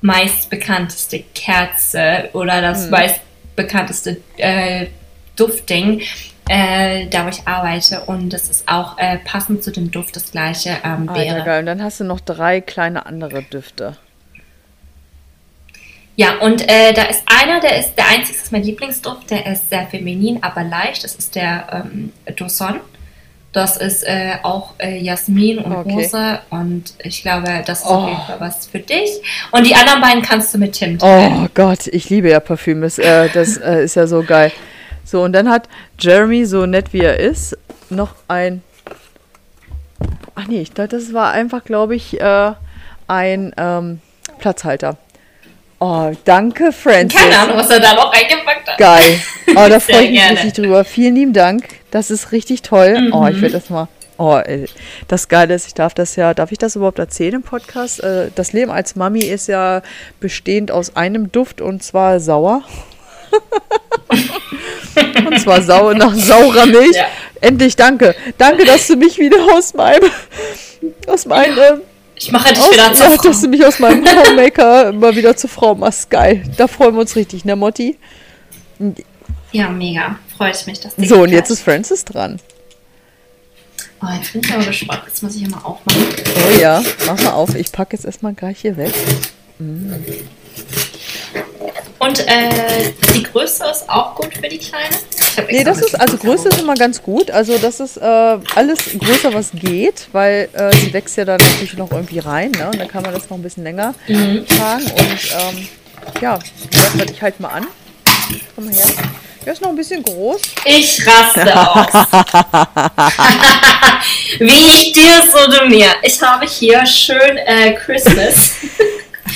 meistbekannteste 0.01 1.23
Kerze 1.33 2.29
oder 2.33 2.61
das 2.61 2.83
Hm. 2.85 2.89
meistbekannteste 2.91 4.17
äh, 4.37 4.87
Duftding, 5.35 6.01
äh, 6.49 7.07
da 7.07 7.25
wo 7.25 7.29
ich 7.29 7.47
arbeite. 7.47 8.01
Und 8.01 8.31
das 8.31 8.49
ist 8.49 8.67
auch 8.67 8.97
äh, 8.97 9.17
passend 9.19 9.63
zu 9.63 9.71
dem 9.71 9.91
Duft 9.91 10.15
das 10.15 10.31
gleiche 10.31 10.77
ähm, 10.83 11.05
Beere. 11.05 11.43
geil. 11.43 11.59
Und 11.61 11.65
dann 11.67 11.81
hast 11.83 11.99
du 11.99 12.03
noch 12.03 12.19
drei 12.19 12.61
kleine 12.61 13.05
andere 13.05 13.43
Düfte. 13.43 13.97
Ja, 16.17 16.37
und 16.39 16.61
äh, 16.69 16.93
da 16.93 17.03
ist 17.03 17.23
einer, 17.25 17.61
der 17.61 17.79
ist 17.79 17.95
der 17.95 18.07
einzige, 18.09 18.33
das 18.37 18.45
ist 18.45 18.51
mein 18.51 18.63
Lieblingsduft, 18.63 19.31
der 19.31 19.45
ist 19.45 19.69
sehr 19.69 19.87
feminin, 19.87 20.43
aber 20.43 20.63
leicht. 20.63 21.03
Das 21.03 21.15
ist 21.15 21.35
der 21.35 21.85
ähm, 21.85 22.11
Doson. 22.35 22.81
Das 23.53 23.75
ist 23.75 24.03
äh, 24.03 24.35
auch 24.43 24.73
äh, 24.77 24.97
Jasmin 24.97 25.59
und 25.59 25.73
Okay. 25.75 25.91
Rose 25.93 26.39
und 26.51 26.93
ich 27.03 27.21
glaube, 27.21 27.61
das 27.65 27.81
ist 27.81 27.85
Oh. 27.85 27.95
auf 27.95 28.07
jeden 28.09 28.21
Fall 28.21 28.39
was 28.39 28.65
für 28.67 28.79
dich. 28.79 29.09
Und 29.51 29.67
die 29.67 29.75
anderen 29.75 29.99
beiden 29.99 30.21
kannst 30.21 30.53
du 30.53 30.57
mit 30.57 30.71
Tim 30.73 30.97
teilen. 30.97 31.43
Oh 31.43 31.47
Gott, 31.53 31.87
ich 31.87 32.09
liebe 32.09 32.29
ja 32.29 32.39
Parfüm. 32.39 32.81
Das, 32.81 32.97
äh, 32.97 33.27
das 33.33 33.57
äh, 33.57 33.83
ist 33.83 33.95
ja 33.95 34.07
so 34.07 34.23
geil. 34.23 34.53
So, 35.03 35.23
und 35.23 35.33
dann 35.33 35.49
hat 35.49 35.67
Jeremy, 35.99 36.45
so 36.45 36.65
nett 36.65 36.93
wie 36.93 37.01
er 37.01 37.19
ist, 37.19 37.57
noch 37.89 38.15
ein. 38.29 38.63
Ach 40.35 40.47
nee, 40.47 40.61
ich 40.61 40.71
dachte, 40.71 40.95
das 40.97 41.13
war 41.13 41.31
einfach, 41.33 41.65
glaube 41.65 41.95
ich, 41.95 42.21
äh, 42.21 42.51
ein 43.07 43.53
ähm, 43.57 43.99
Platzhalter. 44.39 44.95
Oh, 45.79 46.11
danke, 46.25 46.71
Francis. 46.71 47.19
Keine 47.19 47.37
Ahnung, 47.39 47.57
was 47.57 47.69
er 47.69 47.79
da 47.79 47.95
noch 47.95 48.13
reingepackt 48.51 48.69
hat. 48.69 48.77
Geil. 48.77 49.19
Oh, 49.53 49.67
da 49.67 49.81
freue 49.81 50.03
ich 50.03 50.11
mich 50.11 50.19
gerne. 50.21 50.31
richtig 50.37 50.53
drüber. 50.53 50.85
Vielen 50.85 51.13
lieben 51.15 51.33
Dank. 51.33 51.65
Das 51.91 52.09
ist 52.09 52.31
richtig 52.31 52.61
toll. 52.61 53.09
Oh, 53.11 53.27
ich 53.27 53.41
werde 53.41 53.55
das 53.59 53.69
mal. 53.69 53.89
Oh, 54.17 54.37
ey. 54.37 54.65
das 55.09 55.27
Geile 55.27 55.55
ist, 55.55 55.67
ich 55.67 55.73
darf 55.73 55.93
das 55.93 56.15
ja, 56.15 56.33
darf 56.33 56.53
ich 56.53 56.57
das 56.57 56.77
überhaupt 56.77 56.99
erzählen 56.99 57.33
im 57.35 57.41
Podcast? 57.43 58.01
Äh, 58.01 58.27
Das 58.35 58.53
Leben 58.53 58.71
als 58.71 58.95
Mami 58.95 59.19
ist 59.25 59.47
ja 59.49 59.81
bestehend 60.21 60.71
aus 60.71 60.95
einem 60.95 61.33
Duft 61.33 61.59
und 61.59 61.83
zwar 61.83 62.21
sauer. 62.21 62.61
und 65.27 65.39
zwar 65.39 65.61
sau 65.63 65.91
nach 65.93 66.13
saurer 66.15 66.65
Milch. 66.65 66.95
Ja. 66.95 67.05
Endlich 67.41 67.75
danke. 67.75 68.15
Danke, 68.37 68.63
dass 68.65 68.87
du 68.87 68.95
mich 68.95 69.17
wieder 69.17 69.37
aus 69.53 69.73
meinem, 69.73 70.09
aus 71.07 71.25
meinem, 71.25 71.57
ähm, 71.57 71.81
Ich 72.15 72.31
mache 72.31 72.53
dich 72.53 72.59
aus, 72.61 72.71
wieder 72.71 72.87
ja, 72.87 72.93
zur 72.93 73.05
Frau. 73.07 73.23
dass 73.23 73.41
du 73.41 73.47
mich 73.47 73.65
aus 73.65 73.79
meinem 73.79 74.05
Homemaker 74.27 74.93
mal 74.93 75.15
wieder 75.15 75.35
zur 75.35 75.49
Frau 75.49 75.75
machst. 75.75 76.09
Geil. 76.09 76.43
Da 76.57 76.67
freuen 76.67 76.93
wir 76.93 77.01
uns 77.01 77.15
richtig, 77.15 77.43
ne, 77.43 77.55
Motti? 77.55 77.97
Ja, 79.51 79.69
mega. 79.69 80.17
Freue 80.37 80.51
ich 80.51 80.65
mich, 80.65 80.79
dass 80.79 80.95
dir 80.95 81.07
So, 81.07 81.23
und 81.23 81.29
jetzt 81.29 81.49
ist 81.49 81.61
Francis 81.61 82.05
dran. 82.05 82.39
Oh, 84.03 84.07
jetzt 84.19 84.31
bin 84.33 84.41
ich 84.43 84.51
aber 84.53 84.65
gespannt. 84.65 85.03
Jetzt 85.07 85.21
muss 85.21 85.35
ich 85.35 85.41
ja 85.43 85.49
mal 85.49 85.59
aufmachen. 85.63 86.05
Oh 86.55 86.59
ja, 86.59 86.81
mach 87.05 87.21
mal 87.21 87.31
auf. 87.33 87.53
Ich 87.55 87.71
packe 87.71 87.95
jetzt 87.95 88.05
erstmal 88.05 88.33
gleich 88.33 88.59
hier 88.61 88.75
weg. 88.77 88.93
Und 91.99 92.19
äh, 92.27 92.93
die 93.13 93.21
Größe 93.23 93.63
ist 93.71 93.87
auch 93.87 94.15
gut 94.15 94.33
für 94.33 94.49
die 94.49 94.57
Kleine. 94.57 94.95
Nee, 95.49 95.63
das 95.63 95.79
ist, 95.81 95.99
also 95.99 96.17
Größe 96.17 96.49
ist 96.49 96.59
immer 96.59 96.73
ganz 96.73 97.01
gut. 97.03 97.29
Also 97.29 97.57
das 97.59 97.79
ist 97.79 97.97
äh, 97.97 98.01
alles 98.55 98.79
größer, 98.99 99.33
was 99.33 99.51
geht, 99.53 100.07
weil 100.11 100.49
äh, 100.53 100.73
sie 100.75 100.91
wächst 100.93 101.15
ja 101.17 101.25
dann 101.25 101.39
natürlich 101.39 101.77
noch 101.77 101.91
irgendwie 101.91 102.19
rein, 102.19 102.51
ne? 102.51 102.67
Und 102.69 102.79
dann 102.79 102.87
kann 102.87 103.03
man 103.03 103.13
das 103.13 103.29
noch 103.29 103.37
ein 103.37 103.43
bisschen 103.43 103.63
länger 103.63 103.93
Mhm. 104.07 104.45
tragen. 104.47 104.83
Und 104.85 105.57
ähm, 105.59 105.67
ja, 106.21 106.39
das 106.71 106.93
halte 106.95 107.13
ich 107.13 107.21
halt 107.21 107.39
mal 107.39 107.49
an. 107.49 107.67
Komm 108.55 108.65
mal 108.65 108.73
her. 108.73 108.85
Der 109.45 109.53
ist 109.53 109.61
noch 109.61 109.69
ein 109.69 109.75
bisschen 109.75 110.01
groß. 110.03 110.41
Ich 110.65 111.05
raste 111.05 111.59
aus. 111.59 111.87
Wie 114.39 114.67
ich 114.67 114.91
dir, 114.91 115.23
so 115.31 115.49
du 115.51 115.67
mir. 115.67 115.89
Ich 116.03 116.21
habe 116.21 116.45
hier 116.45 116.85
schön 116.85 117.37
äh, 117.37 117.73
Christmas. 117.73 118.51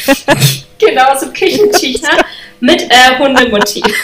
genau, 0.78 1.18
so 1.20 1.32
Küchentücher 1.32 2.24
mit 2.60 2.84
äh, 2.84 3.18
Hundemotiv. 3.18 3.86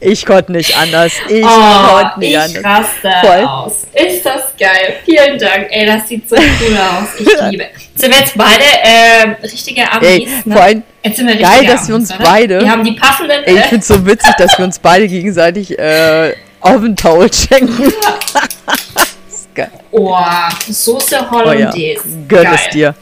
Ich 0.00 0.24
konnte 0.26 0.52
nicht 0.52 0.76
anders. 0.76 1.12
Ich 1.28 1.44
Oh, 1.44 1.48
konnte 1.48 2.18
nicht 2.20 2.30
ich 2.30 2.38
anders. 2.38 2.64
raste 2.64 3.12
Voll. 3.26 3.44
aus. 3.46 3.86
Ist 3.92 4.24
das 4.26 4.42
geil. 4.58 4.96
Vielen 5.04 5.38
Dank. 5.38 5.66
Ey, 5.70 5.86
das 5.86 6.08
sieht 6.08 6.28
so 6.28 6.36
cool 6.36 6.76
aus. 6.76 7.08
Ich 7.18 7.26
liebe. 7.50 7.66
Sind 7.94 8.12
wir 8.12 8.20
jetzt 8.20 8.36
beide 8.36 8.62
äh, 8.64 9.46
richtige 9.46 9.90
Amis? 9.90 10.08
Ey, 10.08 10.28
ne? 10.44 10.54
vor 10.54 10.62
allem 10.62 10.82
Jetzt 11.04 11.16
sind 11.16 11.26
wir 11.28 11.36
geil, 11.36 11.48
richtige 11.50 11.72
dass 11.72 11.88
wir 11.88 11.94
Amis, 11.96 12.10
uns 12.10 12.20
oder? 12.20 12.28
beide- 12.30 12.60
Wir 12.60 12.70
haben 12.70 12.84
die 12.84 12.92
passenden. 12.92 13.44
Ey, 13.44 13.54
ich 13.54 13.60
Äh, 13.60 13.62
finde 13.64 13.78
es 13.78 13.88
so 13.88 14.06
witzig, 14.06 14.34
dass 14.38 14.58
wir 14.58 14.64
uns 14.64 14.78
beide 14.78 15.08
gegenseitig 15.08 15.78
äh, 15.78 16.34
auf 16.60 16.80
den 16.80 16.96
Towel 16.96 17.32
schenken. 17.32 17.92
geil. 19.54 19.70
oh, 19.90 20.16
Soße 20.68 21.16
Oh 21.20 21.24
ja, 21.24 21.30
Hollandaise. 21.30 22.02
gönn 22.28 22.44
Geil. 22.44 22.54
es 22.54 22.70
dir. 22.70 22.94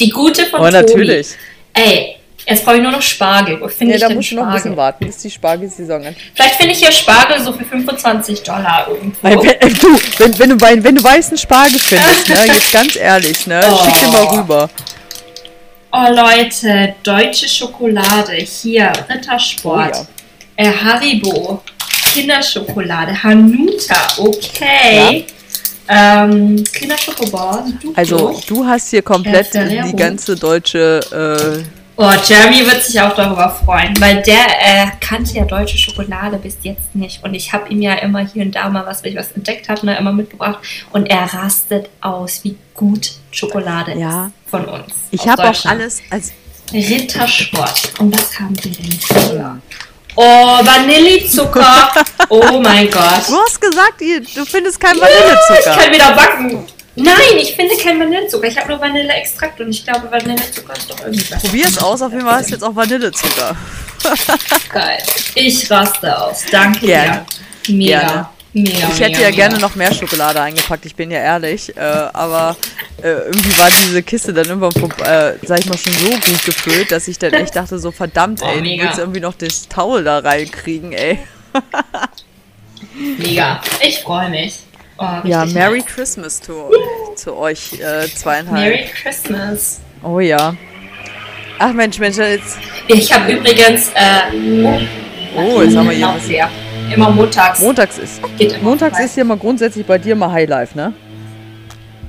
Die 0.00 0.10
gute 0.10 0.44
von 0.46 0.60
Oh, 0.60 0.64
Tobi. 0.64 0.72
natürlich. 0.72 1.28
Ey, 1.72 2.15
jetzt 2.46 2.64
brauche 2.64 2.76
ich 2.76 2.82
nur 2.82 2.92
noch 2.92 3.02
Spargel. 3.02 3.60
Wo 3.60 3.68
finde 3.68 3.92
Ja, 3.92 3.96
ich 3.96 4.00
da 4.02 4.08
denn 4.08 4.16
musst 4.16 4.30
du 4.30 4.36
noch 4.36 4.46
ein 4.46 4.52
bisschen 4.52 4.72
Spargel? 4.72 4.76
warten, 4.76 5.06
bis 5.06 5.18
die 5.18 5.30
Spargelsaison 5.30 6.06
an. 6.06 6.16
Vielleicht 6.34 6.54
finde 6.54 6.72
ich 6.72 6.78
hier 6.78 6.92
Spargel 6.92 7.40
so 7.40 7.52
für 7.52 7.64
25 7.64 8.42
Dollar 8.42 8.86
irgendwo. 8.88 9.16
Weil, 9.22 9.36
wenn, 9.42 9.50
äh, 9.60 9.74
du, 9.74 9.98
wenn, 10.18 10.38
wenn, 10.38 10.50
du, 10.58 10.60
wenn 10.84 10.94
du 10.96 11.02
weißen 11.04 11.36
Spargel 11.36 11.78
findest, 11.78 12.28
ne, 12.28 12.36
jetzt 12.54 12.72
ganz 12.72 12.96
ehrlich, 12.96 13.46
ne, 13.46 13.62
Oh. 13.70 13.84
schick 13.84 14.00
den 14.00 14.12
mal 14.12 14.24
rüber. 14.38 14.70
Oh 15.92 16.06
Leute, 16.12 16.94
deutsche 17.02 17.48
Schokolade. 17.48 18.32
Hier, 18.34 18.92
Rittersport. 19.08 19.96
Oh 19.96 20.06
äh, 20.56 20.70
Haribo. 20.70 21.62
Kinderschokolade. 22.12 23.22
Hanuta. 23.22 23.96
Okay. 24.18 25.24
Ähm, 25.88 26.64
Kinderschokobon. 26.72 27.78
Also, 27.94 28.40
du 28.46 28.64
hast 28.66 28.90
hier 28.90 29.02
komplett 29.02 29.54
Ja, 29.54 29.60
Ferrero. 29.62 29.86
die 29.88 29.96
ganze 29.96 30.34
deutsche, 30.36 31.00
äh, 31.62 31.75
Oh, 31.98 32.12
Jeremy 32.26 32.66
wird 32.66 32.82
sich 32.84 33.00
auch 33.00 33.14
darüber 33.14 33.48
freuen, 33.48 33.98
weil 34.00 34.22
der 34.22 34.34
äh, 34.60 34.86
kannte 35.00 35.32
ja 35.34 35.44
deutsche 35.46 35.78
Schokolade 35.78 36.36
bis 36.36 36.58
jetzt 36.62 36.94
nicht. 36.94 37.24
Und 37.24 37.32
ich 37.32 37.52
habe 37.54 37.70
ihm 37.70 37.80
ja 37.80 37.94
immer 37.94 38.18
hier 38.20 38.42
und 38.42 38.52
da 38.54 38.68
mal 38.68 38.84
was, 38.84 39.02
wenn 39.02 39.12
ich 39.12 39.18
was 39.18 39.32
entdeckt 39.32 39.68
habe, 39.70 39.86
ne, 39.86 39.96
immer 39.96 40.12
mitgebracht. 40.12 40.58
Und 40.92 41.06
er 41.06 41.22
rastet 41.32 41.88
aus, 42.02 42.40
wie 42.44 42.56
gut 42.74 43.12
Schokolade 43.30 43.94
Ja. 43.98 44.26
ist 44.26 44.50
von 44.50 44.66
uns. 44.66 44.92
ich 45.10 45.26
habe 45.26 45.48
auch 45.48 45.64
alles 45.64 46.02
als 46.10 46.32
Rittersport. 46.72 47.92
Und 47.98 48.14
was 48.14 48.38
haben 48.40 48.56
wir 48.62 48.72
denn 48.72 48.90
hier? 49.30 49.58
Oh, 50.16 50.22
Vanillezucker. 50.64 51.88
Oh 52.28 52.60
mein 52.60 52.90
Gott. 52.90 53.28
Du 53.28 53.36
hast 53.38 53.60
gesagt, 53.60 54.00
du 54.00 54.44
findest 54.44 54.80
keinen 54.80 54.96
Ich 54.96 55.02
Vanillezucker. 55.02 55.76
kann 55.82 55.92
wieder 55.94 56.12
backen. 56.12 56.66
Nein, 56.96 57.36
ich 57.38 57.54
finde 57.54 57.76
keinen 57.76 58.00
Vanillezucker. 58.00 58.46
Ich 58.48 58.56
habe 58.56 58.68
nur 58.70 58.80
Vanilleextrakt 58.80 59.60
und 59.60 59.68
ich 59.70 59.84
glaube, 59.84 60.10
Vanillezucker 60.10 60.72
ist 60.76 60.90
doch 60.90 60.98
irgendwie 61.00 61.22
besser. 61.24 61.38
Probier 61.46 61.66
es 61.66 61.78
aus, 61.78 62.00
auf 62.02 62.12
jeden 62.12 62.24
Fall 62.26 62.42
du 62.42 62.48
jetzt 62.50 62.62
auch 62.64 62.74
Vanillezucker. 62.74 63.56
Geil. 64.72 64.98
Ich 65.34 65.70
raste 65.70 66.18
aus. 66.18 66.44
Danke 66.50 66.86
Gerne. 66.86 67.26
dir. 67.66 67.74
Mega. 67.74 67.98
Gerne. 68.00 68.28
Mega. 68.52 68.88
Ich 68.88 69.00
hätte 69.00 69.10
mega, 69.10 69.20
ja 69.20 69.26
mega. 69.26 69.30
gerne 69.30 69.58
noch 69.58 69.74
mehr 69.74 69.92
Schokolade 69.92 70.40
eingepackt, 70.40 70.86
ich 70.86 70.94
bin 70.94 71.10
ja 71.10 71.18
ehrlich. 71.18 71.76
Äh, 71.76 71.80
aber 71.80 72.56
äh, 73.02 73.08
irgendwie 73.26 73.58
war 73.58 73.68
diese 73.68 74.02
Kiste 74.02 74.32
dann 74.32 74.46
irgendwann, 74.46 74.72
vor- 74.72 75.06
äh, 75.06 75.34
sag 75.42 75.58
ich 75.58 75.66
mal, 75.66 75.76
schon 75.76 75.92
so 75.92 76.08
gut 76.08 76.44
gefüllt, 76.46 76.90
dass 76.90 77.06
ich 77.08 77.18
dann 77.18 77.34
echt 77.34 77.54
dachte, 77.56 77.78
so 77.78 77.90
verdammt, 77.92 78.40
Oh, 78.42 78.46
ey, 78.48 78.56
du 78.56 78.62
mega. 78.62 78.84
willst 78.84 78.98
irgendwie 78.98 79.20
noch 79.20 79.34
das 79.34 79.68
Towel 79.68 80.04
da 80.04 80.20
reinkriegen, 80.20 80.92
ey. 80.92 81.18
Mega. 83.18 83.60
Ich 83.82 83.98
freue 84.00 84.30
mich. 84.30 84.60
Oh, 84.98 85.04
Ja, 85.24 85.44
Merry 85.46 85.78
nice. 85.80 85.86
Christmas 85.86 86.40
zu, 86.40 86.70
zu 87.16 87.36
euch 87.36 87.74
äh, 87.80 88.06
zweieinhalb. 88.14 88.70
Merry 88.72 88.86
Christmas. 88.94 89.80
Oh 90.02 90.20
ja. 90.20 90.54
Ach 91.58 91.72
Mensch, 91.72 91.98
Mensch, 91.98 92.16
jetzt. 92.16 92.58
Ich 92.88 93.12
habe 93.12 93.32
übrigens. 93.32 93.90
Äh, 93.94 94.78
Oh, 95.38 95.60
jetzt 95.60 95.76
haben 95.76 95.90
wir 95.90 96.14
hier. 96.26 96.48
Immer 96.94 97.10
montags. 97.10 97.60
Montags 97.60 97.98
ist. 97.98 98.22
Montags 98.62 98.92
vorbei. 98.92 99.04
ist 99.04 99.14
hier 99.14 99.24
mal 99.24 99.36
grundsätzlich 99.36 99.84
bei 99.84 99.98
dir 99.98 100.16
mal 100.16 100.30
Highlife, 100.32 100.74
ne? 100.76 100.94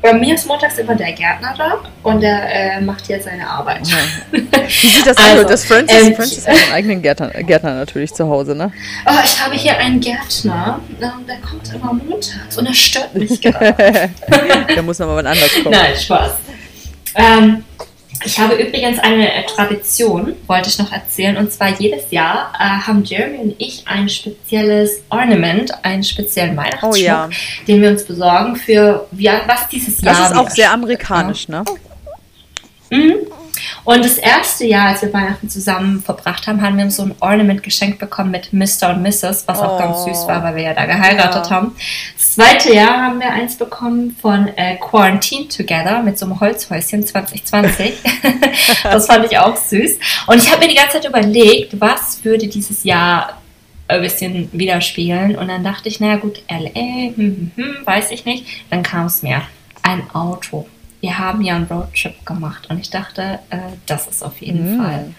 Bei 0.02 0.14
mir 0.14 0.36
ist 0.36 0.46
montags 0.48 0.78
immer 0.78 0.96
der 0.96 1.12
Gärtner 1.12 1.54
da 1.58 1.80
und 2.04 2.22
der 2.22 2.78
äh, 2.78 2.82
macht 2.82 3.08
hier 3.08 3.22
seine 3.22 3.48
Arbeit. 3.50 3.82
Wie 4.32 4.40
sieht 4.88 5.06
das 5.06 5.18
Also, 5.18 5.44
aus? 5.44 5.50
Das 5.50 5.66
Francis, 5.66 6.02
ähm, 6.08 6.16
Francis 6.16 6.48
hat 6.48 6.56
einen 6.56 6.72
eigenen 6.74 7.02
Gärtner, 7.02 7.30
Gärtner 7.30 7.74
natürlich 7.74 8.14
zu 8.14 8.28
Hause, 8.28 8.56
ne? 8.56 8.72
Oh, 9.06 9.12
ich 9.24 9.42
habe 9.44 9.56
hier 9.56 9.78
einen 9.78 10.00
Gärtner, 10.00 10.80
ähm, 11.02 11.26
der 11.28 11.38
kommt 11.38 11.74
immer 11.74 11.94
montags 11.94 12.58
und 12.58 12.66
er 12.68 12.74
stört 12.74 13.14
mich 13.16 13.42
gerade. 13.42 14.10
Da 14.76 14.82
muss 14.82 15.00
noch 15.00 15.08
mal 15.08 15.16
wann 15.18 15.28
anders 15.28 15.52
kommen. 15.64 15.72
Nein, 15.72 15.96
Spaß. 15.96 16.32
Ähm, 17.16 17.64
ich 18.28 18.38
habe 18.40 18.56
übrigens 18.56 19.00
eine 19.00 19.34
äh, 19.34 19.46
Tradition, 19.46 20.36
wollte 20.48 20.70
ich 20.70 20.78
noch 20.78 20.92
erzählen, 20.92 21.38
und 21.38 21.52
zwar 21.52 21.70
jedes 21.80 22.12
Jahr 22.12 22.52
äh, 22.60 22.64
haben 22.86 23.04
Jeremy 23.04 23.38
und 23.38 23.56
ich 23.58 23.84
ein 23.88 24.10
spezielles 24.10 25.02
Ornament, 25.10 25.72
einen 25.84 26.04
speziellen 26.04 26.56
Weihnachtsschmuck, 26.58 26.94
Oh 26.94 26.96
ja. 26.96 27.30
den 27.68 27.82
wir 27.82 27.90
uns 27.90 28.04
besorgen 28.04 28.56
für 28.58 29.08
ja, 29.18 29.42
was 29.48 29.70
dieses 29.70 30.02
Jahr. 30.02 30.14
Das 30.14 30.32
ist 30.32 30.38
auch 30.38 30.50
sehr 30.50 30.72
amerikanisch, 30.72 31.48
ne? 31.48 31.64
Mhm. 32.90 33.16
Und 33.84 34.04
das 34.06 34.18
erste 34.18 34.66
Jahr, 34.66 34.90
als 34.90 35.02
wir 35.02 35.14
Weihnachten 35.14 35.50
zusammen 35.50 36.02
verbracht 36.02 36.48
haben, 36.48 36.62
haben 36.62 36.78
wir 36.78 36.86
uns 36.86 36.96
so 36.98 37.04
ein 37.04 37.16
Ornament 37.20 37.64
geschenkt 37.64 38.00
bekommen 38.00 38.32
mit 38.32 38.54
Mr. 38.54 38.90
und 38.96 39.02
Mrs., 39.04 39.44
was 39.48 39.60
auch 39.60 39.76
Oh. 39.76 39.80
ganz 39.80 40.04
süß 40.04 40.28
war, 40.28 40.44
weil 40.44 40.56
wir 40.56 40.64
ja 40.64 40.74
da 40.74 40.86
geheiratet 40.86 41.46
Ja. 41.46 41.52
haben. 41.52 41.76
Das 42.16 42.34
zweite 42.36 42.74
Jahr 42.74 43.02
haben 43.04 43.20
wir 43.20 43.30
eins 43.30 43.56
bekommen 43.58 44.16
von 44.22 44.48
äh, 44.56 44.76
Quarantine 44.78 45.48
Together 45.48 46.02
mit 46.04 46.18
so 46.18 46.26
einem 46.26 46.40
Holzhäuschen 46.40 47.06
2020. 47.06 47.94
das 48.84 49.06
fand 49.08 49.26
ich 49.32 49.38
auch 49.38 49.56
süß. 49.56 50.00
Und 50.28 50.38
ich 50.38 50.52
habe 50.52 50.62
mir 50.66 50.70
die 50.70 50.76
ganze 50.76 50.94
Zeit 51.00 51.06
überlegt, 51.06 51.80
was 51.80 52.24
würde 52.24 52.48
dieses 52.48 52.84
Jahr 52.84 53.42
ein 53.90 54.02
bisschen 54.02 54.50
widerspiegeln. 54.52 55.36
Und 55.38 55.48
dann 55.48 55.64
dachte 55.64 55.88
ich, 55.90 56.00
naja 56.00 56.18
gut, 56.18 56.42
LA, 56.50 57.14
hm, 57.16 57.16
hm, 57.16 57.52
hm, 57.56 57.76
weiß 57.86 58.12
ich 58.12 58.26
nicht. 58.26 58.46
Dann 58.70 58.84
kam 58.84 59.06
es 59.06 59.24
mir. 59.24 59.42
Ein 59.84 60.04
Auto. 60.14 60.68
Wir 61.02 61.18
haben 61.20 61.42
ja 61.42 61.56
einen 61.56 61.66
Roadtrip 61.66 62.26
gemacht 62.26 62.70
und 62.70 62.80
ich 62.80 62.90
dachte, 62.90 63.40
äh, 63.50 63.60
das 63.86 64.08
ist 64.08 64.24
auf 64.24 64.42
jeden 64.42 64.78
Mm. 64.78 64.82
Fall 64.82 65.14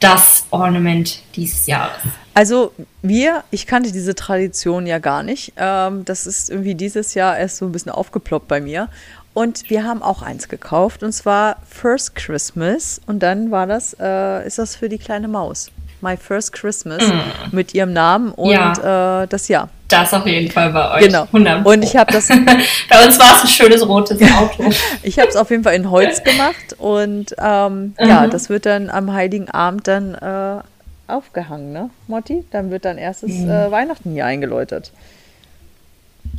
das 0.00 0.44
Ornament 0.50 1.20
dieses 1.34 1.66
Jahres. 1.66 2.02
Also 2.34 2.72
wir, 3.02 3.44
ich 3.50 3.66
kannte 3.66 3.92
diese 3.92 4.14
Tradition 4.14 4.86
ja 4.86 4.98
gar 4.98 5.22
nicht. 5.22 5.52
Ähm, 5.56 6.04
das 6.04 6.26
ist 6.26 6.50
irgendwie 6.50 6.74
dieses 6.74 7.14
Jahr 7.14 7.38
erst 7.38 7.56
so 7.58 7.64
ein 7.66 7.72
bisschen 7.72 7.92
aufgeploppt 7.92 8.48
bei 8.48 8.60
mir. 8.60 8.88
Und 9.32 9.68
wir 9.68 9.84
haben 9.84 10.02
auch 10.02 10.22
eins 10.22 10.48
gekauft 10.48 11.02
und 11.02 11.12
zwar 11.12 11.56
First 11.68 12.14
Christmas. 12.14 13.00
Und 13.06 13.20
dann 13.22 13.50
war 13.50 13.66
das, 13.66 13.96
äh, 13.98 14.46
ist 14.46 14.58
das 14.58 14.76
für 14.76 14.88
die 14.88 14.98
kleine 14.98 15.28
Maus. 15.28 15.70
My 16.04 16.16
First 16.16 16.52
Christmas 16.52 17.02
mit 17.50 17.74
ihrem 17.74 17.92
Namen 17.92 18.30
und 18.32 18.52
äh, 18.54 19.26
das 19.26 19.48
Jahr. 19.48 19.68
Das 19.88 20.12
auf 20.14 20.26
jeden 20.26 20.50
Fall 20.50 20.70
bei 20.72 20.92
euch. 20.96 21.06
Genau. 21.06 21.22
100 21.24 21.64
Und 21.66 21.82
ich 21.82 21.96
habe 21.96 22.12
das, 22.12 22.28
bei 22.88 23.04
uns 23.04 23.18
war 23.18 23.36
es 23.36 23.42
ein 23.42 23.48
schönes 23.48 23.86
rotes 23.88 24.20
Auto. 24.32 24.70
ich 25.02 25.18
habe 25.18 25.28
es 25.28 25.36
auf 25.36 25.50
jeden 25.50 25.64
Fall 25.64 25.74
in 25.74 25.90
Holz 25.90 26.22
gemacht 26.22 26.74
und 26.78 27.34
ähm, 27.38 27.94
ja, 27.98 28.22
Mhm. 28.26 28.30
das 28.30 28.48
wird 28.48 28.66
dann 28.66 28.90
am 28.90 29.12
Heiligen 29.12 29.50
Abend 29.50 29.88
dann 29.88 30.14
äh, 30.14 30.62
aufgehangen, 31.10 31.72
ne, 31.72 31.90
Motti? 32.06 32.44
Dann 32.50 32.70
wird 32.70 32.84
dann 32.84 32.98
erstes 32.98 33.30
Mhm. 33.30 33.50
äh, 33.50 33.70
Weihnachten 33.70 34.12
hier 34.12 34.26
eingeläutet. 34.26 34.92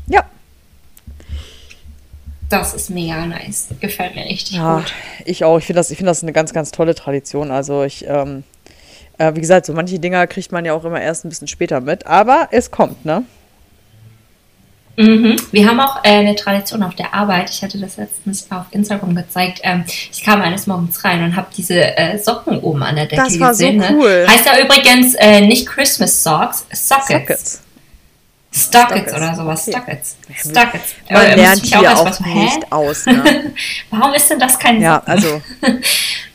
Ja, 0.08 0.24
Das 2.50 2.74
ist 2.76 2.90
mega 2.92 3.26
nice. 3.26 3.70
Gefällt 3.80 4.16
mir 4.16 4.26
richtig 4.26 4.58
Ja, 4.58 4.78
gut. 4.78 4.94
ich 5.26 5.44
auch. 5.44 5.58
Ich 5.58 5.66
finde 5.66 5.80
das, 5.80 5.90
ich 5.90 5.98
finde 5.98 6.12
das 6.12 6.22
eine 6.24 6.32
ganz, 6.34 6.54
ganz 6.54 6.72
tolle 6.72 6.94
Tradition. 6.94 7.50
Also 7.52 7.84
ich, 7.84 8.06
ähm, 8.08 8.44
äh, 9.18 9.34
wie 9.36 9.42
gesagt, 9.42 9.66
so 9.66 9.74
manche 9.74 10.00
Dinger 10.00 10.28
kriegt 10.28 10.52
man 10.52 10.66
ja 10.66 10.74
auch 10.74 10.86
immer 10.86 11.02
erst 11.02 11.26
ein 11.26 11.30
bisschen 11.30 11.48
später 11.48 11.82
mit, 11.82 12.06
aber 12.06 12.50
es 12.52 12.72
kommt, 12.72 13.06
ne? 13.06 13.24
Mhm. 14.98 15.36
Wir 15.52 15.68
haben 15.68 15.80
auch 15.80 16.04
äh, 16.04 16.10
eine 16.10 16.36
Tradition 16.36 16.82
auf 16.82 16.96
der 16.96 17.14
Arbeit. 17.14 17.50
Ich 17.50 17.62
hatte 17.62 17.78
das 17.78 17.98
letztens 17.98 18.50
auf 18.50 18.66
Instagram 18.72 19.14
gezeigt. 19.14 19.60
Ähm, 19.64 19.84
ich 19.88 20.24
kam 20.24 20.42
eines 20.42 20.68
Morgens 20.68 21.04
rein 21.04 21.22
und 21.24 21.36
habe 21.36 21.48
diese 21.56 21.98
äh, 21.98 22.18
Socken 22.18 22.60
oben 22.60 22.82
an 22.82 22.96
der 22.96 23.06
Decke 23.06 23.24
Das 23.24 23.40
war 23.40 23.54
so 23.54 23.66
gesehen. 23.66 23.84
cool. 23.92 24.24
Ne? 24.24 24.28
Heißt 24.28 24.46
ja 24.46 24.58
übrigens 24.64 25.16
äh, 25.16 25.42
nicht 25.42 25.68
Christmas 25.68 26.24
Socks, 26.24 26.66
Sockets. 26.72 27.08
Sockets. 27.08 27.62
Stockets 28.56 29.10
Stockets. 29.10 29.14
oder 29.14 29.36
sowas. 29.36 29.68
Okay. 29.68 29.78
Stockets. 29.78 30.16
Stockets. 30.40 30.96
Man 31.10 31.26
Äh, 31.26 31.36
lernt 31.36 31.66
hier 31.66 31.82
erst 31.84 32.02
auch 32.02 32.06
was- 32.06 32.20
hä? 32.24 32.34
nicht 32.44 32.72
aus, 32.72 33.06
ne? 33.06 33.54
Warum 33.90 34.14
ist 34.14 34.30
denn 34.30 34.40
das 34.40 34.58
kein 34.58 34.82
Ja, 34.82 34.96
Socken? 34.96 35.12
also 35.12 35.42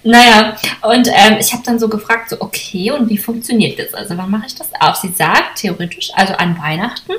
Naja, 0.03 0.57
und 0.83 1.09
ähm, 1.09 1.37
ich 1.39 1.53
habe 1.53 1.63
dann 1.65 1.79
so 1.79 1.89
gefragt, 1.89 2.31
so, 2.31 2.41
okay, 2.41 2.91
und 2.91 3.09
wie 3.11 3.19
funktioniert 3.19 3.79
das? 3.79 3.93
Also 3.93 4.17
wann 4.17 4.31
mache 4.31 4.47
ich 4.47 4.55
das 4.55 4.69
auf? 4.81 4.97
Sie 4.97 5.13
sagt 5.13 5.59
theoretisch, 5.59 6.11
also 6.15 6.35
an 6.35 6.59
Weihnachten. 6.59 7.13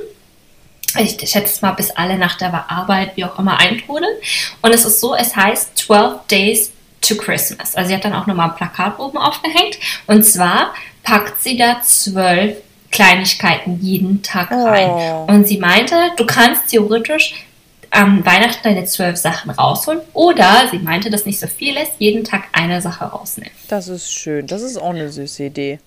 Ich 0.97 1.17
schätze 1.29 1.63
mal, 1.65 1.71
bis 1.73 1.91
alle 1.91 2.17
nach 2.17 2.37
der 2.37 2.69
Arbeit, 2.69 3.15
wie 3.15 3.23
auch 3.23 3.37
immer, 3.39 3.59
eintrudeln. 3.59 4.13
Und 4.61 4.73
es 4.73 4.83
ist 4.83 4.99
so, 4.99 5.15
es 5.15 5.35
heißt 5.35 5.77
12 5.77 6.25
Days 6.29 6.71
to 7.01 7.15
Christmas. 7.15 7.75
Also 7.75 7.89
sie 7.89 7.95
hat 7.95 8.03
dann 8.03 8.13
auch 8.13 8.27
nochmal 8.27 8.49
ein 8.49 8.55
Plakat 8.55 8.99
oben 8.99 9.17
aufgehängt. 9.17 9.77
Und 10.07 10.23
zwar 10.23 10.73
packt 11.03 11.41
sie 11.41 11.55
da 11.57 11.81
zwölf 11.83 12.57
Kleinigkeiten 12.91 13.79
jeden 13.81 14.21
Tag 14.21 14.51
rein. 14.51 14.89
Oh. 14.89 15.25
Und 15.31 15.47
sie 15.47 15.57
meinte, 15.57 15.95
du 16.17 16.25
kannst 16.25 16.67
theoretisch 16.67 17.45
am 17.89 18.25
Weihnachten 18.25 18.63
deine 18.63 18.85
zwölf 18.85 19.17
Sachen 19.17 19.51
rausholen. 19.51 20.01
Oder 20.13 20.67
sie 20.71 20.79
meinte, 20.79 21.09
dass 21.09 21.25
nicht 21.25 21.39
so 21.39 21.47
viel 21.47 21.75
ist, 21.75 21.93
jeden 21.99 22.23
Tag 22.23 22.43
eine 22.53 22.81
Sache 22.81 23.05
rausnehmen. 23.05 23.51
Das 23.67 23.87
ist 23.87 24.11
schön. 24.11 24.47
Das 24.47 24.61
ist 24.61 24.77
auch 24.77 24.91
eine 24.91 25.09
süße 25.09 25.43
Idee. 25.43 25.79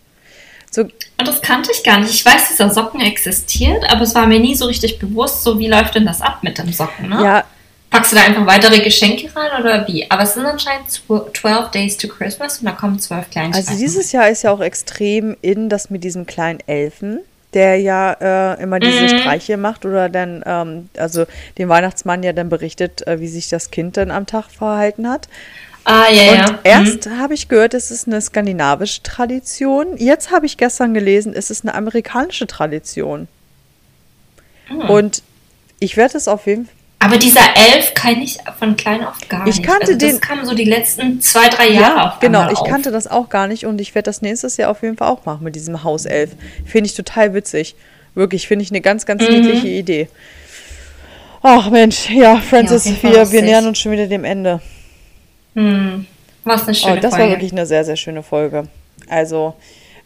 So. 0.71 0.83
Und 0.83 1.29
das 1.29 1.41
kannte 1.41 1.71
ich 1.73 1.85
gar 1.85 1.99
nicht. 1.99 2.13
Ich 2.13 2.25
weiß, 2.25 2.49
dieser 2.49 2.71
Socken 2.71 3.01
existiert, 3.01 3.89
aber 3.91 4.03
es 4.03 4.15
war 4.15 4.27
mir 4.27 4.41
nie 4.41 4.55
so 4.55 4.67
richtig 4.67 4.99
bewusst, 4.99 5.43
so 5.45 5.59
wie 5.59 5.69
läuft 5.69 5.95
denn 5.95 6.05
das 6.05 6.21
ab 6.21 6.39
mit 6.43 6.59
dem 6.59 6.73
Socken, 6.73 7.09
ne? 7.09 7.23
Ja. 7.23 7.45
Packst 7.95 8.11
du 8.11 8.17
da 8.17 8.25
einfach 8.25 8.45
weitere 8.45 8.81
Geschenke 8.81 9.31
rein 9.37 9.61
oder 9.61 9.87
wie? 9.87 10.11
Aber 10.11 10.25
es 10.25 10.35
sind 10.35 10.45
anscheinend 10.45 10.91
12 10.91 11.71
Days 11.71 11.97
to 11.97 12.09
Christmas 12.09 12.59
und 12.59 12.65
da 12.65 12.73
kommen 12.73 12.99
zwölf 12.99 13.31
Kleinigkeiten. 13.31 13.69
Also 13.69 13.79
dieses 13.79 14.11
Jahr 14.11 14.29
ist 14.29 14.43
ja 14.43 14.51
auch 14.51 14.61
extrem 14.61 15.37
in 15.43 15.69
das 15.69 15.91
mit 15.91 16.03
diesem 16.03 16.27
kleinen 16.27 16.59
Elfen 16.67 17.21
der 17.53 17.79
ja 17.79 18.55
äh, 18.55 18.61
immer 18.61 18.81
diese 18.81 19.03
mhm. 19.03 19.21
Streiche 19.21 19.57
macht 19.57 19.85
oder 19.85 20.09
dann, 20.09 20.43
ähm, 20.45 20.89
also 20.97 21.25
dem 21.57 21.69
Weihnachtsmann 21.69 22.25
ja 22.25 22.33
dann 22.33 22.49
berichtet, 22.49 23.07
äh, 23.07 23.21
wie 23.21 23.29
sich 23.29 23.49
das 23.49 23.71
Kind 23.71 23.97
dann 23.97 24.11
am 24.11 24.27
Tag 24.27 24.51
verhalten 24.51 25.09
hat. 25.09 25.29
Ah, 25.85 26.11
ja, 26.11 26.33
und 26.33 26.39
ja. 26.39 26.51
Mhm. 26.51 26.59
erst 26.65 27.07
mhm. 27.07 27.19
habe 27.19 27.35
ich 27.35 27.47
gehört, 27.47 27.75
es 27.75 27.93
ist 27.93 28.09
eine 28.09 28.21
skandinavische 28.21 29.05
Tradition. 29.05 29.97
Jetzt 29.99 30.33
habe 30.33 30.47
ich 30.47 30.57
gestern 30.57 30.95
gelesen, 30.95 31.33
es 31.33 31.53
ist 31.53 31.65
eine 31.65 31.77
amerikanische 31.77 32.49
Tradition. 32.49 33.29
Mhm. 34.69 34.91
Und 34.91 35.23
ich 35.79 35.97
werde 35.97 36.17
es 36.17 36.27
auf 36.27 36.49
jeden 36.49 36.67
Fall 36.67 36.75
aber 37.05 37.19
dieser 37.19 37.41
Elf 37.57 37.93
kann 37.95 38.23
ich 38.23 38.39
von 38.59 38.77
klein 38.77 39.05
auf 39.05 39.17
gar 39.29 39.45
nicht. 39.45 39.59
Ich 39.59 39.63
kannte 39.63 39.89
also 39.89 39.99
das 39.99 40.11
den. 40.13 40.21
kam 40.21 40.45
so 40.45 40.55
die 40.55 40.65
letzten 40.65 41.21
zwei, 41.21 41.49
drei 41.49 41.69
Jahre 41.69 41.97
ja, 41.97 42.09
auf 42.09 42.21
Genau, 42.21 42.51
ich 42.51 42.59
auf. 42.59 42.69
kannte 42.69 42.91
das 42.91 43.07
auch 43.07 43.29
gar 43.29 43.47
nicht 43.47 43.67
und 43.67 43.81
ich 43.81 43.95
werde 43.95 44.07
das 44.07 44.23
nächstes 44.23 44.57
Jahr 44.57 44.71
auf 44.71 44.83
jeden 44.83 44.97
Fall 44.97 45.09
auch 45.09 45.25
machen 45.27 45.45
mit 45.45 45.55
diesem 45.55 45.85
Hauself. 45.85 46.31
Finde 46.65 46.89
ich 46.89 46.95
total 46.95 47.35
witzig. 47.35 47.75
Wirklich, 48.15 48.49
finde 48.49 48.63
ich 48.63 48.71
eine 48.71 48.81
ganz, 48.81 49.07
ganz 49.07 49.23
mhm. 49.23 49.35
niedliche 49.35 49.69
Idee. 49.69 50.09
Ach 51.43 51.69
Mensch, 51.69 52.09
ja, 52.09 52.37
Francis, 52.37 52.87
ja, 52.87 53.03
wir, 53.03 53.33
wir 53.33 53.43
nähern 53.43 53.67
uns 53.67 53.79
schon 53.79 53.93
wieder 53.93 54.07
dem 54.07 54.25
Ende. 54.25 54.63
Hm. 55.55 56.07
Was 56.45 56.67
eine 56.67 56.75
schöne 56.75 56.97
oh, 56.97 57.01
das 57.01 57.11
Folge. 57.11 57.25
war 57.25 57.31
wirklich 57.31 57.53
eine 57.53 57.67
sehr, 57.67 57.85
sehr 57.85 57.97
schöne 57.97 58.23
Folge. 58.23 58.69
Also, 59.09 59.55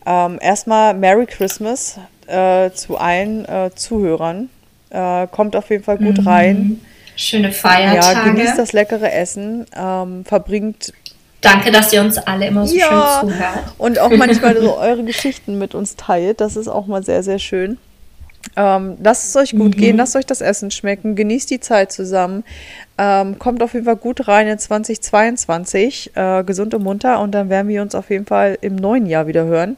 ähm, 0.04 0.38
erstmal 0.40 0.94
Merry 0.94 1.26
Christmas 1.26 1.98
äh, 2.26 2.70
zu 2.72 2.96
allen 2.96 3.44
äh, 3.44 3.70
Zuhörern. 3.74 4.50
Äh, 4.90 5.26
kommt 5.28 5.56
auf 5.56 5.70
jeden 5.70 5.84
Fall 5.84 5.98
gut 5.98 6.18
mhm. 6.18 6.28
rein. 6.28 6.80
Schöne 7.16 7.52
Feiertage. 7.52 8.16
Ja, 8.16 8.32
genießt 8.32 8.58
das 8.58 8.72
leckere 8.72 9.12
Essen. 9.12 9.66
Ähm, 9.76 10.24
verbringt. 10.24 10.92
Danke, 11.40 11.70
dass 11.70 11.92
ihr 11.92 12.00
uns 12.00 12.18
alle 12.18 12.46
immer 12.46 12.66
so 12.66 12.76
ja, 12.76 13.20
schön 13.20 13.30
zuhört. 13.30 13.74
Und 13.78 13.98
auch 13.98 14.10
manchmal 14.10 14.60
so 14.60 14.76
eure 14.78 15.04
Geschichten 15.04 15.58
mit 15.58 15.74
uns 15.74 15.96
teilt. 15.96 16.40
Das 16.40 16.56
ist 16.56 16.68
auch 16.68 16.86
mal 16.86 17.02
sehr, 17.02 17.22
sehr 17.22 17.38
schön. 17.38 17.78
Ähm, 18.56 18.96
lasst 19.02 19.28
es 19.28 19.36
euch 19.36 19.52
gut 19.52 19.76
mhm. 19.76 19.80
gehen, 19.80 19.96
lasst 19.96 20.16
euch 20.16 20.26
das 20.26 20.40
Essen 20.40 20.70
schmecken, 20.70 21.16
genießt 21.16 21.50
die 21.50 21.60
Zeit 21.60 21.92
zusammen. 21.92 22.44
Ähm, 22.96 23.38
kommt 23.38 23.62
auf 23.62 23.74
jeden 23.74 23.84
Fall 23.84 23.96
gut 23.96 24.26
rein 24.28 24.48
in 24.48 24.58
2022, 24.58 26.12
äh, 26.14 26.44
gesund 26.44 26.74
und 26.74 26.82
munter 26.82 27.20
und 27.20 27.32
dann 27.32 27.50
werden 27.50 27.68
wir 27.68 27.82
uns 27.82 27.94
auf 27.94 28.10
jeden 28.10 28.26
Fall 28.26 28.58
im 28.60 28.76
neuen 28.76 29.06
Jahr 29.06 29.26
wieder 29.26 29.44
hören. 29.44 29.76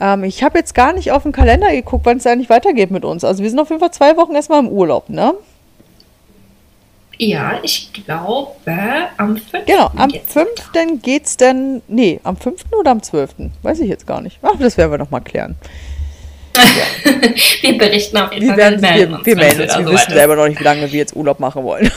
Ähm, 0.00 0.24
ich 0.24 0.42
habe 0.42 0.58
jetzt 0.58 0.74
gar 0.74 0.92
nicht 0.92 1.12
auf 1.12 1.22
den 1.22 1.32
Kalender 1.32 1.70
geguckt, 1.70 2.04
wann 2.06 2.18
es 2.18 2.26
eigentlich 2.26 2.50
weitergeht 2.50 2.90
mit 2.90 3.04
uns. 3.04 3.24
Also 3.24 3.42
wir 3.42 3.50
sind 3.50 3.58
auf 3.58 3.68
jeden 3.68 3.80
Fall 3.80 3.92
zwei 3.92 4.16
Wochen 4.16 4.34
erstmal 4.34 4.60
im 4.60 4.68
Urlaub, 4.68 5.08
ne? 5.08 5.34
Ja, 7.16 7.60
ich 7.62 7.92
glaube 7.92 8.56
am 9.16 9.36
5. 9.36 9.66
Genau, 9.66 9.90
am 9.96 10.10
5. 10.10 10.48
geht 11.02 11.26
es 11.26 11.36
denn. 11.36 11.80
Nee, 11.86 12.20
am 12.24 12.36
5. 12.36 12.64
oder 12.78 12.90
am 12.90 13.02
12. 13.02 13.34
Weiß 13.62 13.78
ich 13.80 13.88
jetzt 13.88 14.06
gar 14.06 14.20
nicht. 14.20 14.38
Ach, 14.42 14.58
das 14.58 14.76
werden 14.76 14.90
wir 14.90 14.98
nochmal 14.98 15.20
klären. 15.20 15.54
Ja. 16.56 17.10
wir 17.60 17.78
berichten 17.78 18.16
auf 18.16 18.32
jeden 18.32 18.48
Fall. 18.48 18.56
Wir, 18.56 18.78
melden 18.78 19.10
wir, 19.10 19.18
uns, 19.18 19.26
wir 19.26 19.36
melden 19.36 19.62
uns. 19.62 19.78
Wir 19.78 19.86
wissen 19.86 20.12
selber 20.12 20.36
noch 20.36 20.48
nicht, 20.48 20.60
wie 20.60 20.64
lange 20.64 20.90
wir 20.90 20.98
jetzt 20.98 21.14
Urlaub 21.14 21.40
machen 21.40 21.62
wollen. 21.62 21.90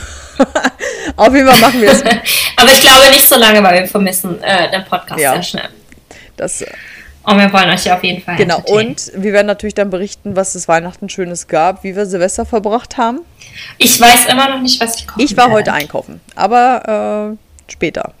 auf 1.16 1.34
jeden 1.34 1.48
Fall 1.48 1.60
machen 1.60 1.80
wir 1.80 1.90
es. 1.90 2.02
Aber 2.56 2.70
ich 2.70 2.80
glaube 2.80 3.10
nicht 3.10 3.28
so 3.28 3.36
lange, 3.36 3.62
weil 3.62 3.80
wir 3.80 3.86
vermissen 3.86 4.42
äh, 4.42 4.70
den 4.70 4.84
Podcast 4.84 5.20
ja. 5.20 5.32
sehr 5.34 5.42
schnell. 5.42 5.68
Das 6.36 6.64
und 7.30 7.38
wir 7.38 7.52
wollen 7.52 7.70
euch 7.70 7.84
ja 7.84 7.96
auf 7.96 8.04
jeden 8.04 8.22
Fall 8.22 8.36
Genau, 8.36 8.60
und 8.66 9.12
wir 9.14 9.32
werden 9.32 9.46
natürlich 9.46 9.74
dann 9.74 9.90
berichten, 9.90 10.36
was 10.36 10.54
es 10.54 10.68
Weihnachten 10.68 11.08
Schönes 11.08 11.48
gab, 11.48 11.84
wie 11.84 11.96
wir 11.96 12.06
Silvester 12.06 12.44
verbracht 12.44 12.96
haben. 12.96 13.20
Ich 13.78 14.00
weiß 14.00 14.26
immer 14.26 14.48
noch 14.48 14.60
nicht, 14.60 14.80
was 14.80 14.96
ich 14.96 15.06
koche. 15.06 15.22
Ich 15.22 15.36
war 15.36 15.50
heute 15.50 15.72
einkaufen, 15.72 16.20
aber 16.34 17.36
äh, 17.36 17.72
später. 17.72 18.12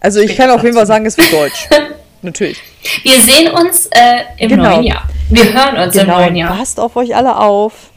Also 0.00 0.20
später 0.20 0.32
ich 0.32 0.38
kann 0.38 0.50
auf 0.50 0.62
jeden 0.62 0.76
Fall 0.76 0.86
sagen, 0.86 1.06
es 1.06 1.16
wird 1.16 1.32
deutsch. 1.32 1.68
natürlich. 2.22 2.60
Wir 3.02 3.20
sehen 3.20 3.50
uns 3.52 3.86
äh, 3.86 4.24
im 4.38 4.50
genau. 4.50 4.70
neuen 4.70 4.84
Jahr. 4.84 5.08
Wir 5.30 5.52
hören 5.52 5.76
uns 5.76 5.92
genau. 5.92 6.14
im 6.14 6.20
neuen 6.20 6.36
Jahr. 6.36 6.56
Passt 6.56 6.78
auf 6.78 6.96
euch 6.96 7.14
alle 7.16 7.36
auf. 7.36 7.90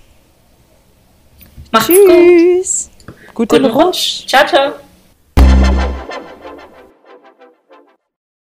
Macht's 1.72 1.88
Tschüss. 1.88 2.90
gut. 3.06 3.16
Guten, 3.50 3.64
Guten 3.64 3.66
Rutsch. 3.78 4.28
Ciao, 4.28 4.46
ciao. 4.46 4.74